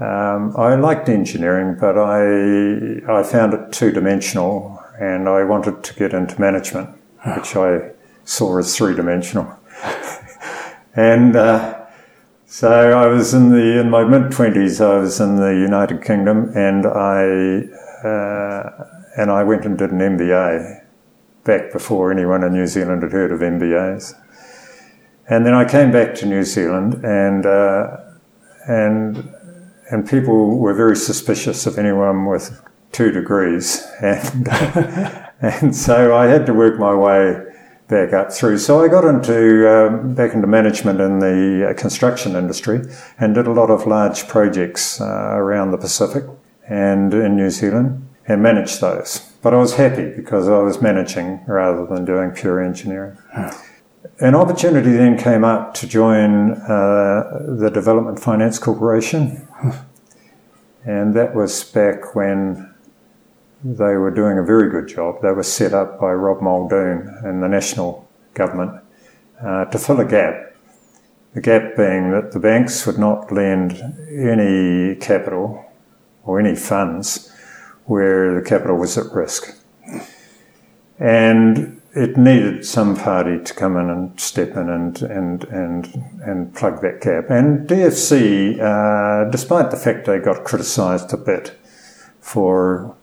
Um, 0.00 0.52
I 0.56 0.74
liked 0.74 1.08
engineering, 1.08 1.76
but 1.78 1.96
I, 1.96 3.20
I 3.20 3.22
found 3.22 3.54
it 3.54 3.70
two 3.70 3.92
dimensional 3.92 4.82
and 4.98 5.28
I 5.28 5.44
wanted 5.44 5.84
to 5.84 5.94
get 5.94 6.14
into 6.14 6.40
management, 6.40 6.90
which 7.36 7.54
I 7.54 7.92
saw 8.24 8.58
as 8.58 8.76
three 8.76 8.96
dimensional. 8.96 9.56
and 10.96 11.36
uh, 11.36 11.86
so 12.46 12.98
I 12.98 13.06
was 13.06 13.34
in 13.34 13.50
the 13.50 13.78
in 13.80 13.90
my 13.90 14.02
mid 14.02 14.32
twenties. 14.32 14.80
I 14.80 14.98
was 14.98 15.20
in 15.20 15.36
the 15.36 15.54
United 15.54 16.02
Kingdom, 16.02 16.50
and 16.56 16.86
I 16.86 17.68
uh, 18.04 18.84
and 19.16 19.30
I 19.30 19.44
went 19.44 19.64
and 19.64 19.78
did 19.78 19.92
an 19.92 19.98
MBA 19.98 20.84
back 21.44 21.72
before 21.72 22.10
anyone 22.10 22.42
in 22.42 22.52
New 22.52 22.66
Zealand 22.66 23.04
had 23.04 23.12
heard 23.12 23.30
of 23.30 23.38
MBAs. 23.38 24.14
And 25.28 25.46
then 25.46 25.54
I 25.54 25.64
came 25.64 25.90
back 25.90 26.14
to 26.16 26.26
New 26.26 26.44
Zealand, 26.44 27.02
and 27.04 27.46
uh, 27.46 27.96
and 28.68 29.30
and 29.90 30.08
people 30.08 30.58
were 30.58 30.74
very 30.74 30.96
suspicious 30.96 31.66
of 31.66 31.78
anyone 31.78 32.26
with 32.26 32.60
two 32.92 33.10
degrees, 33.10 33.86
and 34.02 34.48
and 35.40 35.74
so 35.74 36.14
I 36.14 36.26
had 36.26 36.46
to 36.46 36.54
work 36.54 36.78
my 36.78 36.94
way 36.94 37.42
back 37.88 38.12
up 38.12 38.32
through. 38.32 38.58
So 38.58 38.82
I 38.82 38.88
got 38.88 39.04
into 39.04 39.68
um, 39.68 40.14
back 40.14 40.34
into 40.34 40.46
management 40.46 41.00
in 41.00 41.18
the 41.18 41.70
uh, 41.70 41.74
construction 41.74 42.34
industry 42.34 42.80
and 43.18 43.34
did 43.34 43.46
a 43.46 43.52
lot 43.52 43.70
of 43.70 43.86
large 43.86 44.26
projects 44.26 45.00
uh, 45.00 45.04
around 45.04 45.70
the 45.70 45.78
Pacific 45.78 46.24
and 46.66 47.12
in 47.12 47.36
New 47.36 47.50
Zealand 47.50 48.08
and 48.26 48.42
managed 48.42 48.80
those. 48.80 49.18
But 49.42 49.52
I 49.52 49.58
was 49.58 49.74
happy 49.74 50.10
because 50.10 50.48
I 50.48 50.58
was 50.58 50.80
managing 50.80 51.44
rather 51.46 51.84
than 51.86 52.06
doing 52.06 52.30
pure 52.30 52.62
engineering. 52.62 53.18
An 54.20 54.34
opportunity 54.34 54.92
then 54.92 55.16
came 55.16 55.44
up 55.44 55.72
to 55.74 55.86
join 55.86 56.52
uh, 56.52 57.40
the 57.58 57.70
Development 57.72 58.20
Finance 58.20 58.58
Corporation, 58.58 59.48
and 60.84 61.14
that 61.14 61.34
was 61.34 61.64
back 61.64 62.14
when 62.14 62.74
they 63.64 63.94
were 63.96 64.10
doing 64.10 64.36
a 64.36 64.42
very 64.42 64.70
good 64.70 64.88
job. 64.88 65.22
They 65.22 65.30
were 65.32 65.42
set 65.42 65.72
up 65.72 65.98
by 65.98 66.12
Rob 66.12 66.42
Muldoon 66.42 67.18
and 67.24 67.42
the 67.42 67.48
national 67.48 68.06
government 68.34 68.82
uh, 69.42 69.64
to 69.64 69.78
fill 69.78 70.00
a 70.00 70.04
gap. 70.04 70.54
The 71.32 71.40
gap 71.40 71.74
being 71.74 72.10
that 72.10 72.32
the 72.32 72.38
banks 72.38 72.86
would 72.86 72.98
not 72.98 73.32
lend 73.32 73.72
any 74.10 74.96
capital 74.96 75.64
or 76.24 76.38
any 76.38 76.54
funds 76.54 77.32
where 77.86 78.34
the 78.34 78.46
capital 78.46 78.76
was 78.76 78.98
at 78.98 79.10
risk. 79.12 79.56
And 80.98 81.73
it 81.94 82.16
needed 82.16 82.66
some 82.66 82.96
party 82.96 83.38
to 83.42 83.54
come 83.54 83.76
in 83.76 83.88
and 83.88 84.18
step 84.20 84.56
in 84.56 84.68
and 84.68 85.00
and 85.02 85.44
and 85.44 85.94
and 86.22 86.54
plug 86.54 86.80
that 86.82 87.00
gap. 87.00 87.30
And 87.30 87.68
DFC, 87.68 88.60
uh, 88.60 89.30
despite 89.30 89.70
the 89.70 89.76
fact 89.76 90.06
they 90.06 90.18
got 90.18 90.44
criticised 90.44 91.12
a 91.12 91.16
bit 91.16 91.56
for 92.20 92.96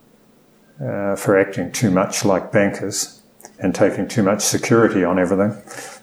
uh, 0.84 1.16
for 1.16 1.40
acting 1.40 1.72
too 1.72 1.90
much 1.90 2.26
like 2.26 2.52
bankers 2.52 3.22
and 3.60 3.74
taking 3.74 4.08
too 4.08 4.24
much 4.24 4.42
security 4.42 5.04
on 5.06 5.20
everything, 5.20 5.56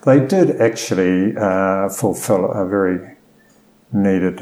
they 0.05 0.25
did 0.25 0.59
actually 0.59 1.35
uh, 1.37 1.89
fulfil 1.89 2.51
a 2.51 2.65
very 2.65 3.17
needed, 3.91 4.41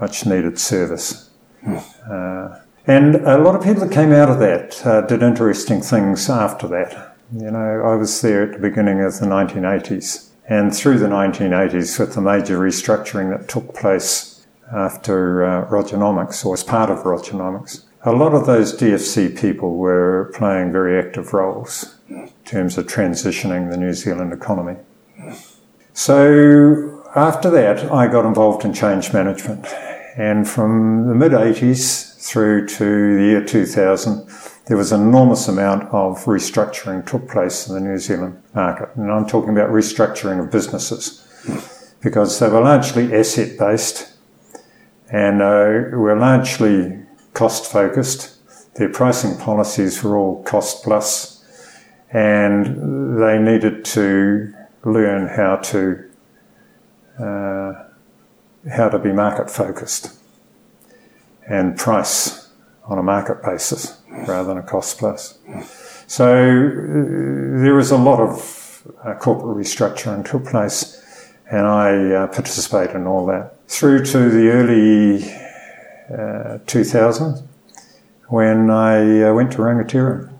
much 0.00 0.26
needed 0.26 0.58
service. 0.58 1.30
Mm. 1.64 2.60
and 2.86 3.14
a 3.14 3.38
lot 3.38 3.54
of 3.54 3.62
people 3.62 3.86
that 3.86 3.90
came 3.92 4.12
out 4.12 4.28
of 4.28 4.38
that 4.38 4.84
uh, 4.84 5.00
did 5.00 5.22
interesting 5.22 5.80
things 5.80 6.28
after 6.28 6.68
that. 6.68 7.13
You 7.36 7.50
know, 7.50 7.82
I 7.84 7.96
was 7.96 8.20
there 8.20 8.44
at 8.44 8.52
the 8.52 8.58
beginning 8.60 9.00
of 9.00 9.18
the 9.18 9.26
1980s, 9.26 10.28
and 10.48 10.72
through 10.72 10.98
the 10.98 11.08
1980s, 11.08 11.98
with 11.98 12.14
the 12.14 12.20
major 12.20 12.60
restructuring 12.60 13.36
that 13.36 13.48
took 13.48 13.74
place 13.74 14.46
after 14.72 15.44
uh, 15.44 15.66
Rogernomics, 15.66 16.46
or 16.46 16.54
as 16.54 16.62
part 16.62 16.90
of 16.90 16.98
Rogernomics. 16.98 17.86
a 18.04 18.12
lot 18.12 18.34
of 18.34 18.46
those 18.46 18.72
DFC 18.72 19.36
people 19.36 19.76
were 19.76 20.30
playing 20.34 20.70
very 20.70 20.96
active 20.96 21.34
roles 21.34 21.96
in 22.08 22.30
terms 22.44 22.78
of 22.78 22.86
transitioning 22.86 23.68
the 23.68 23.78
New 23.78 23.94
Zealand 23.94 24.32
economy. 24.32 24.76
So 25.92 27.02
after 27.16 27.50
that, 27.50 27.90
I 27.90 28.06
got 28.06 28.26
involved 28.26 28.64
in 28.64 28.72
change 28.72 29.12
management. 29.12 29.66
And 30.16 30.48
from 30.48 31.08
the 31.08 31.14
mid 31.16 31.32
80s 31.32 32.16
through 32.20 32.68
to 32.68 33.16
the 33.16 33.24
year 33.24 33.44
2000, 33.44 34.28
there 34.66 34.76
was 34.76 34.92
an 34.92 35.02
enormous 35.02 35.46
amount 35.46 35.84
of 35.84 36.24
restructuring 36.24 37.06
took 37.06 37.28
place 37.28 37.68
in 37.68 37.74
the 37.74 37.80
New 37.80 37.98
Zealand 37.98 38.42
market. 38.54 38.88
And 38.96 39.10
I'm 39.10 39.26
talking 39.26 39.50
about 39.50 39.70
restructuring 39.70 40.42
of 40.42 40.50
businesses 40.50 41.20
because 42.00 42.38
they 42.38 42.48
were 42.48 42.62
largely 42.62 43.14
asset 43.14 43.58
based 43.58 44.14
and 45.10 45.42
uh, 45.42 45.96
were 45.96 46.16
largely 46.16 46.98
cost 47.34 47.70
focused. 47.70 48.38
Their 48.76 48.88
pricing 48.88 49.36
policies 49.36 50.02
were 50.02 50.16
all 50.16 50.42
cost 50.44 50.82
plus, 50.82 51.44
and 52.10 53.22
they 53.22 53.38
needed 53.38 53.84
to 53.86 54.52
learn 54.84 55.28
how 55.28 55.56
to 55.56 56.10
uh, 57.18 57.84
how 58.70 58.88
to 58.88 58.98
be 58.98 59.12
market 59.12 59.50
focused 59.50 60.18
and 61.46 61.76
price 61.76 62.50
on 62.86 62.98
a 62.98 63.02
market 63.02 63.42
basis 63.44 64.00
rather 64.26 64.48
than 64.48 64.58
a 64.58 64.62
cost 64.62 64.98
plus. 64.98 65.38
So 66.06 66.26
uh, 66.26 67.62
there 67.62 67.74
was 67.74 67.90
a 67.90 67.96
lot 67.96 68.20
of 68.20 68.82
uh, 69.02 69.14
corporate 69.14 69.56
restructuring 69.56 70.28
took 70.28 70.44
place, 70.46 71.00
and 71.50 71.66
I 71.66 72.10
uh, 72.12 72.26
participated 72.28 72.96
in 72.96 73.06
all 73.06 73.26
that 73.26 73.68
through 73.68 74.04
to 74.06 74.30
the 74.30 74.50
early 74.50 75.24
uh, 76.12 76.58
2000 76.66 77.48
when 78.28 78.70
I 78.70 79.22
uh, 79.22 79.34
went 79.34 79.52
to 79.52 79.58
Rangatira. 79.58 80.30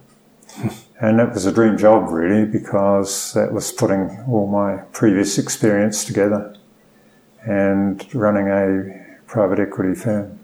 and 1.01 1.19
that 1.19 1.33
was 1.33 1.47
a 1.47 1.53
dream 1.53 1.77
job, 1.77 2.11
really, 2.11 2.45
because 2.45 3.33
that 3.35 3.53
was 3.53 3.73
putting 3.73 4.25
all 4.29 4.47
my 4.47 4.83
previous 4.93 5.39
experience 5.39 6.05
together 6.05 6.57
and 7.43 8.15
running 8.15 8.49
a 8.49 9.19
private 9.27 9.59
equity 9.59 9.95
firm. 9.95 10.39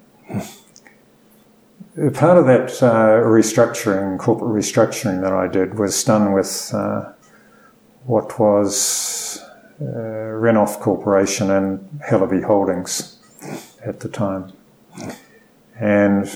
Part 2.01 2.39
of 2.39 2.47
that 2.47 2.83
uh, 2.83 3.21
restructuring, 3.29 4.19
corporate 4.19 4.53
restructuring 4.53 5.21
that 5.21 5.35
I 5.35 5.47
did, 5.47 5.79
was 5.79 6.03
done 6.03 6.33
with 6.33 6.71
uh, 6.73 7.13
what 8.07 8.39
was 8.39 9.43
uh, 9.83 9.85
Renouf 9.85 10.81
Corporation 10.81 11.51
and 11.51 12.01
Hellaby 12.09 12.43
Holdings 12.43 13.19
at 13.85 14.01
the 14.01 14.09
time, 14.09 14.51
and 15.79 16.27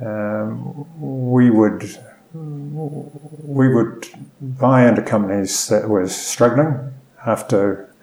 um, 0.00 0.86
we 0.98 1.50
would 1.50 1.82
we 2.32 3.68
would 3.68 4.08
buy 4.40 4.88
into 4.88 5.02
companies 5.02 5.68
that 5.68 5.90
were 5.90 6.08
struggling 6.08 6.94
after 7.26 7.94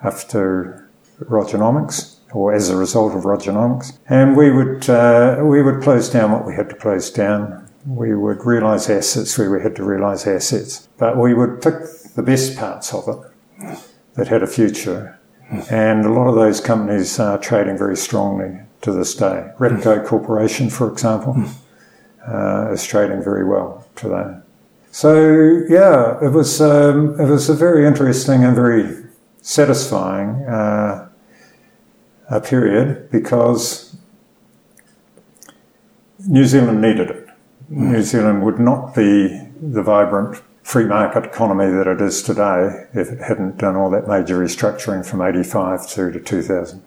after 0.00 0.88
Rogernomics 1.18 2.18
or 2.32 2.52
as 2.54 2.68
a 2.68 2.76
result 2.76 3.14
of 3.14 3.24
Rogernomics, 3.24 3.98
and 4.08 4.36
we 4.36 4.50
would 4.50 4.88
uh, 4.88 5.40
we 5.42 5.62
would 5.62 5.82
close 5.82 6.08
down 6.08 6.32
what 6.32 6.46
we 6.46 6.54
had 6.54 6.68
to 6.70 6.74
close 6.74 7.10
down. 7.10 7.68
We 7.86 8.14
would 8.14 8.44
realise 8.44 8.88
assets 8.88 9.36
where 9.36 9.50
we 9.50 9.60
had 9.62 9.74
to 9.76 9.84
realise 9.84 10.26
assets, 10.26 10.88
but 10.98 11.16
we 11.16 11.34
would 11.34 11.60
pick 11.60 11.74
the 12.14 12.22
best 12.22 12.56
parts 12.56 12.94
of 12.94 13.08
it 13.08 13.78
that 14.14 14.28
had 14.28 14.42
a 14.42 14.46
future. 14.46 15.18
And 15.70 16.06
a 16.06 16.08
lot 16.10 16.28
of 16.28 16.34
those 16.34 16.60
companies 16.60 17.18
are 17.18 17.38
trading 17.38 17.76
very 17.76 17.96
strongly 17.96 18.60
to 18.80 18.92
this 18.92 19.14
day. 19.14 19.50
Repco 19.58 20.04
Corporation, 20.04 20.70
for 20.70 20.90
example, 20.90 21.44
uh, 22.26 22.72
is 22.72 22.86
trading 22.86 23.22
very 23.22 23.44
well 23.44 23.86
today. 23.94 24.38
So 24.90 25.64
yeah, 25.68 26.18
it 26.22 26.30
was 26.30 26.60
um, 26.60 27.18
it 27.18 27.26
was 27.26 27.48
a 27.48 27.54
very 27.54 27.86
interesting 27.86 28.44
and 28.44 28.54
very 28.54 29.04
satisfying 29.40 30.44
uh, 30.44 31.08
a 32.32 32.40
period 32.40 33.10
because 33.10 33.94
New 36.26 36.46
Zealand 36.46 36.80
needed 36.80 37.10
it. 37.10 37.28
New 37.68 38.02
Zealand 38.02 38.42
would 38.42 38.58
not 38.58 38.94
be 38.94 39.28
the 39.60 39.82
vibrant 39.82 40.42
free 40.62 40.86
market 40.86 41.24
economy 41.24 41.70
that 41.70 41.86
it 41.86 42.00
is 42.00 42.22
today 42.22 42.86
if 42.94 43.10
it 43.10 43.20
hadn't 43.20 43.58
done 43.58 43.76
all 43.76 43.90
that 43.90 44.08
major 44.08 44.38
restructuring 44.38 45.04
from 45.04 45.20
85 45.20 45.86
through 45.86 46.12
to 46.12 46.20
2000. 46.20 46.82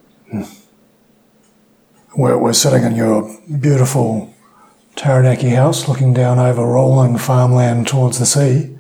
We're, 2.18 2.38
we're 2.38 2.54
sitting 2.54 2.84
in 2.84 2.96
your 2.96 3.38
beautiful 3.60 4.34
Taranaki 4.96 5.50
house 5.50 5.88
looking 5.88 6.14
down 6.14 6.40
over 6.40 6.66
rolling 6.66 7.18
farmland 7.18 7.88
towards 7.88 8.18
the 8.18 8.26
sea. 8.26 8.78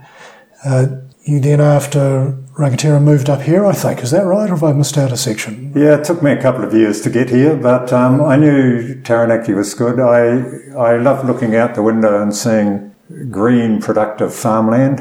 Uh, 0.64 0.88
you 1.26 1.40
then, 1.40 1.60
after 1.60 2.38
Rangatira, 2.54 3.02
moved 3.02 3.30
up 3.30 3.42
here, 3.42 3.66
I 3.66 3.74
think. 3.74 4.02
Is 4.02 4.12
that 4.12 4.26
right, 4.26 4.48
or 4.48 4.54
have 4.54 4.64
I 4.64 4.74
missed 4.74 4.96
out 4.96 5.12
a 5.12 5.18
section? 5.18 5.74
Yeah, 5.76 6.00
it 6.00 6.06
took 6.06 6.22
me 6.22 6.32
a 6.32 6.42
couple 6.42 6.64
of 6.64 6.72
years 6.72 7.02
to 7.02 7.10
get 7.10 7.32
here, 7.32 7.56
but 7.56 7.92
um, 7.92 8.22
I 8.22 8.36
knew 8.36 9.02
Taranaki 9.02 9.54
was 9.54 9.74
good. 9.74 10.00
I, 10.00 10.78
I 10.78 10.98
love 10.98 11.26
looking 11.26 11.56
out 11.56 11.74
the 11.74 11.82
window 11.82 12.22
and 12.22 12.34
seeing 12.34 12.94
green, 13.32 13.82
productive 13.82 14.36
farmland. 14.36 15.00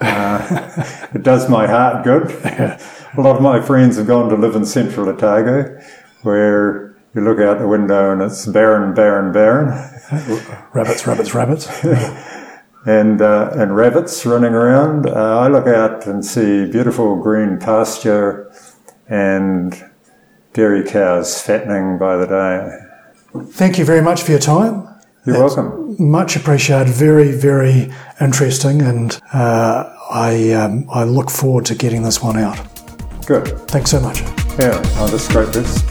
Uh, 0.00 1.08
it 1.14 1.22
does 1.22 1.48
my 1.50 1.66
heart 1.66 2.04
good. 2.04 2.30
a 2.30 3.20
lot 3.20 3.36
of 3.36 3.42
my 3.42 3.60
friends 3.60 3.98
have 3.98 4.06
gone 4.06 4.30
to 4.30 4.36
live 4.36 4.56
in 4.56 4.64
central 4.64 5.10
Otago, 5.10 5.78
where 6.22 6.96
you 7.14 7.20
look 7.20 7.38
out 7.38 7.58
the 7.58 7.68
window 7.68 8.12
and 8.12 8.22
it's 8.22 8.46
barren, 8.46 8.94
barren, 8.94 9.30
barren. 9.30 9.68
rabbits, 10.72 11.06
rabbits, 11.06 11.34
rabbits. 11.34 11.66
and 12.86 13.20
uh, 13.20 13.50
and 13.54 13.76
rabbits 13.76 14.24
running 14.24 14.54
around. 14.54 15.06
Uh, 15.06 15.40
I 15.40 15.48
look 15.48 15.66
out 15.66 16.06
and 16.06 16.24
see 16.24 16.70
beautiful 16.70 17.20
green 17.20 17.58
pasture 17.58 18.52
and 19.08 19.74
dairy 20.52 20.88
cows 20.88 21.42
fattening 21.42 21.98
by 21.98 22.16
the 22.16 22.26
day. 22.26 23.42
Thank 23.50 23.78
you 23.78 23.84
very 23.84 24.00
much 24.00 24.22
for 24.22 24.30
your 24.30 24.40
time. 24.40 24.88
You're 25.26 25.38
That's 25.38 25.56
welcome. 25.56 25.96
Much 25.98 26.36
appreciated. 26.36 26.88
Very, 26.88 27.32
very 27.32 27.92
interesting, 28.20 28.80
and 28.80 29.20
uh, 29.34 29.92
I 30.10 30.52
um, 30.52 30.86
I 30.88 31.02
look 31.02 31.30
forward 31.30 31.66
to 31.66 31.74
getting 31.74 32.04
this 32.04 32.22
one 32.22 32.38
out. 32.38 32.56
Good. 33.26 33.48
Thanks 33.68 33.90
so 33.90 34.00
much. 34.00 34.20
Yeah, 34.58 34.80
oh, 34.98 35.08
that's 35.08 35.28
great. 35.28 35.48
This. 35.48 35.82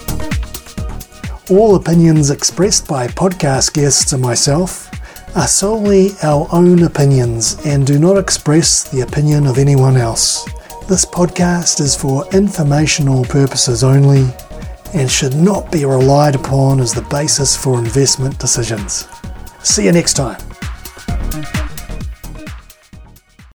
All 1.52 1.76
opinions 1.76 2.32
expressed 2.32 2.88
by 2.88 3.08
podcast 3.08 3.74
guests 3.74 4.14
and 4.14 4.22
myself 4.22 4.90
are 5.36 5.48
solely 5.48 6.12
our 6.24 6.48
own 6.52 6.84
opinions 6.84 7.58
and 7.66 7.86
do 7.86 8.00
not 8.00 8.18
express 8.18 8.90
the 8.90 9.02
opinion 9.02 9.46
of 9.46 9.58
anyone 9.58 9.98
else. 9.98 10.46
This 10.88 11.04
podcast 11.04 11.82
is 11.82 11.96
for 11.96 12.26
informational 12.32 13.26
purposes 13.26 13.84
only 13.84 14.28
and 14.94 15.12
should 15.12 15.36
not 15.36 15.72
be 15.72 15.84
relied 15.84 16.36
upon 16.36 16.80
as 16.80 16.94
the 16.94 17.02
basis 17.04 17.56
for 17.58 17.80
investment 17.80 18.40
decisions. 18.40 19.08
See 19.62 19.86
you 19.86 19.92
next 19.92 20.14
time. 20.14 20.40